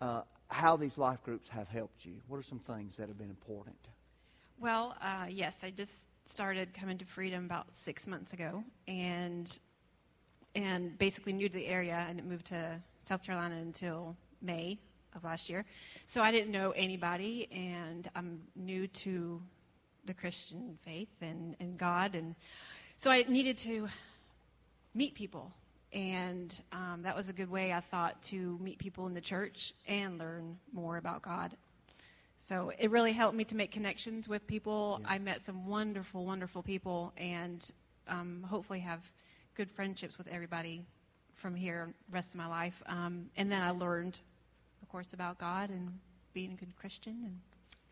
uh, 0.00 0.22
how 0.46 0.76
these 0.76 0.96
life 0.96 1.22
groups 1.24 1.48
have 1.48 1.68
helped 1.68 2.04
you. 2.04 2.14
What 2.28 2.38
are 2.38 2.42
some 2.42 2.60
things 2.60 2.96
that 2.96 3.08
have 3.08 3.18
been 3.18 3.30
important? 3.30 3.88
Well, 4.60 4.94
uh, 5.00 5.26
yes, 5.28 5.64
I 5.64 5.70
just 5.70 6.06
started 6.24 6.72
coming 6.74 6.98
to 6.98 7.04
Freedom 7.04 7.44
about 7.44 7.72
six 7.72 8.06
months 8.06 8.32
ago, 8.32 8.64
and 8.86 9.58
and 10.54 10.98
basically 10.98 11.32
new 11.32 11.48
to 11.48 11.54
the 11.54 11.66
area. 11.66 12.06
and 12.08 12.18
it 12.18 12.24
moved 12.24 12.46
to 12.46 12.80
South 13.04 13.22
Carolina 13.22 13.56
until 13.56 14.16
May 14.42 14.78
of 15.14 15.24
last 15.24 15.50
year, 15.50 15.64
so 16.06 16.22
I 16.22 16.30
didn't 16.30 16.50
know 16.50 16.70
anybody, 16.72 17.48
and 17.52 18.08
I'm 18.14 18.42
new 18.54 18.86
to 18.88 19.42
the 20.06 20.14
Christian 20.14 20.78
faith 20.82 21.14
and, 21.20 21.54
and 21.60 21.76
God 21.76 22.14
and 22.14 22.34
so 22.96 23.10
I 23.10 23.24
needed 23.28 23.56
to 23.58 23.88
meet 24.94 25.14
people. 25.14 25.52
And 25.90 26.54
um, 26.70 27.00
that 27.02 27.16
was 27.16 27.30
a 27.30 27.32
good 27.32 27.50
way, 27.50 27.72
I 27.72 27.80
thought, 27.80 28.22
to 28.24 28.58
meet 28.60 28.78
people 28.78 29.06
in 29.06 29.14
the 29.14 29.22
church 29.22 29.72
and 29.88 30.18
learn 30.18 30.58
more 30.70 30.98
about 30.98 31.22
God. 31.22 31.56
So 32.42 32.72
it 32.78 32.90
really 32.90 33.12
helped 33.12 33.36
me 33.36 33.44
to 33.44 33.54
make 33.54 33.70
connections 33.70 34.26
with 34.26 34.46
people. 34.46 34.98
Yeah. 35.02 35.10
I 35.10 35.18
met 35.18 35.42
some 35.42 35.66
wonderful, 35.66 36.24
wonderful 36.24 36.62
people, 36.62 37.12
and 37.18 37.70
um, 38.08 38.42
hopefully 38.48 38.80
have 38.80 39.12
good 39.54 39.70
friendships 39.70 40.16
with 40.16 40.26
everybody 40.26 40.86
from 41.34 41.54
here 41.54 41.92
rest 42.10 42.32
of 42.34 42.38
my 42.38 42.46
life. 42.46 42.82
Um, 42.86 43.26
and 43.36 43.52
then 43.52 43.62
I 43.62 43.70
learned, 43.70 44.20
of 44.80 44.88
course, 44.88 45.12
about 45.12 45.36
God 45.36 45.68
and 45.68 45.98
being 46.32 46.52
a 46.52 46.54
good 46.54 46.74
Christian. 46.76 47.20
And 47.26 47.38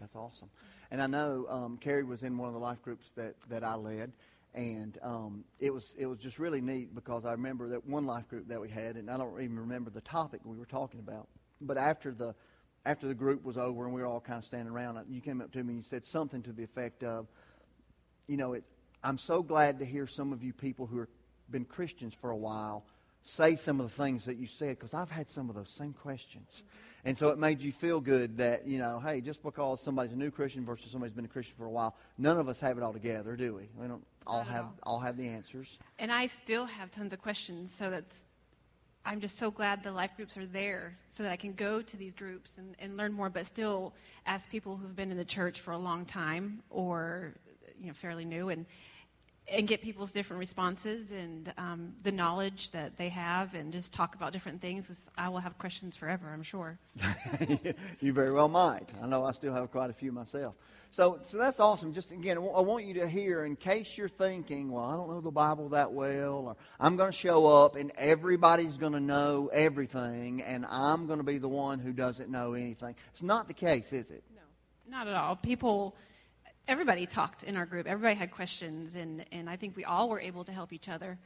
that's 0.01 0.17
awesome. 0.17 0.49
And 0.91 1.03
I 1.03 1.07
know 1.07 1.47
um, 1.51 1.77
Carrie 1.77 2.05
was 2.05 2.23
in 2.23 2.39
one 2.39 2.49
of 2.49 2.55
the 2.55 2.61
life 2.61 2.81
groups 2.81 3.13
that, 3.13 3.35
that 3.51 3.63
I 3.63 3.75
led, 3.75 4.13
and 4.55 4.97
um, 5.03 5.45
it 5.61 5.73
was 5.73 5.95
it 5.99 6.07
was 6.07 6.19
just 6.19 6.39
really 6.39 6.63
neat 6.63 6.95
because 6.95 7.27
I 7.27 7.33
remember 7.33 7.69
that 7.69 7.87
one 7.87 8.07
life 8.07 8.27
group 8.29 8.49
that 8.49 8.63
we 8.63 8.71
had, 8.71 8.97
and 8.97 9.11
I 9.11 9.19
don't 9.19 9.43
even 9.43 9.59
remember 9.59 9.91
the 9.91 10.01
topic 10.01 10.41
we 10.43 10.57
were 10.57 10.65
talking 10.65 11.01
about. 11.01 11.29
But 11.61 11.77
after 11.77 12.13
the 12.13 12.35
after 12.85 13.07
the 13.07 13.14
group 13.14 13.45
was 13.45 13.59
over 13.59 13.85
and 13.85 13.95
we 13.95 14.01
were 14.01 14.07
all 14.07 14.21
kind 14.21 14.38
of 14.38 14.45
standing 14.45 14.73
around, 14.73 14.97
uh, 14.97 15.03
you 15.09 15.21
came 15.21 15.41
up 15.41 15.53
to 15.53 15.59
me 15.59 15.75
and 15.75 15.77
you 15.77 15.83
said 15.83 16.05
something 16.05 16.43
to 16.43 16.53
the 16.53 16.62
effect 16.62 17.05
of, 17.05 17.27
you 18.27 18.37
know, 18.37 18.55
it, 18.55 18.64
I'm 19.03 19.19
so 19.19 19.43
glad 19.43 19.79
to 19.81 19.85
hear 19.85 20.07
some 20.07 20.33
of 20.33 20.43
you 20.43 20.53
people 20.53 20.87
who 20.87 20.99
have 20.99 21.09
been 21.51 21.64
Christians 21.64 22.14
for 22.14 22.31
a 22.31 22.37
while 22.37 22.85
say 23.23 23.55
some 23.55 23.81
of 23.81 23.88
the 23.88 24.03
things 24.03 24.25
that 24.25 24.37
you 24.37 24.47
said 24.47 24.71
because 24.71 24.95
I've 24.95 25.11
had 25.11 25.29
some 25.29 25.49
of 25.49 25.55
those 25.55 25.71
same 25.71 25.93
questions. 25.93 26.62
And 27.05 27.17
so 27.17 27.29
it 27.29 27.38
made 27.38 27.62
you 27.62 27.73
feel 27.73 28.01
good 28.01 28.38
that, 28.38 28.67
you 28.67 28.79
know, 28.79 29.01
hey, 29.01 29.21
just 29.21 29.43
because 29.43 29.81
somebody's 29.81 30.12
a 30.12 30.17
new 30.17 30.31
Christian 30.31 30.64
versus 30.64 30.91
somebody's 30.91 31.14
been 31.14 31.25
a 31.25 31.29
Christian 31.29 31.55
for 31.57 31.67
a 31.67 31.71
while, 31.71 31.95
none 32.17 32.38
of 32.38 32.49
us 32.49 32.59
have 32.61 32.77
it 32.77 32.83
all 32.83 32.93
together, 32.93 33.37
do 33.37 33.55
we? 33.55 33.69
We 33.77 33.87
don't 33.87 34.05
all 34.27 34.43
have 34.43 34.64
all. 34.83 34.95
all 34.95 35.01
have 35.01 35.17
the 35.17 35.29
answers. 35.29 35.79
And 35.99 36.11
I 36.11 36.27
still 36.27 36.67
have 36.67 36.91
tons 36.91 37.12
of 37.12 37.23
questions, 37.23 37.73
so 37.73 37.91
that's 37.91 38.27
I'm 39.05 39.21
just 39.21 39.39
so 39.39 39.51
glad 39.51 39.83
the 39.83 39.93
life 39.93 40.11
groups 40.17 40.37
are 40.37 40.47
there 40.47 40.99
so 41.07 41.23
that 41.23 41.33
I 41.33 41.37
can 41.37 41.55
go 41.55 41.81
to 41.81 41.97
these 41.97 42.15
groups 42.15 42.59
and, 42.59 42.77
and 42.79 42.97
learn 42.97 43.13
more, 43.13 43.31
but 43.31 43.47
still 43.47 43.95
ask 44.27 44.51
people 44.51 44.77
who've 44.77 44.95
been 44.95 45.11
in 45.11 45.17
the 45.17 45.25
church 45.25 45.61
for 45.61 45.73
a 45.73 45.79
long 45.79 46.05
time 46.05 46.63
or 46.69 47.35
you 47.81 47.87
know 47.87 47.95
fairly 47.95 48.25
new. 48.25 48.51
And 48.51 48.67
and 49.51 49.67
get 49.67 49.83
people's 49.83 50.13
different 50.13 50.39
responses 50.39 51.13
and 51.13 51.53
um, 51.57 51.95
the 52.03 52.13
knowledge 52.13 52.71
that 52.73 52.97
they 52.97 53.09
have 53.09 53.55
and 53.55 53.73
just 53.73 53.93
talk 53.93 54.15
about 54.15 54.33
different 54.33 54.61
things. 54.61 55.09
I 55.17 55.29
will 55.29 55.39
have 55.39 55.57
questions 55.59 55.97
forever, 55.97 56.31
I'm 56.33 56.43
sure. 56.43 56.79
you 58.01 58.13
very 58.13 58.33
well 58.33 58.49
might. 58.49 58.93
I 59.03 59.07
know 59.07 59.25
I 59.25 59.33
still 59.33 59.55
have 59.55 59.71
quite 59.71 59.91
a 59.91 59.95
few 59.95 60.13
myself. 60.13 60.55
So, 60.91 61.19
so 61.25 61.37
that's 61.37 61.61
awesome. 61.61 61.93
Just 61.93 62.13
again, 62.13 62.39
I 62.39 62.41
want 62.41 62.85
you 62.85 62.95
to 62.95 63.09
hear, 63.09 63.45
in 63.45 63.57
case 63.57 63.99
you're 63.99 64.09
thinking, 64.09 64.71
well, 64.71 64.85
I 64.85 64.97
don't 64.97 65.11
know 65.11 65.21
the 65.21 65.31
Bible 65.31 65.69
that 65.71 65.93
well, 65.93 66.47
or 66.47 66.57
I'm 66.81 66.97
going 66.97 67.11
to 67.11 67.17
show 67.17 67.47
up 67.47 67.77
and 67.77 67.93
everybody's 67.99 68.79
going 68.79 68.95
to 68.95 69.01
know 69.01 69.51
everything, 69.53 70.43
and 70.43 70.65
I'm 70.67 71.07
going 71.07 71.19
to 71.19 71.25
be 71.25 71.39
the 71.39 71.49
one 71.49 71.79
who 71.79 71.93
doesn't 71.93 72.31
know 72.31 72.55
anything. 72.55 72.95
It's 73.13 73.23
not 73.23 73.49
the 73.49 73.55
case, 73.55 73.93
is 73.93 74.11
it? 74.11 74.25
No, 74.35 74.97
not 74.99 75.09
at 75.09 75.15
all. 75.15 75.37
People 75.37 75.95
everybody 76.69 77.07
talked 77.07 77.43
in 77.43 77.57
our 77.57 77.67
group. 77.67 77.87
Everybody 77.87 78.15
had 78.15 78.31
questions, 78.31 78.95
and, 78.95 79.25
and 79.33 79.51
I 79.51 79.57
think 79.57 79.77
we 79.77 79.85
all 79.85 80.09
were 80.09 80.21
able 80.21 80.45
to 80.45 80.53
help 80.53 80.73
each 80.73 80.89
other, 80.89 81.19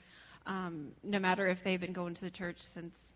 um, 0.46 0.92
no 1.02 1.18
matter 1.18 1.46
if 1.46 1.62
they've 1.62 1.80
been 1.80 1.92
going 1.92 2.14
to 2.14 2.20
the 2.22 2.30
church 2.30 2.60
since 2.60 3.12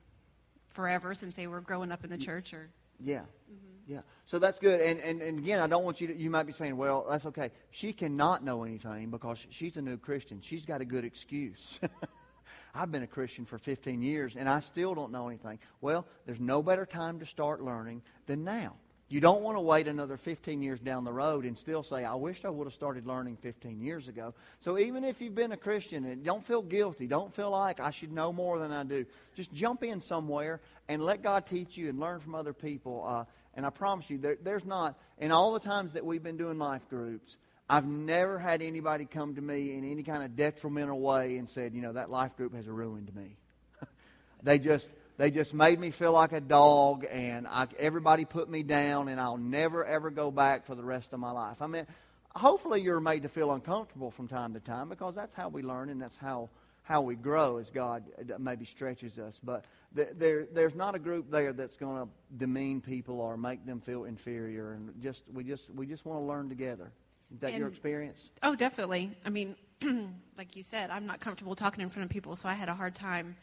forever, 0.69 1.15
since 1.15 1.37
they 1.37 1.47
were 1.47 1.61
growing 1.61 1.93
up 1.93 2.05
in 2.05 2.11
the 2.11 2.19
church, 2.19 2.53
or 2.53 2.69
yeah, 3.01 3.21
mm-hmm. 3.21 3.93
yeah. 3.93 4.01
So 4.27 4.39
that's 4.39 4.59
good. 4.59 4.81
And, 4.81 5.01
and 5.01 5.23
and 5.23 5.39
again, 5.39 5.61
I 5.61 5.67
don't 5.67 5.85
want 5.85 6.01
you 6.01 6.09
to. 6.09 6.17
You 6.17 6.29
might 6.29 6.45
be 6.45 6.53
saying, 6.53 6.77
well, 6.77 7.07
that's 7.09 7.27
okay. 7.27 7.51
She 7.71 7.93
cannot 7.93 8.45
know 8.45 8.65
anything 8.65 9.11
because 9.11 9.47
she's 9.51 9.77
a 9.77 9.83
new 9.83 9.97
Christian. 9.97 10.41
She's 10.41 10.67
got 10.67 10.81
a 10.81 10.85
good 10.85 11.05
excuse. 11.05 11.81
I've 12.75 12.93
been 12.93 13.03
a 13.03 13.07
Christian 13.07 13.47
for 13.47 13.57
15 13.57 14.03
years 14.03 14.37
and 14.37 14.49
I 14.49 14.61
still 14.61 14.95
don't 14.95 15.11
know 15.11 15.29
anything. 15.29 15.59
Well, 15.81 16.07
there's 16.27 16.41
no 16.41 16.62
better 16.62 16.85
time 16.85 17.19
to 17.21 17.27
start 17.27 17.62
learning 17.62 18.03
than 18.27 18.45
now. 18.45 18.75
You 19.09 19.21
don't 19.21 19.42
want 19.42 19.57
to 19.57 19.61
wait 19.61 19.87
another 19.87 20.16
15 20.16 20.62
years 20.62 20.81
down 20.81 21.05
the 21.05 21.12
road 21.12 21.45
and 21.45 21.57
still 21.57 21.85
say, 21.85 22.05
I 22.05 22.14
wish 22.16 22.45
I 22.45 22.49
would 22.49 22.66
have 22.66 22.75
started 22.75 23.07
learning 23.07 23.37
15 23.37 23.81
years 23.81 24.09
ago. 24.09 24.35
So 24.59 24.79
even 24.79 25.05
if 25.05 25.21
you've 25.21 25.35
been 25.35 25.53
a 25.53 25.57
Christian, 25.57 26.05
and 26.05 26.25
don't 26.25 26.45
feel 26.45 26.62
guilty. 26.62 27.07
Don't 27.07 27.33
feel 27.33 27.51
like 27.51 27.79
I 27.79 27.90
should 27.90 28.11
know 28.11 28.33
more 28.33 28.59
than 28.59 28.73
I 28.73 28.83
do. 28.83 29.07
Just 29.37 29.53
jump 29.53 29.85
in 29.85 30.01
somewhere 30.01 30.61
and 30.88 31.01
let 31.05 31.23
God 31.23 31.47
teach 31.47 31.77
you 31.77 31.88
and 31.88 32.01
learn 32.01 32.19
from 32.19 32.35
other 32.35 32.53
people. 32.53 33.05
Uh, 33.07 33.25
And 33.55 33.64
I 33.64 33.71
promise 33.71 34.11
you, 34.11 34.19
there, 34.19 34.37
there's 34.42 34.66
not, 34.66 34.99
in 35.19 35.33
all 35.33 35.53
the 35.53 35.61
times 35.61 35.95
that 35.95 36.05
we've 36.05 36.23
been 36.23 36.37
doing 36.37 36.59
life 36.59 36.87
groups, 36.90 37.38
I've 37.69 37.87
never 37.87 38.38
had 38.38 38.61
anybody 38.61 39.07
come 39.07 39.35
to 39.35 39.40
me 39.40 39.73
in 39.73 39.90
any 39.90 40.03
kind 40.03 40.23
of 40.23 40.37
detrimental 40.37 41.01
way 41.01 41.38
and 41.38 41.49
said, 41.49 41.75
you 41.75 41.81
know, 41.81 41.95
that 41.95 42.11
life 42.11 42.37
group 42.37 42.55
has 42.55 42.66
ruined 42.69 43.14
me. 43.14 43.37
they 44.42 44.59
just 44.59 44.92
they 45.18 45.31
just 45.31 45.55
made 45.55 45.79
me 45.81 45.90
feel 45.90 46.12
like 46.12 46.33
a 46.33 46.40
dog, 46.40 47.07
and 47.11 47.46
I, 47.46 47.66
everybody 47.79 48.24
put 48.24 48.50
me 48.50 48.62
down, 48.62 49.09
and 49.09 49.20
I'll 49.20 49.38
never 49.38 49.85
ever 49.85 50.11
go 50.11 50.31
back 50.31 50.66
for 50.66 50.74
the 50.74 50.85
rest 50.85 51.12
of 51.12 51.20
my 51.20 51.31
life. 51.31 51.62
I 51.62 51.66
mean, 51.66 51.87
hopefully 52.35 52.83
you're 52.83 53.00
made 53.00 53.22
to 53.22 53.29
feel 53.29 53.52
uncomfortable 53.52 54.11
from 54.11 54.29
time 54.29 54.55
to 54.55 54.61
time 54.61 54.88
because 54.88 55.14
that's 55.14 55.35
how 55.35 55.48
we 55.48 55.62
learn 55.62 55.88
and 55.88 56.00
that's 56.00 56.16
how 56.16 56.50
how 56.83 57.00
we 57.00 57.16
grow 57.16 57.57
as 57.57 57.70
God 57.70 58.05
uh, 58.20 58.38
maybe 58.38 58.64
stretches 58.64 59.18
us. 59.18 59.40
But 59.42 59.64
there, 59.92 60.11
there 60.14 60.46
there's 60.52 60.74
not 60.74 60.94
a 60.94 60.98
group 60.98 61.31
there 61.31 61.52
that's 61.52 61.76
going 61.76 62.05
to 62.05 62.09
demean 62.37 62.81
people 62.81 63.20
or 63.20 63.37
make 63.37 63.66
them 63.66 63.81
feel 63.81 64.05
inferior, 64.05 64.72
and 64.72 64.92
just 65.02 65.24
we 65.33 65.44
just 65.44 65.70
we 65.74 65.87
just 65.87 66.05
want 66.05 66.20
to 66.20 66.24
learn 66.24 66.48
together. 66.48 66.92
Is 67.35 67.40
that 67.40 67.50
And- 67.50 67.59
your 67.59 67.68
experience? 67.68 68.31
Oh, 68.42 68.55
definitely. 68.55 69.16
I 69.24 69.31
mean, 69.31 69.57
like 70.38 70.55
you 70.57 70.62
said, 70.62 70.90
I'm 70.90 71.07
not 71.07 71.20
comfortable 71.20 71.57
talking 71.57 71.81
in 71.83 71.88
front 71.88 72.05
of 72.05 72.11
people, 72.11 72.37
so 72.37 72.48
I 72.48 72.55
had 72.55 72.68
a 72.68 72.74
hard 72.74 72.94
time 72.94 73.35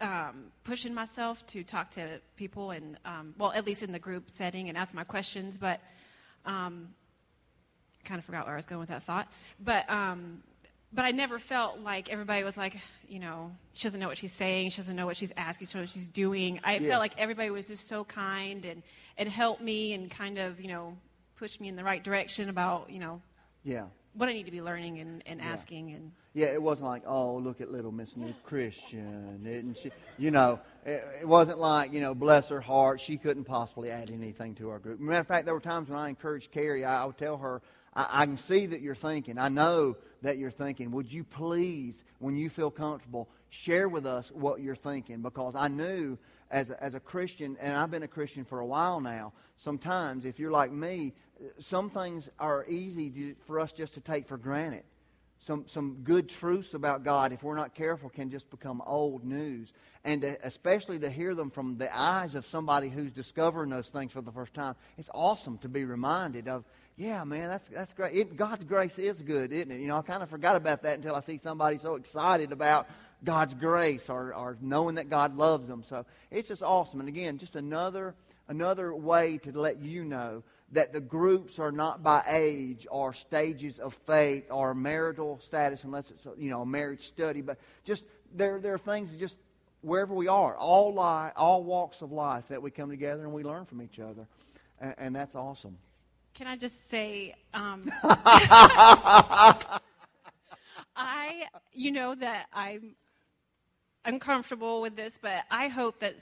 um, 0.00 0.46
pushing 0.64 0.92
myself 0.94 1.44
to 1.48 1.62
talk 1.64 1.90
to 1.92 2.20
people, 2.36 2.70
and 2.70 2.98
um, 3.04 3.34
well, 3.38 3.52
at 3.52 3.66
least 3.66 3.82
in 3.82 3.92
the 3.92 3.98
group 3.98 4.30
setting, 4.30 4.68
and 4.68 4.76
ask 4.76 4.94
my 4.94 5.04
questions. 5.04 5.58
But 5.58 5.80
um, 6.44 6.88
kind 8.04 8.18
of 8.18 8.24
forgot 8.24 8.44
where 8.46 8.54
I 8.54 8.56
was 8.56 8.66
going 8.66 8.80
with 8.80 8.88
that 8.90 9.02
thought. 9.02 9.28
But 9.58 9.88
um, 9.90 10.42
but 10.92 11.04
I 11.04 11.10
never 11.10 11.38
felt 11.38 11.80
like 11.80 12.10
everybody 12.10 12.44
was 12.44 12.56
like, 12.56 12.76
you 13.08 13.18
know, 13.18 13.52
she 13.74 13.82
doesn't 13.84 13.98
know 14.00 14.06
what 14.08 14.16
she's 14.16 14.32
saying, 14.32 14.70
she 14.70 14.76
doesn't 14.76 14.96
know 14.96 15.04
what 15.06 15.16
she's 15.16 15.32
asking, 15.36 15.66
she 15.66 15.72
doesn't 15.72 15.80
know 15.80 15.82
what 15.84 15.90
she's 15.90 16.08
doing. 16.08 16.60
I 16.64 16.74
Yes. 16.74 16.88
felt 16.88 17.00
like 17.00 17.14
everybody 17.18 17.50
was 17.50 17.64
just 17.64 17.88
so 17.88 18.04
kind 18.04 18.64
and 18.64 18.82
and 19.18 19.28
helped 19.28 19.60
me 19.62 19.92
and 19.94 20.10
kind 20.10 20.38
of 20.38 20.60
you 20.60 20.68
know 20.68 20.96
pushed 21.36 21.60
me 21.60 21.68
in 21.68 21.76
the 21.76 21.84
right 21.84 22.02
direction 22.02 22.48
about 22.48 22.90
you 22.90 23.00
know 23.00 23.20
Yeah. 23.64 23.86
What 24.16 24.28
I 24.28 24.32
need 24.32 24.46
to 24.46 24.50
be 24.52 24.62
learning 24.62 24.98
and, 25.00 25.22
and 25.26 25.40
Yeah. 25.40 25.52
asking 25.52 25.92
and 25.92 26.12
Yeah, 26.34 26.46
it 26.46 26.60
wasn't 26.60 26.90
like, 26.90 27.02
oh, 27.06 27.36
look 27.36 27.60
at 27.60 27.70
little 27.72 27.92
Miss 27.92 28.16
New 28.16 28.34
Christian, 28.44 29.46
isn't 29.46 29.78
she? 29.78 29.90
You 30.18 30.30
know, 30.30 30.60
it, 30.84 31.02
it 31.22 31.28
wasn't 31.28 31.58
like, 31.58 31.92
you 31.92 32.00
know, 32.00 32.14
bless 32.14 32.50
her 32.50 32.60
heart, 32.60 33.00
she 33.00 33.16
couldn't 33.16 33.44
possibly 33.44 33.90
add 33.90 34.10
anything 34.10 34.54
to 34.56 34.68
our 34.68 34.78
group. 34.78 35.00
Matter 35.00 35.20
of 35.20 35.26
fact, 35.26 35.44
there 35.46 35.54
were 35.54 35.60
times 35.60 35.88
when 35.88 35.98
I 35.98 36.08
encouraged 36.08 36.50
Carrie, 36.50 36.84
I, 36.84 37.02
I 37.02 37.06
would 37.06 37.16
tell 37.16 37.38
her, 37.38 37.62
I, 37.94 38.22
I 38.22 38.26
can 38.26 38.36
see 38.36 38.66
that 38.66 38.82
you're 38.82 38.94
thinking, 38.94 39.38
I 39.38 39.48
know 39.48 39.96
that 40.22 40.38
you're 40.38 40.50
thinking. 40.50 40.90
Would 40.90 41.10
you 41.12 41.24
please, 41.24 42.04
when 42.18 42.36
you 42.36 42.50
feel 42.50 42.70
comfortable, 42.70 43.28
share 43.48 43.88
with 43.88 44.06
us 44.06 44.30
what 44.32 44.60
you're 44.60 44.74
thinking? 44.74 45.22
Because 45.22 45.54
I 45.54 45.68
knew 45.68 46.18
as 46.50 46.70
a, 46.70 46.82
as 46.82 46.94
a 46.94 47.00
Christian, 47.00 47.56
and 47.60 47.74
I've 47.76 47.90
been 47.90 48.02
a 48.02 48.08
Christian 48.08 48.44
for 48.44 48.60
a 48.60 48.66
while 48.66 49.00
now, 49.00 49.32
sometimes 49.56 50.24
if 50.24 50.38
you're 50.38 50.50
like 50.50 50.70
me, 50.70 51.14
some 51.58 51.90
things 51.90 52.28
are 52.38 52.64
easy 52.66 53.10
to, 53.10 53.34
for 53.46 53.60
us 53.60 53.72
just 53.72 53.94
to 53.94 54.00
take 54.00 54.26
for 54.26 54.36
granted 54.36 54.82
some, 55.38 55.64
some 55.68 55.98
good 56.02 56.28
truths 56.28 56.74
about 56.74 57.04
God, 57.04 57.32
if 57.32 57.42
we're 57.42 57.56
not 57.56 57.74
careful, 57.74 58.08
can 58.08 58.30
just 58.30 58.50
become 58.50 58.82
old 58.86 59.24
news. 59.24 59.72
And 60.04 60.22
to, 60.22 60.38
especially 60.42 60.98
to 61.00 61.10
hear 61.10 61.34
them 61.34 61.50
from 61.50 61.76
the 61.76 61.94
eyes 61.96 62.34
of 62.34 62.46
somebody 62.46 62.88
who's 62.88 63.12
discovering 63.12 63.70
those 63.70 63.88
things 63.88 64.12
for 64.12 64.22
the 64.22 64.32
first 64.32 64.54
time, 64.54 64.76
it's 64.96 65.10
awesome 65.12 65.58
to 65.58 65.68
be 65.68 65.84
reminded 65.84 66.48
of, 66.48 66.64
yeah, 66.96 67.22
man, 67.24 67.48
that's, 67.48 67.68
that's 67.68 67.92
great. 67.92 68.14
It, 68.14 68.36
God's 68.36 68.64
grace 68.64 68.98
is 68.98 69.20
good, 69.20 69.52
isn't 69.52 69.70
it? 69.70 69.80
You 69.80 69.88
know, 69.88 69.98
I 69.98 70.02
kind 70.02 70.22
of 70.22 70.30
forgot 70.30 70.56
about 70.56 70.82
that 70.84 70.94
until 70.94 71.14
I 71.14 71.20
see 71.20 71.36
somebody 71.36 71.76
so 71.76 71.96
excited 71.96 72.52
about 72.52 72.88
God's 73.22 73.54
grace 73.54 74.08
or, 74.08 74.34
or 74.34 74.56
knowing 74.60 74.94
that 74.94 75.10
God 75.10 75.36
loves 75.36 75.68
them. 75.68 75.82
So 75.82 76.06
it's 76.30 76.48
just 76.48 76.62
awesome. 76.62 77.00
And 77.00 77.08
again, 77.08 77.36
just 77.36 77.56
another, 77.56 78.14
another 78.48 78.94
way 78.94 79.38
to 79.38 79.52
let 79.52 79.82
you 79.82 80.04
know 80.04 80.42
that 80.72 80.92
the 80.92 81.00
groups 81.00 81.58
are 81.58 81.70
not 81.70 82.02
by 82.02 82.24
age 82.26 82.86
or 82.90 83.12
stages 83.12 83.78
of 83.78 83.94
faith 83.94 84.46
or 84.50 84.74
marital 84.74 85.38
status, 85.40 85.84
unless 85.84 86.10
it's 86.10 86.26
a, 86.26 86.32
you 86.36 86.50
know 86.50 86.62
a 86.62 86.66
marriage 86.66 87.02
study. 87.02 87.40
But 87.40 87.58
just 87.84 88.04
there, 88.34 88.58
there 88.60 88.74
are 88.74 88.78
things 88.78 89.14
just 89.14 89.38
wherever 89.82 90.14
we 90.14 90.28
are, 90.28 90.56
all 90.56 90.90
li 90.90 91.30
all 91.36 91.62
walks 91.62 92.02
of 92.02 92.10
life, 92.10 92.48
that 92.48 92.60
we 92.62 92.70
come 92.70 92.90
together 92.90 93.22
and 93.22 93.32
we 93.32 93.44
learn 93.44 93.64
from 93.64 93.80
each 93.80 94.00
other, 94.00 94.26
and, 94.80 94.94
and 94.98 95.16
that's 95.16 95.36
awesome. 95.36 95.78
can 96.34 96.46
I 96.48 96.56
just 96.56 96.90
say 96.90 97.34
um, 97.54 97.90
I 100.96 101.46
you 101.72 101.92
know 101.92 102.14
that 102.14 102.46
I'm 102.52 102.96
uncomfortable 104.04 104.80
with 104.80 104.96
this 104.96 105.18
but 105.20 105.44
I 105.50 105.68
hope 105.68 106.00
that 106.00 106.16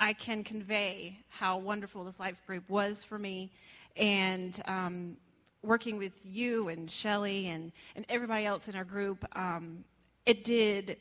I 0.00 0.14
can 0.14 0.42
convey 0.42 1.18
how 1.28 1.58
wonderful 1.58 2.04
this 2.04 2.18
life 2.18 2.40
group 2.46 2.68
was 2.68 3.04
for 3.04 3.18
me 3.18 3.52
and 3.96 4.60
um, 4.64 5.16
working 5.62 5.98
with 5.98 6.14
you 6.24 6.68
and 6.68 6.90
Shelly 6.90 7.48
and, 7.48 7.70
and 7.94 8.06
everybody 8.08 8.46
else 8.46 8.66
in 8.66 8.74
our 8.74 8.84
group 8.84 9.24
um, 9.36 9.84
it 10.24 10.42
did 10.42 10.96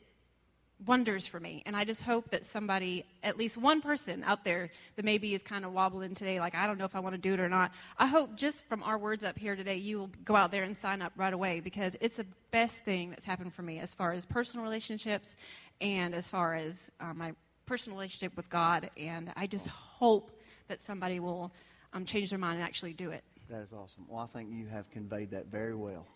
wonders 0.85 1.27
for 1.27 1.39
me. 1.39 1.61
And 1.65 1.75
I 1.75 1.83
just 1.83 2.01
hope 2.01 2.29
that 2.29 2.45
somebody, 2.45 3.05
at 3.21 3.37
least 3.37 3.57
one 3.57 3.81
person 3.81 4.23
out 4.23 4.45
there 4.45 4.69
that 4.95 5.03
maybe 5.03 5.33
is 5.33 5.43
kind 5.43 5.65
of 5.65 5.73
wobbling 5.73 6.15
today, 6.15 6.39
like, 6.39 6.55
I 6.55 6.67
don't 6.67 6.77
know 6.77 6.85
if 6.85 6.95
I 6.95 6.99
want 6.99 7.15
to 7.15 7.21
do 7.21 7.33
it 7.33 7.39
or 7.39 7.49
not. 7.49 7.71
I 7.97 8.05
hope 8.05 8.35
just 8.35 8.65
from 8.67 8.81
our 8.83 8.97
words 8.97 9.23
up 9.23 9.37
here 9.37 9.55
today, 9.55 9.75
you 9.75 9.99
will 9.99 10.11
go 10.23 10.35
out 10.35 10.51
there 10.51 10.63
and 10.63 10.77
sign 10.77 11.01
up 11.01 11.11
right 11.17 11.33
away 11.33 11.59
because 11.59 11.97
it's 11.99 12.17
the 12.17 12.25
best 12.51 12.79
thing 12.85 13.09
that's 13.09 13.25
happened 13.25 13.53
for 13.53 13.61
me 13.61 13.79
as 13.79 13.93
far 13.93 14.13
as 14.13 14.25
personal 14.25 14.63
relationships 14.63 15.35
and 15.81 16.15
as 16.15 16.29
far 16.29 16.55
as 16.55 16.91
uh, 17.01 17.13
my 17.13 17.33
personal 17.69 17.95
relationship 17.95 18.35
with 18.35 18.49
God. 18.49 18.89
And 18.97 19.31
I 19.35 19.45
just 19.45 19.67
hope 19.67 20.31
that 20.69 20.81
somebody 20.81 21.19
will 21.19 21.51
um, 21.93 22.03
change 22.03 22.31
their 22.31 22.39
mind 22.39 22.55
and 22.55 22.63
actually 22.63 22.93
do 22.93 23.11
it. 23.11 23.23
That 23.47 23.61
is 23.61 23.71
awesome. 23.71 24.05
Well, 24.07 24.21
I 24.21 24.25
think 24.25 24.49
you 24.51 24.65
have 24.65 24.89
conveyed 24.89 25.29
that 25.31 25.45
very 25.51 25.75
well, 25.75 26.07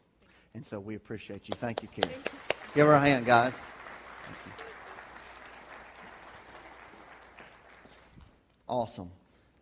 and 0.55 0.65
so 0.65 0.79
we 0.79 0.95
appreciate 0.95 1.47
you. 1.47 1.53
Thank 1.55 1.83
you, 1.83 1.89
Carrie. 1.89 2.15
Give 2.73 2.87
her 2.87 2.93
a 2.93 2.99
hand, 2.99 3.27
guys. 3.27 3.53
Awesome. 8.67 9.11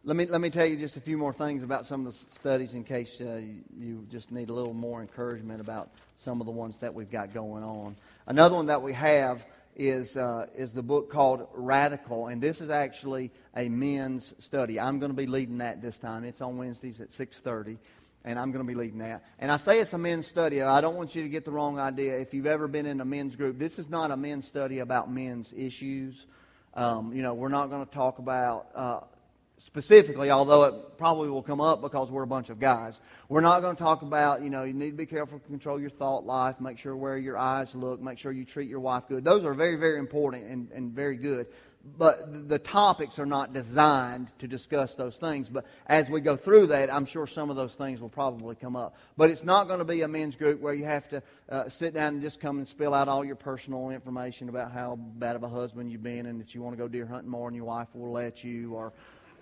Let 0.05 0.15
me, 0.15 0.25
let 0.27 0.39
me 0.39 0.49
tell 0.49 0.65
you 0.65 0.77
just 0.77 0.95
a 0.95 1.01
few 1.01 1.17
more 1.17 1.33
things 1.33 1.61
about 1.61 1.85
some 1.85 2.05
of 2.07 2.13
the 2.13 2.17
studies 2.33 2.73
in 2.73 2.85
case 2.85 3.19
uh, 3.19 3.41
you 3.77 4.07
just 4.09 4.31
need 4.31 4.49
a 4.49 4.53
little 4.53 4.73
more 4.73 5.01
encouragement 5.01 5.59
about 5.59 5.89
some 6.15 6.39
of 6.39 6.45
the 6.45 6.53
ones 6.53 6.77
that 6.77 6.93
we've 6.93 7.11
got 7.11 7.33
going 7.33 7.63
on. 7.63 7.97
Another 8.27 8.55
one 8.55 8.67
that 8.67 8.81
we 8.81 8.93
have 8.93 9.45
is, 9.75 10.17
uh, 10.17 10.47
is 10.55 10.73
the 10.73 10.83
book 10.83 11.11
called 11.11 11.47
Radical, 11.53 12.27
and 12.27 12.41
this 12.41 12.61
is 12.61 12.69
actually 12.69 13.31
a 13.55 13.69
men's 13.69 14.33
study. 14.39 14.79
I'm 14.79 14.99
going 14.99 15.11
to 15.11 15.17
be 15.17 15.27
leading 15.27 15.59
that 15.59 15.81
this 15.81 15.97
time. 15.97 16.23
It's 16.23 16.41
on 16.41 16.57
Wednesdays 16.57 17.01
at 17.01 17.09
6.30 17.09 17.77
and 18.23 18.37
I'm 18.37 18.51
going 18.51 18.63
to 18.63 18.67
be 18.67 18.75
leading 18.75 18.99
that. 18.99 19.23
And 19.39 19.51
I 19.51 19.57
say 19.57 19.79
it's 19.79 19.93
a 19.93 19.97
men's 19.97 20.27
study. 20.27 20.61
I 20.61 20.81
don't 20.81 20.95
want 20.95 21.15
you 21.15 21.23
to 21.23 21.29
get 21.29 21.45
the 21.45 21.51
wrong 21.51 21.79
idea. 21.79 22.17
If 22.19 22.33
you've 22.33 22.45
ever 22.45 22.67
been 22.67 22.85
in 22.85 23.01
a 23.01 23.05
men's 23.05 23.35
group, 23.35 23.57
this 23.57 23.79
is 23.79 23.89
not 23.89 24.11
a 24.11 24.17
men's 24.17 24.45
study 24.45 24.79
about 24.79 25.11
men's 25.11 25.53
issues. 25.53 26.27
Um, 26.73 27.13
you 27.13 27.21
know, 27.21 27.33
we're 27.33 27.49
not 27.49 27.69
going 27.69 27.85
to 27.85 27.91
talk 27.91 28.19
about 28.19 28.67
uh, 28.75 28.99
specifically, 29.65 30.31
although 30.31 30.63
it 30.63 30.97
probably 30.97 31.29
will 31.29 31.43
come 31.43 31.61
up 31.61 31.81
because 31.81 32.11
we're 32.11 32.23
a 32.23 32.27
bunch 32.27 32.49
of 32.49 32.59
guys. 32.59 32.99
We're 33.29 33.41
not 33.41 33.61
going 33.61 33.75
to 33.75 33.81
talk 33.81 34.01
about, 34.01 34.41
you 34.41 34.49
know, 34.49 34.63
you 34.63 34.73
need 34.73 34.91
to 34.91 34.97
be 34.97 35.05
careful 35.05 35.39
to 35.39 35.47
control 35.47 35.79
your 35.79 35.89
thought 35.89 36.25
life, 36.25 36.59
make 36.59 36.77
sure 36.77 36.95
where 36.95 37.17
your 37.17 37.37
eyes 37.37 37.73
look, 37.75 38.01
make 38.01 38.17
sure 38.17 38.31
you 38.31 38.45
treat 38.45 38.69
your 38.69 38.79
wife 38.79 39.03
good. 39.07 39.23
Those 39.23 39.45
are 39.45 39.53
very, 39.53 39.75
very 39.75 39.99
important 39.99 40.45
and, 40.45 40.71
and 40.71 40.91
very 40.91 41.15
good. 41.15 41.47
But 41.97 42.47
the 42.47 42.59
topics 42.59 43.17
are 43.17 43.25
not 43.25 43.53
designed 43.53 44.27
to 44.37 44.47
discuss 44.47 44.93
those 44.93 45.17
things. 45.17 45.49
But 45.49 45.65
as 45.87 46.09
we 46.09 46.21
go 46.21 46.35
through 46.35 46.67
that, 46.67 46.93
I'm 46.93 47.05
sure 47.05 47.25
some 47.25 47.49
of 47.49 47.55
those 47.55 47.73
things 47.73 47.99
will 47.99 48.09
probably 48.09 48.55
come 48.55 48.75
up. 48.75 48.95
But 49.17 49.31
it's 49.31 49.43
not 49.43 49.67
going 49.67 49.79
to 49.79 49.85
be 49.85 50.01
a 50.01 50.07
men's 50.07 50.35
group 50.35 50.61
where 50.61 50.75
you 50.75 50.85
have 50.85 51.09
to 51.09 51.23
uh, 51.49 51.69
sit 51.69 51.95
down 51.95 52.13
and 52.13 52.21
just 52.21 52.39
come 52.39 52.59
and 52.59 52.67
spill 52.67 52.93
out 52.93 53.07
all 53.07 53.25
your 53.25 53.35
personal 53.35 53.89
information 53.89 54.47
about 54.47 54.71
how 54.71 54.95
bad 54.95 55.35
of 55.35 55.41
a 55.41 55.49
husband 55.49 55.91
you've 55.91 56.03
been 56.03 56.27
and 56.27 56.39
that 56.39 56.53
you 56.53 56.61
want 56.61 56.75
to 56.75 56.77
go 56.77 56.87
deer 56.87 57.07
hunting 57.07 57.31
more 57.31 57.47
and 57.47 57.55
your 57.55 57.65
wife 57.65 57.87
will 57.95 58.11
let 58.11 58.43
you 58.43 58.75
or 58.75 58.93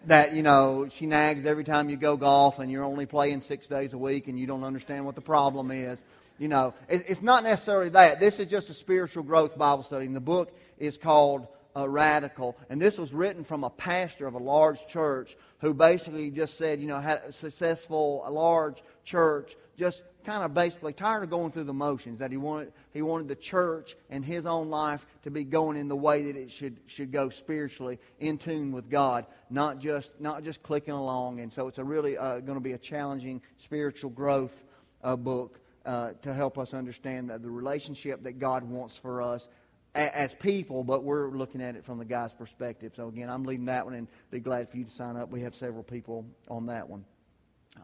that 0.05 0.33
you 0.33 0.43
know 0.43 0.87
she 0.89 1.05
nags 1.05 1.45
every 1.45 1.63
time 1.63 1.89
you 1.89 1.97
go 1.97 2.17
golf 2.17 2.59
and 2.59 2.71
you're 2.71 2.83
only 2.83 3.05
playing 3.05 3.41
six 3.41 3.67
days 3.67 3.93
a 3.93 3.97
week 3.97 4.27
and 4.27 4.39
you 4.39 4.47
don't 4.47 4.63
understand 4.63 5.05
what 5.05 5.15
the 5.15 5.21
problem 5.21 5.71
is 5.71 6.01
you 6.39 6.47
know. 6.47 6.73
It, 6.87 7.03
it's 7.07 7.21
not 7.21 7.43
necessarily 7.43 7.89
that. 7.89 8.19
This 8.19 8.39
is 8.39 8.47
just 8.47 8.69
a 8.69 8.73
spiritual 8.73 9.23
growth 9.23 9.57
bible 9.57 9.83
study 9.83 10.05
and 10.05 10.15
the 10.15 10.21
book 10.21 10.57
is 10.79 10.97
called 10.97 11.47
uh, 11.75 11.87
radical. 11.87 12.57
And 12.69 12.81
this 12.81 12.97
was 12.97 13.13
written 13.13 13.43
from 13.43 13.63
a 13.63 13.69
pastor 13.69 14.25
of 14.25 14.33
a 14.33 14.39
large 14.39 14.87
church 14.87 15.37
who 15.59 15.73
basically 15.73 16.31
just 16.31 16.57
said 16.57 16.79
you 16.79 16.87
know 16.87 16.99
had 16.99 17.21
a 17.27 17.31
successful 17.31 18.23
a 18.25 18.31
large 18.31 18.81
church 19.03 19.55
just 19.79 20.03
kind 20.25 20.43
of 20.43 20.53
basically 20.53 20.91
tired 20.91 21.23
of 21.23 21.29
going 21.29 21.51
through 21.51 21.63
the 21.63 21.73
motions 21.73 22.19
that 22.19 22.29
he 22.29 22.37
wanted 22.37 22.73
he 22.91 23.01
wanted 23.01 23.29
the 23.29 23.35
church 23.35 23.95
and 24.09 24.23
his 24.23 24.45
own 24.45 24.69
life 24.69 25.05
to 25.23 25.31
be 25.31 25.45
going 25.45 25.77
in 25.77 25.87
the 25.87 25.95
way 25.95 26.23
that 26.23 26.35
it 26.35 26.51
should 26.51 26.77
should 26.85 27.11
go 27.11 27.29
spiritually 27.29 27.97
in 28.19 28.37
tune 28.37 28.73
with 28.73 28.89
God 28.89 29.25
not 29.49 29.79
just 29.79 30.11
not 30.19 30.43
just 30.43 30.61
clicking 30.61 30.93
along 30.93 31.39
and 31.39 31.51
so 31.51 31.67
it's 31.69 31.77
a 31.77 31.83
really 31.83 32.17
uh, 32.17 32.39
going 32.41 32.57
to 32.57 32.63
be 32.63 32.73
a 32.73 32.77
challenging 32.77 33.41
spiritual 33.57 34.09
growth 34.09 34.65
uh, 35.03 35.15
book 35.15 35.61
uh, 35.85 36.11
to 36.21 36.33
help 36.33 36.57
us 36.57 36.73
understand 36.73 37.29
that 37.29 37.41
the 37.41 37.49
relationship 37.49 38.21
that 38.23 38.37
God 38.37 38.63
wants 38.63 38.97
for 38.97 39.21
us 39.21 39.47
as 39.95 40.35
people, 40.35 40.83
but 40.83 41.03
we're 41.03 41.29
looking 41.29 41.61
at 41.61 41.75
it 41.75 41.83
from 41.83 41.97
the 41.97 42.05
guy's 42.05 42.33
perspective. 42.33 42.93
So 42.95 43.07
again, 43.07 43.29
I'm 43.29 43.43
leading 43.43 43.65
that 43.65 43.85
one, 43.85 43.95
and 43.95 44.07
be 44.29 44.39
glad 44.39 44.69
for 44.69 44.77
you 44.77 44.83
to 44.83 44.91
sign 44.91 45.17
up. 45.17 45.31
We 45.31 45.41
have 45.41 45.55
several 45.55 45.83
people 45.83 46.25
on 46.47 46.67
that 46.67 46.87
one. 46.87 47.05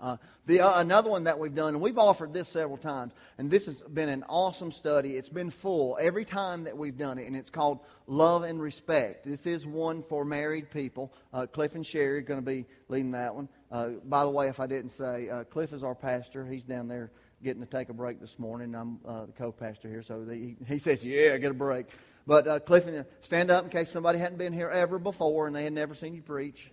Uh, 0.01 0.17
the, 0.45 0.61
uh, 0.61 0.79
another 0.79 1.09
one 1.09 1.23
that 1.23 1.39
we've 1.39 1.55
done, 1.55 1.73
and 1.73 1.81
we've 1.81 1.97
offered 1.97 2.33
this 2.33 2.47
several 2.47 2.77
times, 2.77 3.13
and 3.37 3.49
this 3.49 3.65
has 3.65 3.81
been 3.81 4.09
an 4.09 4.23
awesome 4.29 4.71
study. 4.71 5.17
It's 5.17 5.29
been 5.29 5.49
full 5.49 5.97
every 5.99 6.25
time 6.25 6.63
that 6.65 6.77
we've 6.77 6.97
done 6.97 7.17
it, 7.17 7.27
and 7.27 7.35
it's 7.35 7.49
called 7.49 7.79
Love 8.07 8.43
and 8.43 8.61
Respect. 8.61 9.25
This 9.25 9.45
is 9.45 9.65
one 9.65 10.03
for 10.03 10.25
married 10.25 10.69
people. 10.69 11.13
Uh, 11.33 11.45
Cliff 11.45 11.75
and 11.75 11.85
Sherry 11.85 12.19
are 12.19 12.21
going 12.21 12.39
to 12.39 12.45
be 12.45 12.65
leading 12.89 13.11
that 13.11 13.33
one. 13.33 13.49
Uh, 13.71 13.89
by 14.05 14.23
the 14.23 14.29
way, 14.29 14.47
if 14.47 14.59
I 14.59 14.67
didn't 14.67 14.91
say, 14.91 15.29
uh, 15.29 15.43
Cliff 15.45 15.73
is 15.73 15.83
our 15.83 15.95
pastor. 15.95 16.45
He's 16.45 16.63
down 16.63 16.87
there 16.87 17.11
getting 17.43 17.61
to 17.61 17.69
take 17.69 17.89
a 17.89 17.93
break 17.93 18.19
this 18.19 18.39
morning. 18.39 18.75
I'm 18.75 18.99
uh, 19.07 19.25
the 19.25 19.31
co-pastor 19.31 19.89
here, 19.89 20.01
so 20.01 20.25
he, 20.29 20.55
he 20.67 20.79
says, 20.79 21.03
"Yeah, 21.03 21.37
get 21.37 21.51
a 21.51 21.55
break." 21.55 21.87
But 22.27 22.65
Cliff, 22.65 22.87
and 22.87 23.05
stand 23.21 23.51
up 23.51 23.65
in 23.65 23.69
case 23.69 23.91
somebody 23.91 24.17
hadn't 24.17 24.39
been 24.39 24.53
here 24.53 24.69
ever 24.69 24.97
before 24.97 25.45
and 25.45 25.55
they 25.55 25.63
had 25.63 25.73
never 25.73 25.93
seen 25.93 26.15
you 26.15 26.23
preach. 26.23 26.71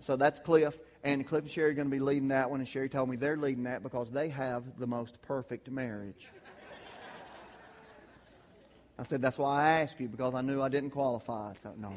So 0.00 0.16
that's 0.16 0.40
Cliff, 0.40 0.78
and 1.02 1.26
Cliff 1.26 1.42
and 1.42 1.50
Sherry 1.50 1.70
are 1.70 1.74
going 1.74 1.88
to 1.88 1.90
be 1.90 2.00
leading 2.00 2.28
that 2.28 2.50
one. 2.50 2.60
And 2.60 2.68
Sherry 2.68 2.88
told 2.88 3.08
me 3.08 3.16
they're 3.16 3.36
leading 3.36 3.64
that 3.64 3.82
because 3.82 4.10
they 4.10 4.28
have 4.28 4.64
the 4.78 4.86
most 4.86 5.20
perfect 5.22 5.70
marriage. 5.70 6.28
I 8.98 9.02
said 9.02 9.22
that's 9.22 9.38
why 9.38 9.62
I 9.62 9.80
asked 9.80 9.98
you 9.98 10.08
because 10.08 10.34
I 10.34 10.42
knew 10.42 10.60
I 10.60 10.68
didn't 10.68 10.90
qualify. 10.90 11.54
So 11.62 11.72
no, 11.78 11.94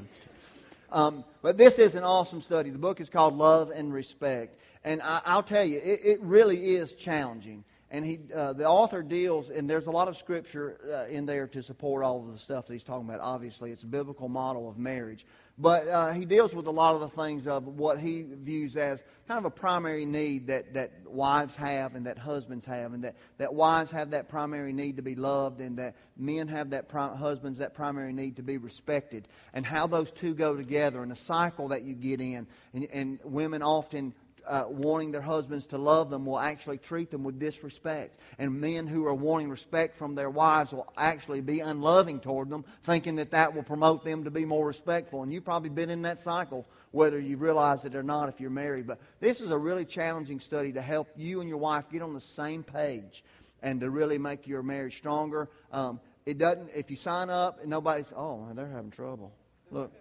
um, 0.89 1.25
but 1.41 1.57
this 1.57 1.77
is 1.77 1.95
an 1.95 2.03
awesome 2.03 2.41
study. 2.41 2.69
The 2.69 2.77
book 2.77 3.01
is 3.01 3.09
called 3.09 3.35
Love 3.35 3.71
and 3.71 3.93
Respect, 3.93 4.57
and 4.85 5.01
I, 5.01 5.35
will 5.35 5.43
tell 5.43 5.65
you, 5.65 5.81
it, 5.83 5.99
it 6.01 6.21
really 6.21 6.75
is 6.75 6.93
challenging 6.93 7.65
and 7.91 8.03
he, 8.03 8.19
uh, 8.33 8.53
the 8.53 8.65
author 8.65 9.03
deals, 9.03 9.51
and 9.51 9.69
there's 9.69 9.85
a 9.85 9.91
lot 9.91 10.07
of 10.07 10.17
scripture 10.17 10.79
uh, 10.91 11.11
in 11.13 11.27
there 11.27 11.47
to 11.47 11.61
support 11.61 12.03
all 12.03 12.27
of 12.27 12.33
the 12.33 12.39
stuff 12.39 12.65
that 12.65 12.73
he's 12.73 12.83
talking 12.83 13.07
about. 13.07 13.21
Obviously, 13.21 13.71
it's 13.71 13.83
a 13.83 13.87
biblical 13.87 14.27
model 14.27 14.67
of 14.67 14.79
marriage, 14.79 15.27
but 15.59 15.87
uh, 15.87 16.11
he 16.11 16.25
deals 16.25 16.55
with 16.55 16.65
a 16.65 16.71
lot 16.71 16.95
of 16.95 17.01
the 17.01 17.09
things 17.09 17.45
of 17.45 17.67
what 17.67 17.99
he 17.99 18.25
views 18.27 18.75
as 18.77 19.03
kind 19.27 19.37
of 19.37 19.45
a 19.45 19.51
primary 19.51 20.05
need 20.05 20.47
that, 20.47 20.73
that 20.73 20.91
wives 21.05 21.55
have 21.55 21.93
and 21.93 22.07
that 22.07 22.17
husbands 22.17 22.65
have, 22.65 22.93
and 22.93 23.03
that, 23.03 23.15
that 23.37 23.53
wives 23.53 23.91
have 23.91 24.09
that 24.09 24.27
primary 24.27 24.73
need 24.73 24.95
to 24.95 25.03
be 25.03 25.13
loved, 25.13 25.61
and 25.61 25.77
that 25.77 25.95
men 26.17 26.47
have 26.47 26.71
that 26.71 26.89
pri- 26.89 27.15
husbands 27.15 27.59
that 27.59 27.75
primary 27.75 28.11
need 28.11 28.37
to 28.37 28.43
be 28.43 28.57
respected, 28.57 29.27
and 29.53 29.67
how 29.67 29.85
those 29.85 30.09
two 30.09 30.33
go 30.33 30.55
together, 30.55 31.03
and 31.03 31.11
the 31.11 31.15
cycle 31.15 31.67
that 31.67 31.83
you 31.83 31.93
get 31.93 32.19
in, 32.19 32.47
and, 32.73 32.87
and 32.91 33.19
women 33.23 33.61
often 33.61 34.15
uh, 34.47 34.65
wanting 34.67 35.11
their 35.11 35.21
husbands 35.21 35.65
to 35.67 35.77
love 35.77 36.09
them 36.09 36.25
will 36.25 36.39
actually 36.39 36.77
treat 36.77 37.11
them 37.11 37.23
with 37.23 37.39
disrespect. 37.39 38.19
And 38.37 38.59
men 38.59 38.87
who 38.87 39.05
are 39.05 39.13
wanting 39.13 39.49
respect 39.49 39.97
from 39.97 40.15
their 40.15 40.29
wives 40.29 40.73
will 40.73 40.91
actually 40.97 41.41
be 41.41 41.59
unloving 41.59 42.19
toward 42.19 42.49
them, 42.49 42.65
thinking 42.83 43.17
that 43.17 43.31
that 43.31 43.55
will 43.55 43.63
promote 43.63 44.03
them 44.03 44.23
to 44.25 44.31
be 44.31 44.45
more 44.45 44.65
respectful. 44.65 45.23
And 45.23 45.33
you've 45.33 45.45
probably 45.45 45.69
been 45.69 45.89
in 45.89 46.01
that 46.03 46.19
cycle, 46.19 46.65
whether 46.91 47.19
you 47.19 47.37
realize 47.37 47.85
it 47.85 47.95
or 47.95 48.03
not 48.03 48.29
if 48.29 48.39
you're 48.39 48.49
married. 48.49 48.87
But 48.87 48.99
this 49.19 49.41
is 49.41 49.51
a 49.51 49.57
really 49.57 49.85
challenging 49.85 50.39
study 50.39 50.73
to 50.73 50.81
help 50.81 51.09
you 51.15 51.39
and 51.39 51.49
your 51.49 51.59
wife 51.59 51.89
get 51.89 52.01
on 52.01 52.13
the 52.13 52.21
same 52.21 52.63
page 52.63 53.23
and 53.61 53.79
to 53.79 53.89
really 53.89 54.17
make 54.17 54.45
your 54.47 54.61
marriage 54.61 54.97
stronger. 54.97 55.49
Um, 55.71 55.99
it 56.25 56.37
doesn't, 56.37 56.69
if 56.75 56.91
you 56.91 56.97
sign 56.97 57.29
up 57.29 57.61
and 57.61 57.69
nobody's, 57.69 58.11
oh, 58.15 58.47
they're 58.53 58.67
having 58.67 58.91
trouble. 58.91 59.33
Look. 59.71 59.93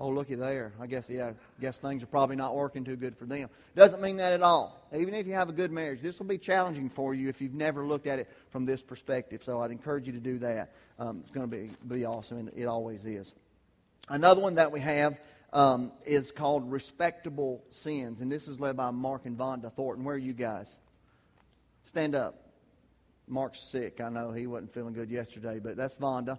Oh, 0.00 0.08
looky 0.08 0.34
there. 0.34 0.72
I 0.80 0.86
guess, 0.86 1.08
yeah, 1.08 1.28
I 1.28 1.60
guess 1.60 1.78
things 1.78 2.02
are 2.02 2.06
probably 2.06 2.34
not 2.34 2.56
working 2.56 2.84
too 2.84 2.96
good 2.96 3.16
for 3.16 3.26
them. 3.26 3.48
Doesn't 3.76 4.02
mean 4.02 4.16
that 4.16 4.32
at 4.32 4.42
all. 4.42 4.88
Even 4.92 5.14
if 5.14 5.26
you 5.26 5.34
have 5.34 5.48
a 5.48 5.52
good 5.52 5.70
marriage, 5.70 6.00
this 6.00 6.18
will 6.18 6.26
be 6.26 6.38
challenging 6.38 6.90
for 6.90 7.14
you 7.14 7.28
if 7.28 7.40
you've 7.40 7.54
never 7.54 7.86
looked 7.86 8.08
at 8.08 8.18
it 8.18 8.28
from 8.50 8.64
this 8.64 8.82
perspective. 8.82 9.44
So 9.44 9.60
I'd 9.60 9.70
encourage 9.70 10.06
you 10.06 10.12
to 10.14 10.20
do 10.20 10.38
that. 10.40 10.72
Um, 10.98 11.20
it's 11.20 11.30
going 11.30 11.48
to 11.48 11.56
be, 11.56 11.70
be 11.86 12.04
awesome, 12.04 12.38
and 12.38 12.50
it 12.56 12.66
always 12.66 13.04
is. 13.04 13.32
Another 14.08 14.40
one 14.40 14.56
that 14.56 14.72
we 14.72 14.80
have 14.80 15.18
um, 15.52 15.92
is 16.04 16.32
called 16.32 16.72
Respectable 16.72 17.62
Sins, 17.70 18.20
and 18.20 18.30
this 18.30 18.48
is 18.48 18.58
led 18.58 18.76
by 18.76 18.90
Mark 18.90 19.26
and 19.26 19.38
Vonda 19.38 19.72
Thornton. 19.72 20.04
Where 20.04 20.16
are 20.16 20.18
you 20.18 20.32
guys? 20.32 20.76
Stand 21.84 22.16
up. 22.16 22.40
Mark's 23.28 23.60
sick. 23.60 24.00
I 24.00 24.08
know 24.08 24.32
he 24.32 24.48
wasn't 24.48 24.74
feeling 24.74 24.92
good 24.92 25.10
yesterday, 25.10 25.60
but 25.60 25.76
that's 25.76 25.94
Vonda 25.94 26.38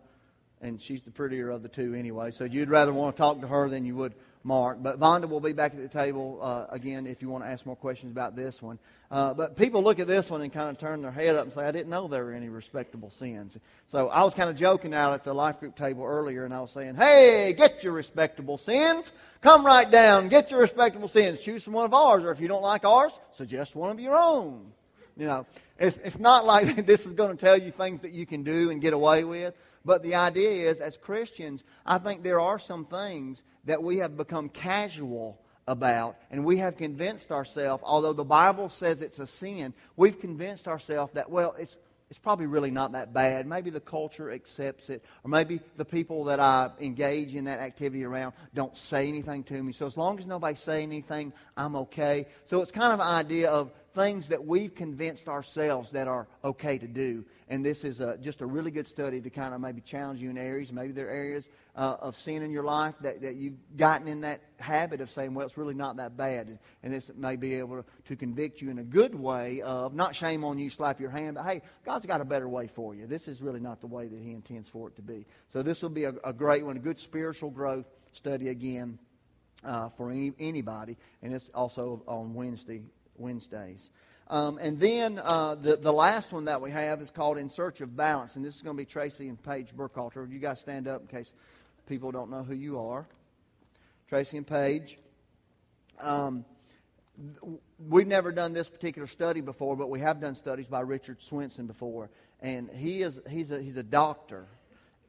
and 0.61 0.81
she's 0.81 1.01
the 1.01 1.11
prettier 1.11 1.49
of 1.49 1.63
the 1.63 1.69
two 1.69 1.93
anyway. 1.93 2.31
So 2.31 2.45
you'd 2.45 2.69
rather 2.69 2.93
want 2.93 3.15
to 3.15 3.21
talk 3.21 3.41
to 3.41 3.47
her 3.47 3.69
than 3.69 3.85
you 3.85 3.95
would 3.95 4.13
Mark. 4.45 4.77
But 4.81 4.99
Vonda 4.99 5.27
will 5.27 5.39
be 5.39 5.53
back 5.53 5.73
at 5.73 5.81
the 5.81 5.89
table 5.89 6.39
uh, 6.41 6.67
again 6.69 7.07
if 7.07 7.21
you 7.21 7.29
want 7.29 7.43
to 7.43 7.49
ask 7.49 7.65
more 7.65 7.75
questions 7.75 8.11
about 8.11 8.35
this 8.35 8.61
one. 8.61 8.77
Uh, 9.09 9.33
but 9.33 9.57
people 9.57 9.81
look 9.81 9.99
at 9.99 10.07
this 10.07 10.29
one 10.29 10.41
and 10.41 10.53
kind 10.53 10.69
of 10.69 10.77
turn 10.77 11.01
their 11.01 11.11
head 11.11 11.35
up 11.35 11.45
and 11.45 11.53
say, 11.53 11.65
I 11.65 11.71
didn't 11.71 11.89
know 11.89 12.07
there 12.07 12.23
were 12.23 12.33
any 12.33 12.49
respectable 12.49 13.09
sins. 13.09 13.57
So 13.87 14.07
I 14.09 14.23
was 14.23 14.33
kind 14.33 14.49
of 14.49 14.55
joking 14.55 14.93
out 14.93 15.13
at 15.13 15.23
the 15.23 15.33
life 15.33 15.59
group 15.59 15.75
table 15.75 16.03
earlier, 16.03 16.45
and 16.45 16.53
I 16.53 16.61
was 16.61 16.71
saying, 16.71 16.95
Hey, 16.95 17.53
get 17.57 17.83
your 17.83 17.93
respectable 17.93 18.57
sins. 18.57 19.11
Come 19.41 19.65
right 19.65 19.89
down, 19.89 20.29
get 20.29 20.51
your 20.51 20.59
respectable 20.59 21.07
sins. 21.07 21.39
Choose 21.39 21.63
from 21.63 21.73
one 21.73 21.85
of 21.85 21.93
ours, 21.93 22.23
or 22.23 22.31
if 22.31 22.39
you 22.39 22.47
don't 22.47 22.63
like 22.63 22.85
ours, 22.85 23.19
suggest 23.31 23.75
one 23.75 23.89
of 23.89 23.99
your 23.99 24.15
own. 24.15 24.71
You 25.17 25.25
know, 25.25 25.45
it's, 25.79 25.97
it's 26.03 26.19
not 26.19 26.45
like 26.45 26.85
this 26.85 27.05
is 27.05 27.13
going 27.13 27.35
to 27.35 27.45
tell 27.45 27.57
you 27.57 27.71
things 27.71 28.01
that 28.01 28.11
you 28.11 28.25
can 28.25 28.43
do 28.43 28.69
and 28.69 28.79
get 28.79 28.93
away 28.93 29.23
with. 29.23 29.55
But 29.85 30.01
the 30.01 30.15
idea 30.15 30.69
is, 30.69 30.79
as 30.81 30.97
Christians, 30.97 31.63
I 31.85 31.99
think 31.99 32.23
there 32.23 32.39
are 32.39 32.57
some 32.57 32.85
things 32.85 33.43
that 33.65 33.81
we 33.81 33.97
have 33.97 34.17
become 34.17 34.49
casual 34.49 35.39
about, 35.67 36.17
and 36.31 36.43
we 36.43 36.57
have 36.57 36.75
convinced 36.75 37.31
ourselves, 37.31 37.83
although 37.85 38.13
the 38.13 38.23
Bible 38.23 38.69
says 38.69 39.01
it's 39.01 39.19
a 39.19 39.27
sin, 39.27 39.73
we've 39.95 40.19
convinced 40.19 40.67
ourselves 40.67 41.13
that, 41.13 41.29
well, 41.29 41.55
it's, 41.57 41.77
it's 42.09 42.19
probably 42.19 42.45
really 42.45 42.69
not 42.69 42.91
that 42.91 43.13
bad. 43.13 43.47
Maybe 43.47 43.71
the 43.71 43.79
culture 43.79 44.31
accepts 44.31 44.89
it, 44.89 45.03
or 45.23 45.29
maybe 45.29 45.59
the 45.77 45.85
people 45.85 46.25
that 46.25 46.39
I 46.39 46.69
engage 46.79 47.35
in 47.35 47.45
that 47.45 47.59
activity 47.59 48.03
around 48.03 48.33
don't 48.53 48.77
say 48.77 49.07
anything 49.07 49.43
to 49.45 49.63
me. 49.63 49.71
So 49.73 49.87
as 49.87 49.97
long 49.97 50.19
as 50.19 50.27
nobody 50.27 50.55
say 50.55 50.83
anything, 50.83 51.33
I'm 51.57 51.75
okay. 51.75 52.27
So 52.45 52.61
it's 52.61 52.71
kind 52.71 52.93
of 52.93 52.99
an 52.99 53.07
idea 53.07 53.49
of 53.49 53.71
things 53.95 54.27
that 54.27 54.45
we've 54.45 54.75
convinced 54.75 55.29
ourselves 55.29 55.89
that 55.91 56.07
are 56.07 56.27
okay 56.43 56.77
to 56.77 56.87
do. 56.87 57.25
And 57.47 57.65
this 57.65 57.83
is 57.83 58.01
a, 58.01 58.17
just 58.17 58.41
a 58.41 58.45
really 58.45 58.69
good 58.69 58.85
study 58.85 59.21
to 59.21 59.29
kind 59.29 59.53
of 59.53 59.61
maybe 59.61 59.79
challenge 59.79 60.19
you 60.19 60.29
in 60.29 60.37
areas. 60.37 60.73
Maybe 60.73 60.91
there 60.91 61.07
are 61.07 61.11
areas 61.11 61.47
uh, 61.75 61.95
of 62.01 62.17
sin 62.17 62.43
in 62.43 62.51
your 62.51 62.63
life 62.63 62.95
that, 63.01 63.21
that 63.21 63.35
you've 63.35 63.57
gotten 63.77 64.07
in 64.07 64.21
that 64.21 64.41
habit 64.59 64.99
of 64.99 65.09
saying, 65.09 65.33
well, 65.33 65.45
it's 65.45 65.57
really 65.57 65.73
not 65.73 65.97
that 65.97 66.17
bad. 66.17 66.59
And, 66.83 66.93
this 66.93 67.11
may 67.15 67.35
be 67.35 67.55
able 67.55 67.81
to, 67.81 67.85
to 68.05 68.15
convict 68.15 68.61
you 68.61 68.69
in 68.69 68.79
a 68.79 68.83
good 68.83 69.15
way 69.15 69.61
of, 69.61 69.93
not 69.93 70.15
shame 70.15 70.43
on 70.43 70.57
you, 70.57 70.69
slap 70.69 70.99
your 70.99 71.09
hand, 71.09 71.35
but 71.35 71.43
hey, 71.43 71.61
God's 71.83 72.05
got 72.05 72.21
a 72.21 72.25
better 72.25 72.47
way 72.47 72.67
for 72.67 72.95
you. 72.95 73.05
This 73.05 73.27
is 73.27 73.41
really 73.41 73.59
not 73.59 73.81
the 73.81 73.87
way 73.87 74.07
that 74.07 74.19
He 74.19 74.31
intends 74.31 74.69
for 74.69 74.87
it 74.87 74.95
to 74.95 75.01
be. 75.01 75.25
So 75.49 75.61
this 75.61 75.81
will 75.81 75.89
be 75.89 76.05
a, 76.05 76.13
a 76.23 76.31
great 76.31 76.65
one, 76.65 76.77
a 76.77 76.79
good 76.79 76.99
spiritual 76.99 77.49
growth 77.49 77.85
study 78.13 78.49
again. 78.49 78.99
Uh, 79.63 79.89
for 79.89 80.11
any, 80.11 80.31
anybody, 80.37 80.95
and 81.23 81.33
it's 81.33 81.49
also 81.55 82.03
on 82.07 82.35
Wednesday 82.35 82.83
Wednesdays. 83.17 83.91
Um, 84.27 84.57
and 84.59 84.79
then 84.79 85.19
uh, 85.19 85.55
the, 85.55 85.75
the 85.75 85.93
last 85.93 86.31
one 86.31 86.45
that 86.45 86.59
we 86.59 86.71
have 86.71 87.01
is 87.01 87.11
called 87.11 87.37
In 87.37 87.47
Search 87.47 87.81
of 87.81 87.95
Balance. 87.95 88.35
And 88.35 88.43
this 88.43 88.55
is 88.55 88.61
going 88.61 88.75
to 88.75 88.81
be 88.81 88.85
Tracy 88.85 89.27
and 89.27 89.41
Paige 89.41 89.75
Burkhalter. 89.75 90.29
You 90.31 90.39
guys 90.39 90.59
stand 90.59 90.87
up 90.87 91.01
in 91.01 91.07
case 91.07 91.31
people 91.87 92.11
don't 92.11 92.31
know 92.31 92.43
who 92.43 92.55
you 92.55 92.79
are. 92.79 93.05
Tracy 94.09 94.37
and 94.37 94.47
Paige. 94.47 94.97
Um, 95.99 96.43
we've 97.77 98.07
never 98.07 98.31
done 98.31 98.53
this 98.53 98.67
particular 98.67 99.07
study 99.07 99.41
before, 99.41 99.75
but 99.75 99.89
we 99.89 99.99
have 99.99 100.19
done 100.19 100.35
studies 100.35 100.67
by 100.67 100.81
Richard 100.81 101.21
Swenson 101.21 101.67
before. 101.67 102.09
And 102.41 102.69
he 102.71 103.03
is, 103.03 103.21
he's, 103.29 103.51
a, 103.51 103.61
he's 103.61 103.77
a 103.77 103.83
doctor 103.83 104.47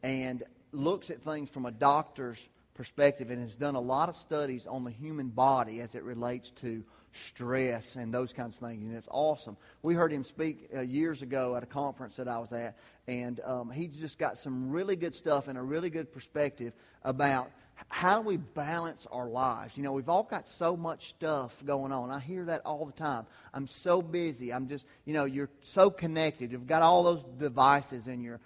and 0.02 0.42
looks 0.72 1.10
at 1.10 1.22
things 1.22 1.48
from 1.48 1.66
a 1.66 1.70
doctor's 1.70 2.48
perspective 2.76 3.30
and 3.30 3.42
has 3.42 3.56
done 3.56 3.74
a 3.74 3.80
lot 3.80 4.08
of 4.08 4.14
studies 4.14 4.66
on 4.66 4.84
the 4.84 4.90
human 4.90 5.28
body 5.28 5.80
as 5.80 5.94
it 5.94 6.04
relates 6.04 6.50
to 6.50 6.84
stress 7.12 7.96
and 7.96 8.12
those 8.12 8.32
kinds 8.32 8.56
of 8.56 8.68
things. 8.68 8.84
And 8.84 8.94
it's 8.94 9.08
awesome. 9.10 9.56
We 9.82 9.94
heard 9.94 10.12
him 10.12 10.22
speak 10.22 10.68
uh, 10.74 10.82
years 10.82 11.22
ago 11.22 11.56
at 11.56 11.62
a 11.62 11.66
conference 11.66 12.16
that 12.16 12.28
I 12.28 12.38
was 12.38 12.52
at, 12.52 12.78
and 13.08 13.40
um, 13.40 13.70
he's 13.70 13.98
just 13.98 14.18
got 14.18 14.38
some 14.38 14.70
really 14.70 14.96
good 14.96 15.14
stuff 15.14 15.48
and 15.48 15.58
a 15.58 15.62
really 15.62 15.90
good 15.90 16.12
perspective 16.12 16.74
about 17.02 17.50
how 17.88 18.22
do 18.22 18.26
we 18.26 18.36
balance 18.38 19.06
our 19.12 19.28
lives? 19.28 19.76
You 19.76 19.82
know, 19.82 19.92
we've 19.92 20.08
all 20.08 20.22
got 20.22 20.46
so 20.46 20.76
much 20.76 21.08
stuff 21.08 21.62
going 21.64 21.92
on. 21.92 22.10
I 22.10 22.18
hear 22.18 22.46
that 22.46 22.62
all 22.64 22.86
the 22.86 22.92
time. 22.92 23.26
I'm 23.52 23.66
so 23.66 24.00
busy. 24.00 24.52
I'm 24.52 24.66
just, 24.66 24.86
you 25.04 25.12
know, 25.12 25.24
you're 25.24 25.50
so 25.60 25.90
connected. 25.90 26.52
You've 26.52 26.66
got 26.66 26.82
all 26.82 27.02
those 27.02 27.22
devices 27.38 28.06
in 28.06 28.22
your 28.22 28.40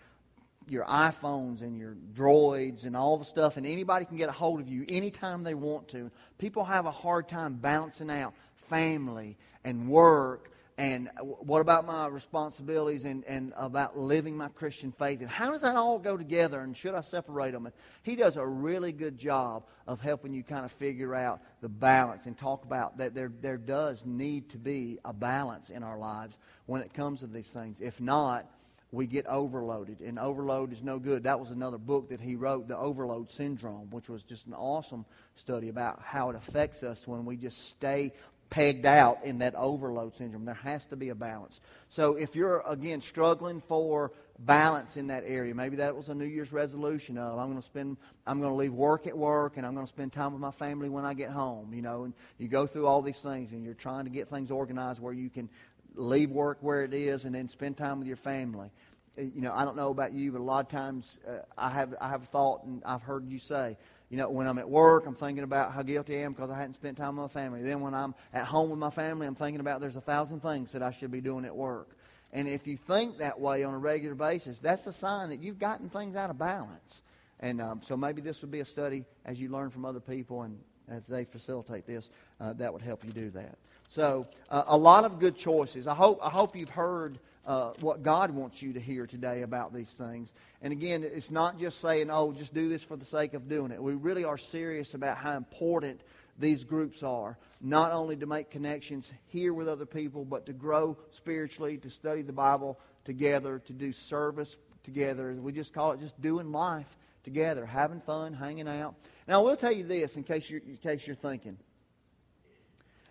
your 0.68 0.84
iPhones 0.84 1.62
and 1.62 1.76
your 1.76 1.96
droids 2.14 2.84
and 2.84 2.96
all 2.96 3.16
the 3.16 3.24
stuff, 3.24 3.56
and 3.56 3.66
anybody 3.66 4.04
can 4.04 4.16
get 4.16 4.28
a 4.28 4.32
hold 4.32 4.60
of 4.60 4.68
you 4.68 4.84
anytime 4.88 5.42
they 5.42 5.54
want 5.54 5.88
to. 5.88 6.10
People 6.38 6.64
have 6.64 6.86
a 6.86 6.90
hard 6.90 7.28
time 7.28 7.54
balancing 7.54 8.10
out 8.10 8.34
family 8.56 9.36
and 9.64 9.88
work 9.88 10.50
and 10.80 11.10
what 11.18 11.60
about 11.60 11.86
my 11.86 12.06
responsibilities 12.06 13.04
and, 13.04 13.22
and 13.26 13.52
about 13.58 13.98
living 13.98 14.34
my 14.34 14.48
Christian 14.48 14.92
faith? 14.92 15.20
And 15.20 15.28
how 15.28 15.50
does 15.50 15.60
that 15.60 15.76
all 15.76 15.98
go 15.98 16.16
together? 16.16 16.62
And 16.62 16.74
should 16.74 16.94
I 16.94 17.02
separate 17.02 17.50
them? 17.50 17.66
And 17.66 17.74
he 18.02 18.16
does 18.16 18.38
a 18.38 18.46
really 18.46 18.90
good 18.90 19.18
job 19.18 19.64
of 19.86 20.00
helping 20.00 20.32
you 20.32 20.42
kind 20.42 20.64
of 20.64 20.72
figure 20.72 21.14
out 21.14 21.42
the 21.60 21.68
balance 21.68 22.24
and 22.24 22.34
talk 22.34 22.64
about 22.64 22.96
that 22.96 23.14
there, 23.14 23.30
there 23.42 23.58
does 23.58 24.06
need 24.06 24.48
to 24.48 24.56
be 24.56 24.98
a 25.04 25.12
balance 25.12 25.68
in 25.68 25.82
our 25.82 25.98
lives 25.98 26.34
when 26.64 26.80
it 26.80 26.94
comes 26.94 27.20
to 27.20 27.26
these 27.26 27.48
things. 27.48 27.82
If 27.82 28.00
not, 28.00 28.50
we 28.92 29.06
get 29.06 29.26
overloaded, 29.26 30.00
and 30.00 30.18
overload 30.18 30.72
is 30.72 30.82
no 30.82 30.98
good. 30.98 31.22
That 31.22 31.38
was 31.38 31.50
another 31.50 31.78
book 31.78 32.08
that 32.08 32.20
he 32.20 32.34
wrote, 32.34 32.66
The 32.66 32.76
Overload 32.76 33.30
Syndrome, 33.30 33.90
which 33.90 34.08
was 34.08 34.22
just 34.22 34.46
an 34.46 34.54
awesome 34.54 35.04
study 35.36 35.68
about 35.68 36.02
how 36.02 36.30
it 36.30 36.36
affects 36.36 36.82
us 36.82 37.06
when 37.06 37.24
we 37.24 37.36
just 37.36 37.68
stay 37.68 38.12
pegged 38.50 38.84
out 38.84 39.20
in 39.24 39.38
that 39.38 39.54
overload 39.54 40.14
syndrome. 40.16 40.44
There 40.44 40.54
has 40.54 40.84
to 40.86 40.96
be 40.96 41.08
a 41.10 41.14
balance. 41.14 41.60
So 41.88 42.16
if 42.16 42.34
you're, 42.34 42.62
again, 42.66 43.00
struggling 43.00 43.60
for 43.60 44.10
balance 44.40 44.96
in 44.96 45.06
that 45.06 45.22
area, 45.24 45.54
maybe 45.54 45.76
that 45.76 45.96
was 45.96 46.08
a 46.08 46.14
New 46.14 46.24
Year's 46.24 46.52
resolution 46.52 47.16
of 47.16 47.38
I'm 47.38 47.46
going 47.46 47.60
to 47.60 47.64
spend, 47.64 47.96
I'm 48.26 48.40
going 48.40 48.50
to 48.50 48.56
leave 48.56 48.72
work 48.72 49.06
at 49.06 49.16
work 49.16 49.56
and 49.56 49.64
I'm 49.64 49.74
going 49.74 49.86
to 49.86 49.92
spend 49.92 50.12
time 50.12 50.32
with 50.32 50.40
my 50.40 50.50
family 50.50 50.88
when 50.88 51.04
I 51.04 51.14
get 51.14 51.30
home, 51.30 51.72
you 51.72 51.80
know, 51.80 52.04
and 52.04 52.14
you 52.38 52.48
go 52.48 52.66
through 52.66 52.88
all 52.88 53.02
these 53.02 53.18
things 53.18 53.52
and 53.52 53.64
you're 53.64 53.74
trying 53.74 54.04
to 54.04 54.10
get 54.10 54.28
things 54.28 54.50
organized 54.50 55.00
where 55.00 55.12
you 55.12 55.30
can 55.30 55.48
leave 55.94 56.30
work 56.30 56.58
where 56.60 56.84
it 56.84 56.94
is 56.94 57.24
and 57.24 57.34
then 57.34 57.48
spend 57.48 57.76
time 57.76 57.98
with 57.98 58.08
your 58.08 58.16
family. 58.16 58.70
Uh, 59.18 59.22
you 59.22 59.40
know, 59.40 59.52
I 59.52 59.64
don't 59.64 59.76
know 59.76 59.90
about 59.90 60.12
you, 60.12 60.32
but 60.32 60.40
a 60.40 60.44
lot 60.44 60.64
of 60.64 60.70
times 60.70 61.18
uh, 61.28 61.40
I 61.56 61.70
have 61.70 61.94
I 62.00 62.08
have 62.08 62.24
thought 62.24 62.64
and 62.64 62.82
I've 62.84 63.02
heard 63.02 63.28
you 63.28 63.38
say, 63.38 63.76
you 64.08 64.16
know, 64.16 64.28
when 64.28 64.46
I'm 64.46 64.58
at 64.58 64.68
work, 64.68 65.06
I'm 65.06 65.14
thinking 65.14 65.44
about 65.44 65.72
how 65.72 65.82
guilty 65.82 66.16
I 66.16 66.20
am 66.22 66.32
because 66.32 66.50
I 66.50 66.56
hadn't 66.56 66.74
spent 66.74 66.96
time 66.96 67.16
with 67.16 67.34
my 67.34 67.40
family. 67.40 67.62
Then 67.62 67.80
when 67.80 67.94
I'm 67.94 68.14
at 68.32 68.44
home 68.44 68.70
with 68.70 68.78
my 68.78 68.90
family, 68.90 69.26
I'm 69.26 69.34
thinking 69.34 69.60
about 69.60 69.80
there's 69.80 69.96
a 69.96 70.00
thousand 70.00 70.40
things 70.40 70.72
that 70.72 70.82
I 70.82 70.90
should 70.90 71.10
be 71.10 71.20
doing 71.20 71.44
at 71.44 71.54
work. 71.54 71.96
And 72.32 72.48
if 72.48 72.66
you 72.66 72.76
think 72.76 73.18
that 73.18 73.40
way 73.40 73.64
on 73.64 73.74
a 73.74 73.78
regular 73.78 74.14
basis, 74.14 74.58
that's 74.60 74.86
a 74.86 74.92
sign 74.92 75.30
that 75.30 75.40
you've 75.40 75.58
gotten 75.58 75.88
things 75.88 76.16
out 76.16 76.30
of 76.30 76.38
balance. 76.38 77.02
And 77.40 77.60
um, 77.60 77.80
so 77.82 77.96
maybe 77.96 78.20
this 78.20 78.42
would 78.42 78.50
be 78.50 78.60
a 78.60 78.64
study 78.64 79.04
as 79.24 79.40
you 79.40 79.48
learn 79.48 79.70
from 79.70 79.84
other 79.84 80.00
people 80.00 80.42
and 80.42 80.58
as 80.88 81.06
they 81.06 81.24
facilitate 81.24 81.86
this, 81.86 82.10
uh, 82.40 82.52
that 82.54 82.72
would 82.72 82.82
help 82.82 83.04
you 83.04 83.12
do 83.12 83.30
that. 83.30 83.56
So, 83.90 84.28
uh, 84.50 84.62
a 84.68 84.76
lot 84.76 85.04
of 85.04 85.18
good 85.18 85.36
choices. 85.36 85.88
I 85.88 85.96
hope, 85.96 86.20
I 86.22 86.30
hope 86.30 86.54
you've 86.54 86.68
heard 86.68 87.18
uh, 87.44 87.72
what 87.80 88.04
God 88.04 88.30
wants 88.30 88.62
you 88.62 88.72
to 88.74 88.78
hear 88.78 89.04
today 89.04 89.42
about 89.42 89.74
these 89.74 89.90
things. 89.90 90.32
And 90.62 90.72
again, 90.72 91.02
it's 91.02 91.32
not 91.32 91.58
just 91.58 91.80
saying, 91.80 92.08
oh, 92.08 92.30
just 92.30 92.54
do 92.54 92.68
this 92.68 92.84
for 92.84 92.94
the 92.94 93.04
sake 93.04 93.34
of 93.34 93.48
doing 93.48 93.72
it. 93.72 93.82
We 93.82 93.94
really 93.94 94.22
are 94.22 94.38
serious 94.38 94.94
about 94.94 95.16
how 95.16 95.36
important 95.36 96.02
these 96.38 96.62
groups 96.62 97.02
are, 97.02 97.36
not 97.60 97.90
only 97.90 98.14
to 98.14 98.26
make 98.26 98.48
connections 98.48 99.10
here 99.26 99.52
with 99.52 99.66
other 99.66 99.86
people, 99.86 100.24
but 100.24 100.46
to 100.46 100.52
grow 100.52 100.96
spiritually, 101.10 101.76
to 101.78 101.90
study 101.90 102.22
the 102.22 102.32
Bible 102.32 102.78
together, 103.04 103.58
to 103.58 103.72
do 103.72 103.90
service 103.90 104.56
together. 104.84 105.32
We 105.32 105.50
just 105.50 105.74
call 105.74 105.90
it 105.90 105.98
just 105.98 106.20
doing 106.22 106.52
life 106.52 106.96
together, 107.24 107.66
having 107.66 108.00
fun, 108.02 108.34
hanging 108.34 108.68
out. 108.68 108.94
Now, 109.26 109.40
I 109.40 109.42
will 109.42 109.56
tell 109.56 109.72
you 109.72 109.82
this 109.82 110.16
in 110.16 110.22
case 110.22 110.48
you're, 110.48 110.60
in 110.60 110.76
case 110.76 111.08
you're 111.08 111.16
thinking. 111.16 111.58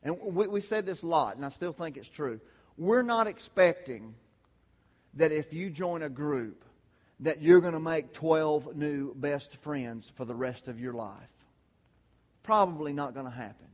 And 0.03 0.17
we, 0.21 0.47
we 0.47 0.61
said 0.61 0.85
this 0.85 1.03
a 1.03 1.07
lot, 1.07 1.35
and 1.35 1.45
I 1.45 1.49
still 1.49 1.73
think 1.73 1.97
it's 1.97 2.09
true. 2.09 2.39
We're 2.77 3.01
not 3.01 3.27
expecting 3.27 4.15
that 5.15 5.31
if 5.31 5.53
you 5.53 5.69
join 5.69 6.03
a 6.03 6.09
group, 6.09 6.63
that 7.21 7.41
you're 7.41 7.59
going 7.59 7.73
to 7.73 7.79
make 7.79 8.13
12 8.13 8.75
new 8.75 9.13
best 9.13 9.57
friends 9.57 10.11
for 10.15 10.23
the 10.23 10.35
rest 10.35 10.67
of 10.67 10.79
your 10.79 10.93
life. 10.93 11.15
Probably 12.43 12.93
not 12.93 13.13
going 13.13 13.25
to 13.25 13.31
happen. 13.31 13.67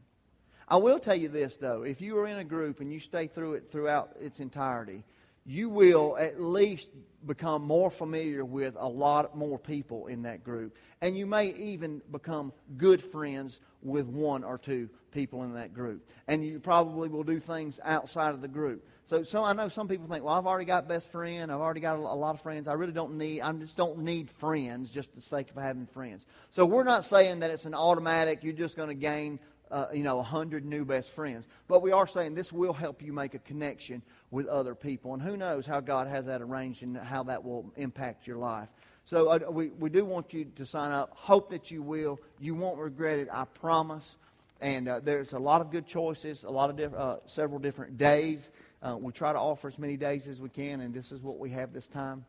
I 0.68 0.78
will 0.78 0.98
tell 0.98 1.16
you 1.16 1.30
this, 1.30 1.58
though. 1.58 1.84
If 1.84 2.02
you 2.02 2.18
are 2.18 2.28
in 2.28 2.40
a 2.40 2.44
group 2.44 2.80
and 2.80 2.92
you 2.92 3.00
stay 3.00 3.28
through 3.28 3.54
it 3.54 3.72
throughout 3.72 4.16
its 4.20 4.40
entirety, 4.40 5.04
you 5.46 5.70
will 5.70 6.18
at 6.18 6.42
least 6.42 6.90
become 7.26 7.64
more 7.64 7.90
familiar 7.90 8.46
with 8.46 8.76
a 8.78 8.88
lot 8.88 9.36
more 9.36 9.58
people 9.58 10.08
in 10.08 10.24
that 10.24 10.44
group. 10.44 10.78
And 11.02 11.18
you 11.18 11.26
may 11.26 11.48
even 11.48 12.02
become 12.12 12.54
good 12.78 13.02
friends 13.02 13.60
with 13.82 14.08
one 14.08 14.44
or 14.44 14.58
two 14.58 14.90
people 15.12 15.44
in 15.44 15.54
that 15.54 15.74
group. 15.74 16.08
And 16.28 16.46
you 16.46 16.60
probably 16.60 17.10
will 17.10 17.24
do 17.24 17.40
things 17.40 17.80
outside 17.84 18.34
of 18.34 18.42
the 18.42 18.48
group. 18.48 18.86
So, 19.08 19.22
so 19.22 19.44
I 19.44 19.54
know 19.54 19.70
some 19.70 19.88
people 19.88 20.08
think, 20.08 20.26
well, 20.26 20.34
I've 20.34 20.48
already 20.48 20.66
got 20.66 20.88
best 20.88 21.12
friend. 21.12 21.52
I've 21.52 21.60
already 21.60 21.80
got 21.80 21.98
a, 21.98 22.02
lot 22.02 22.34
of 22.36 22.42
friends. 22.42 22.68
I 22.68 22.74
really 22.74 22.92
don't 22.92 23.18
need, 23.18 23.42
I 23.42 23.52
just 23.54 23.78
don't 23.78 24.00
need 24.00 24.32
friends 24.32 24.90
just 24.90 25.12
for 25.12 25.18
the 25.18 25.22
sake 25.22 25.52
of 25.52 25.62
having 25.62 25.86
friends. 25.86 26.26
So 26.52 26.66
we're 26.66 26.84
not 26.84 27.04
saying 27.04 27.42
that 27.42 27.52
it's 27.52 27.66
an 27.66 27.76
automatic, 27.76 28.44
you're 28.44 28.54
just 28.54 28.76
going 28.76 28.90
to 28.90 28.96
gain 28.96 29.40
uh, 29.72 29.88
you 29.94 30.04
know, 30.04 30.18
100 30.18 30.66
new 30.66 30.86
best 30.86 31.12
friends. 31.12 31.48
But 31.68 31.82
we 31.82 31.92
are 31.92 32.08
saying 32.08 32.36
this 32.36 32.54
will 32.54 32.74
help 32.74 33.02
you 33.02 33.14
make 33.14 33.34
a 33.34 33.40
connection 33.40 34.02
with 34.32 34.48
other 34.48 34.76
people. 34.76 35.14
And 35.14 35.22
who 35.22 35.38
knows 35.38 35.66
how 35.66 35.80
God 35.80 36.08
has 36.08 36.26
that 36.28 36.42
arranged 36.42 36.84
and 36.84 36.98
how 36.98 37.24
that 37.24 37.44
will 37.44 37.72
impact 37.76 38.28
your 38.28 38.38
life. 38.38 38.70
So 39.06 39.30
uh, 39.30 39.40
we, 39.50 39.70
we 39.70 39.90
do 39.90 40.04
want 40.04 40.34
you 40.34 40.46
to 40.56 40.66
sign 40.66 40.92
up. 40.92 41.12
Hope 41.16 41.52
that 41.52 41.70
you 41.70 41.82
will. 41.82 42.20
You 42.40 42.56
won't 42.56 42.80
regret 42.80 43.20
it, 43.20 43.28
I 43.32 43.46
promise. 43.46 44.18
And 44.62 44.88
uh, 44.88 45.00
there's 45.00 45.34
a 45.34 45.40
lot 45.40 45.62
of 45.62 45.72
good 45.72 45.86
choices, 45.86 46.44
a 46.44 46.50
lot 46.50 46.70
of 46.70 46.78
diff- 46.78 46.94
uh, 46.94 47.18
several 47.26 47.60
different 47.60 47.98
days. 47.98 48.50
Uh, 48.82 48.98
we 48.98 49.12
try 49.12 49.32
to 49.32 49.40
offer 49.40 49.68
as 49.68 49.78
many 49.78 49.98
days 49.98 50.28
as 50.28 50.40
we 50.40 50.50
can, 50.50 50.82
and 50.82 50.94
this 50.94 51.12
is 51.12 51.22
what 51.22 51.40
we 51.40 51.50
have 51.52 51.74
this 51.74 51.88
time. 51.88 52.26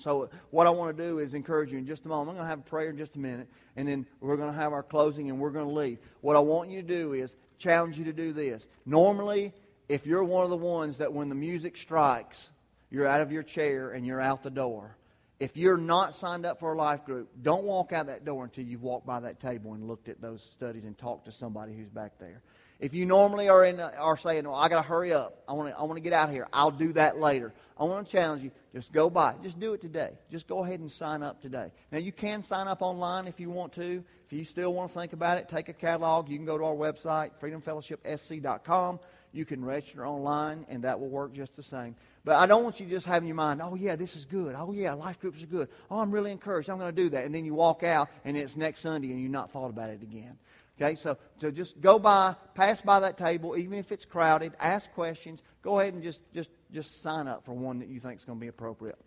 So, 0.00 0.30
what 0.50 0.66
I 0.66 0.70
want 0.70 0.96
to 0.96 1.02
do 1.02 1.18
is 1.18 1.34
encourage 1.34 1.72
you 1.72 1.78
in 1.78 1.86
just 1.86 2.04
a 2.06 2.08
moment. 2.08 2.30
I'm 2.30 2.36
going 2.36 2.46
to 2.46 2.50
have 2.50 2.60
a 2.60 2.62
prayer 2.62 2.90
in 2.90 2.96
just 2.96 3.16
a 3.16 3.18
minute, 3.18 3.48
and 3.76 3.86
then 3.86 4.06
we're 4.20 4.36
going 4.36 4.52
to 4.52 4.58
have 4.58 4.72
our 4.72 4.82
closing 4.82 5.28
and 5.28 5.38
we're 5.38 5.50
going 5.50 5.68
to 5.68 5.74
leave. 5.74 5.98
What 6.20 6.36
I 6.36 6.40
want 6.40 6.70
you 6.70 6.80
to 6.80 6.86
do 6.86 7.12
is 7.12 7.36
challenge 7.58 7.98
you 7.98 8.04
to 8.06 8.12
do 8.12 8.32
this. 8.32 8.66
Normally, 8.86 9.52
if 9.88 10.06
you're 10.06 10.24
one 10.24 10.44
of 10.44 10.50
the 10.50 10.56
ones 10.56 10.98
that 10.98 11.12
when 11.12 11.28
the 11.28 11.34
music 11.34 11.76
strikes, 11.76 12.50
you're 12.90 13.06
out 13.06 13.20
of 13.20 13.30
your 13.30 13.42
chair 13.42 13.90
and 13.90 14.06
you're 14.06 14.20
out 14.20 14.42
the 14.42 14.50
door. 14.50 14.96
If 15.38 15.56
you're 15.56 15.78
not 15.78 16.14
signed 16.14 16.44
up 16.44 16.60
for 16.60 16.74
a 16.74 16.76
life 16.76 17.04
group, 17.04 17.30
don't 17.42 17.64
walk 17.64 17.92
out 17.92 18.06
that 18.06 18.24
door 18.24 18.44
until 18.44 18.64
you've 18.64 18.82
walked 18.82 19.06
by 19.06 19.20
that 19.20 19.40
table 19.40 19.72
and 19.74 19.86
looked 19.86 20.08
at 20.08 20.20
those 20.20 20.42
studies 20.42 20.84
and 20.84 20.96
talked 20.96 21.24
to 21.26 21.32
somebody 21.32 21.74
who's 21.74 21.88
back 21.88 22.18
there. 22.18 22.42
If 22.80 22.94
you 22.94 23.06
normally 23.06 23.48
are 23.48 23.64
in 23.64 23.78
are 23.78 24.16
saying, 24.16 24.44
"Well, 24.44 24.56
I 24.56 24.68
got 24.68 24.82
to 24.82 24.88
hurry 24.88 25.12
up. 25.12 25.42
I 25.46 25.52
want 25.52 25.68
to 25.68 25.78
I 25.78 25.82
want 25.82 25.96
to 25.96 26.00
get 26.00 26.12
out 26.12 26.28
of 26.28 26.34
here. 26.34 26.48
I'll 26.52 26.70
do 26.70 26.92
that 26.94 27.20
later." 27.20 27.52
I 27.78 27.84
want 27.84 28.06
to 28.06 28.12
challenge 28.12 28.42
you. 28.42 28.50
Just 28.74 28.92
go 28.92 29.08
by. 29.08 29.34
Just 29.42 29.58
do 29.58 29.72
it 29.72 29.80
today. 29.80 30.12
Just 30.30 30.46
go 30.46 30.62
ahead 30.62 30.80
and 30.80 30.92
sign 30.92 31.22
up 31.22 31.40
today. 31.40 31.72
Now 31.90 31.98
you 31.98 32.12
can 32.12 32.42
sign 32.42 32.68
up 32.68 32.82
online 32.82 33.26
if 33.26 33.40
you 33.40 33.48
want 33.48 33.72
to. 33.74 34.04
If 34.26 34.34
you 34.34 34.44
still 34.44 34.74
want 34.74 34.92
to 34.92 34.98
think 34.98 35.14
about 35.14 35.38
it, 35.38 35.48
take 35.48 35.70
a 35.70 35.72
catalog. 35.72 36.28
You 36.28 36.36
can 36.36 36.44
go 36.44 36.58
to 36.58 36.64
our 36.64 36.74
website, 36.74 37.30
freedomfellowshipsc.com. 37.40 39.00
You 39.32 39.44
can 39.44 39.64
register 39.64 40.06
online, 40.06 40.66
and 40.68 40.84
that 40.84 41.00
will 41.00 41.08
work 41.08 41.32
just 41.32 41.56
the 41.56 41.62
same. 41.62 41.94
But 42.24 42.36
I 42.36 42.46
don't 42.46 42.64
want 42.64 42.80
you 42.80 42.86
just 42.86 43.06
have 43.06 43.22
in 43.22 43.28
your 43.28 43.36
mind, 43.36 43.62
oh, 43.62 43.76
yeah, 43.76 43.96
this 43.96 44.16
is 44.16 44.24
good. 44.24 44.54
Oh, 44.58 44.72
yeah, 44.72 44.92
life 44.92 45.20
groups 45.20 45.42
are 45.42 45.46
good. 45.46 45.68
Oh, 45.90 46.00
I'm 46.00 46.10
really 46.10 46.32
encouraged. 46.32 46.68
I'm 46.68 46.78
going 46.78 46.94
to 46.94 47.02
do 47.02 47.08
that. 47.10 47.24
And 47.24 47.34
then 47.34 47.44
you 47.44 47.54
walk 47.54 47.82
out, 47.82 48.08
and 48.24 48.36
it's 48.36 48.56
next 48.56 48.80
Sunday, 48.80 49.10
and 49.12 49.20
you've 49.20 49.30
not 49.30 49.52
thought 49.52 49.70
about 49.70 49.90
it 49.90 50.02
again. 50.02 50.36
Okay, 50.80 50.94
so, 50.94 51.18
so 51.38 51.50
just 51.50 51.78
go 51.80 51.98
by, 51.98 52.34
pass 52.54 52.80
by 52.80 53.00
that 53.00 53.18
table, 53.18 53.54
even 53.56 53.78
if 53.78 53.92
it's 53.92 54.06
crowded, 54.06 54.54
ask 54.58 54.90
questions. 54.92 55.42
Go 55.60 55.78
ahead 55.78 55.92
and 55.92 56.02
just, 56.02 56.22
just, 56.32 56.48
just 56.72 57.02
sign 57.02 57.28
up 57.28 57.44
for 57.44 57.52
one 57.52 57.80
that 57.80 57.88
you 57.88 58.00
think 58.00 58.18
is 58.18 58.24
going 58.24 58.38
to 58.38 58.40
be 58.40 58.48
appropriate. 58.48 58.98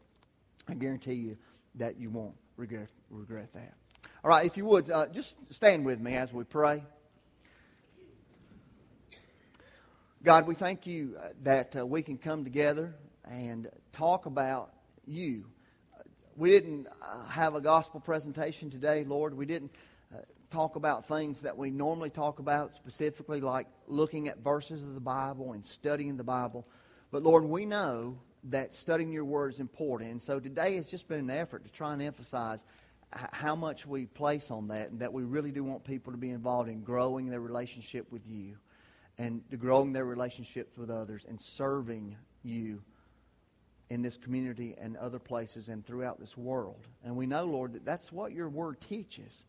I 0.68 0.76
guarantee 0.76 1.14
you 1.14 1.38
that 1.76 1.98
you 1.98 2.12
won't 2.12 2.36
regret, 2.58 2.90
regret 3.10 3.54
that. 3.54 3.74
All 4.24 4.30
right, 4.30 4.46
if 4.46 4.56
you 4.56 4.66
would, 4.66 4.92
uh, 4.92 5.08
just 5.08 5.36
stand 5.52 5.84
with 5.84 6.00
me 6.00 6.16
as 6.16 6.32
we 6.32 6.44
pray. 6.44 6.84
God, 10.24 10.46
we 10.46 10.54
thank 10.54 10.86
you 10.86 11.18
uh, 11.20 11.30
that 11.42 11.76
uh, 11.76 11.86
we 11.86 12.04
can 12.04 12.20
come 12.20 12.44
together 12.44 12.94
and 13.26 13.68
talk 13.94 14.28
about 14.28 14.74
you. 15.08 15.46
We 16.36 16.52
didn't 16.52 16.88
uh, 17.02 17.26
have 17.26 17.56
a 17.56 17.62
gospel 17.62 18.00
presentation 18.00 18.70
today, 18.70 19.04
Lord. 19.06 19.36
We 19.36 19.48
didn't 19.48 19.72
talk 20.54 20.76
about 20.76 21.08
things 21.08 21.42
that 21.42 21.58
we 21.58 21.72
normally 21.72 22.12
talk 22.12 22.40
about, 22.40 22.76
specifically 22.76 23.42
like 23.42 23.68
looking 23.88 24.28
at 24.28 24.38
verses 24.38 24.86
of 24.86 24.94
the 24.94 25.02
Bible 25.02 25.54
and 25.54 25.66
studying 25.66 26.16
the 26.16 26.24
Bible. 26.24 26.68
But 27.12 27.24
Lord, 27.24 27.44
we 27.44 27.66
know 27.66 28.20
that 28.46 28.74
studying 28.74 29.12
your 29.12 29.26
word 29.26 29.54
is 29.54 29.60
important. 29.60 30.12
And 30.12 30.22
so 30.22 30.40
today 30.40 30.76
has 30.76 30.88
just 30.88 31.08
been 31.08 31.20
an 31.20 31.30
effort 31.32 31.66
to 31.66 31.72
try 31.72 31.94
and 31.94 32.02
emphasize 32.02 32.64
how 33.32 33.56
much 33.56 33.86
we 33.86 34.06
place 34.06 34.52
on 34.52 34.68
that 34.68 34.92
and 34.92 35.00
that 35.00 35.12
we 35.12 35.24
really 35.24 35.52
do 35.52 35.64
want 35.64 35.84
people 35.84 36.12
to 36.14 36.18
be 36.18 36.30
involved 36.30 36.70
in 36.70 36.82
growing 36.82 37.28
their 37.28 37.42
relationship 37.42 38.12
with 38.12 38.26
you 38.28 38.56
and 39.18 39.42
growing 39.58 39.94
their 39.94 40.06
relationships 40.06 40.78
with 40.78 40.90
others 40.90 41.26
and 41.28 41.40
serving 41.40 42.16
you 42.44 42.82
in 43.90 44.02
this 44.02 44.18
community 44.18 44.76
and 44.80 44.98
other 44.98 45.20
places 45.20 45.70
and 45.70 45.86
throughout 45.86 46.20
this 46.20 46.38
world. 46.38 46.88
And 47.04 47.16
we 47.16 47.28
know, 47.28 47.46
Lord, 47.46 47.74
that 47.74 47.86
that's 47.86 48.12
what 48.12 48.34
your 48.34 48.50
word 48.50 48.82
teaches. 48.82 49.46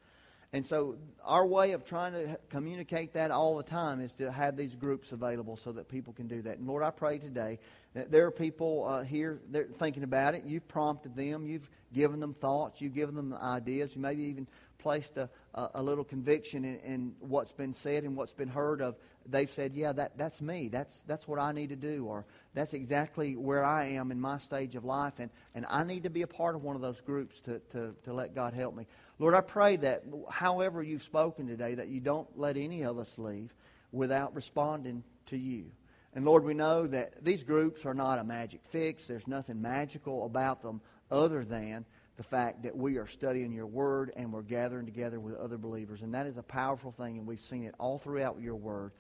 And 0.55 0.65
so, 0.65 0.95
our 1.25 1.45
way 1.45 1.73
of 1.73 1.85
trying 1.85 2.13
to 2.13 2.39
communicate 2.49 3.15
that 3.15 3.33
all 3.33 3.57
the 3.57 3.65
time 3.65 4.01
is 4.01 4.13
to 4.15 4.31
have 4.31 4.57
these 4.57 4.77
groups 4.77 5.11
available 5.11 5.57
so 5.57 5.73
that 5.73 5.89
people 5.89 6.13
can 6.13 6.29
do 6.29 6.43
that. 6.43 6.59
And 6.59 6.69
Lord, 6.69 6.85
I 6.85 6.91
pray 6.91 7.19
today 7.19 7.59
that 7.95 8.13
there 8.13 8.25
are 8.25 8.31
people 8.31 8.87
uh, 8.87 9.03
here 9.03 9.41
that 9.51 9.63
are 9.63 9.65
thinking 9.65 10.05
about 10.05 10.37
it. 10.37 10.45
You've 10.47 10.69
prompted 10.69 11.17
them, 11.17 11.45
you've 11.45 11.69
given 11.93 12.21
them 12.21 12.35
thoughts, 12.35 12.81
you've 12.81 12.95
given 12.95 13.17
them 13.17 13.35
ideas, 13.35 13.97
you 13.97 14.01
maybe 14.01 14.23
even 14.23 14.47
placed 14.85 15.17
a, 15.17 15.31
a, 15.55 15.83
little 15.83 16.05
conviction 16.05 16.63
in, 16.63 16.79
in, 16.81 17.15
what's 17.21 17.53
been 17.53 17.73
said 17.73 18.05
and 18.05 18.15
what's 18.15 18.35
been 18.35 18.51
heard 18.51 18.83
of. 18.83 18.97
They've 19.27 19.51
said, 19.51 19.73
"Yeah, 19.75 19.93
that, 19.93 20.19
that's 20.19 20.43
me. 20.43 20.69
That's 20.69 21.01
that's 21.07 21.27
what 21.27 21.41
I 21.41 21.53
need 21.53 21.71
to 21.71 21.77
do," 21.77 22.05
or 22.05 22.27
"That's 22.53 22.75
exactly 22.75 23.35
where 23.35 23.65
I 23.65 23.87
am 23.87 24.13
in 24.13 24.21
my 24.21 24.37
stage 24.37 24.77
of 24.77 24.85
life, 24.85 25.15
and, 25.19 25.31
and 25.55 25.65
I 25.71 25.85
need 25.85 26.03
to 26.03 26.11
be 26.11 26.21
a 26.21 26.27
part 26.27 26.55
of 26.55 26.63
one 26.63 26.77
of 26.77 26.83
those 26.83 27.01
groups 27.01 27.41
to, 27.41 27.61
to, 27.73 27.95
to 28.05 28.13
let 28.13 28.35
God 28.35 28.53
help 28.53 28.77
me." 28.77 28.87
Lord, 29.19 29.33
I 29.33 29.41
pray 29.41 29.77
that 29.77 30.05
however 30.29 30.83
you've 30.83 31.03
spoken 31.03 31.47
today, 31.47 31.77
that 31.77 31.89
you 31.89 32.01
don't 32.01 32.29
let 32.39 32.59
any 32.59 32.83
of 32.83 32.99
us 32.99 33.17
leave 33.17 33.55
without 33.91 34.35
responding 34.35 35.03
to 35.27 35.39
you. 35.39 35.71
And 36.13 36.27
Lord, 36.27 36.45
we 36.45 36.53
know 36.53 36.87
that 36.87 37.25
these 37.25 37.43
groups 37.43 37.87
are 37.87 37.95
not 37.95 38.19
a 38.19 38.25
magic 38.25 38.61
fix. 38.69 39.07
There's 39.07 39.27
nothing 39.27 39.63
magical 39.63 40.27
about 40.27 40.61
them 40.61 40.83
other 41.11 41.43
than 41.43 41.87
the 42.17 42.23
fact 42.23 42.63
that 42.63 42.77
we 42.77 42.97
are 42.97 43.07
studying 43.07 43.53
your 43.53 43.67
word 43.67 44.13
and 44.17 44.33
we're 44.33 44.43
gathering 44.43 44.87
together 44.87 45.19
with 45.19 45.37
other 45.37 45.59
believers. 45.59 46.03
And 46.03 46.15
that 46.15 46.27
is 46.27 46.39
a 46.39 46.43
powerful 46.43 46.93
thing, 46.93 47.19
and 47.19 47.27
we've 47.27 47.41
seen 47.41 47.65
it 47.65 47.75
all 47.79 47.99
throughout 47.99 48.41
your 48.41 48.57
word 48.57 48.93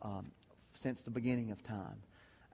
um, 0.00 0.30
since 0.74 1.02
the 1.02 1.10
beginning 1.10 1.50
of 1.50 1.62
time. 1.62 2.02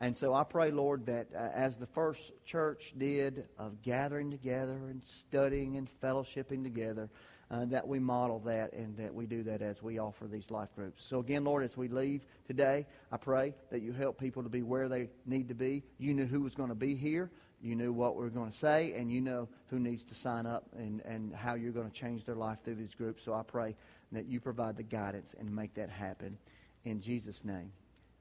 And 0.01 0.16
so 0.16 0.33
I 0.33 0.45
pray, 0.45 0.71
Lord, 0.71 1.07
that 1.07 1.29
uh, 1.35 1.49
as 1.55 1.77
the 1.77 1.87
first 1.87 2.33
church 2.45 2.95
did 2.97 3.49
of 3.59 3.83
gathering 3.83 4.31
together 4.31 4.89
and 4.91 5.03
studying 5.05 5.77
and 5.77 5.89
fellowshipping 6.01 6.62
together, 6.62 7.11
uh, 7.51 7.64
that 7.64 7.87
we 7.87 7.99
model 7.99 8.41
that 8.41 8.73
and 8.75 8.97
that 8.97 9.12
we 9.12 9.27
do 9.27 9.43
that 9.43 9.62
as 9.62 9.83
we 9.83 9.99
offer 9.99 10.27
these 10.27 10.51
life 10.51 10.69
groups. 10.77 11.05
So, 11.05 11.19
again, 11.19 11.45
Lord, 11.45 11.64
as 11.64 11.77
we 11.77 11.89
leave 11.89 12.27
today, 12.47 12.87
I 13.11 13.16
pray 13.16 13.55
that 13.71 13.81
you 13.81 13.93
help 13.93 14.19
people 14.21 14.43
to 14.43 14.49
be 14.49 14.62
where 14.62 14.89
they 14.89 15.09
need 15.27 15.49
to 15.49 15.55
be. 15.55 15.83
You 15.99 16.14
knew 16.14 16.27
who 16.27 16.43
was 16.43 16.55
going 16.55 16.69
to 16.69 16.75
be 16.75 16.95
here, 16.95 17.31
you 17.61 17.74
knew 17.74 17.92
what 17.92 18.16
we 18.16 18.24
are 18.24 18.30
going 18.30 18.50
to 18.50 18.56
say, 18.56 18.94
and 18.96 19.11
you 19.11 19.20
know 19.20 19.48
who 19.68 19.78
needs 19.78 20.02
to 20.04 20.14
sign 20.14 20.46
up 20.46 20.64
and, 20.76 21.00
and 21.02 21.34
how 21.34 21.54
you're 21.54 21.72
going 21.72 21.90
to 21.90 21.94
change 21.96 22.24
their 22.24 22.34
life 22.34 22.59
through 22.64 22.76
these 22.76 22.94
groups. 22.94 23.24
So, 23.24 23.34
I 23.34 23.42
pray 23.42 23.76
that 24.12 24.26
you 24.26 24.40
provide 24.40 24.76
the 24.76 24.82
guidance 24.82 25.34
and 25.38 25.54
make 25.54 25.74
that 25.74 25.90
happen. 25.90 26.38
In 26.84 27.00
Jesus' 27.00 27.44
name, 27.44 27.72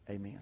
amen. 0.09 0.39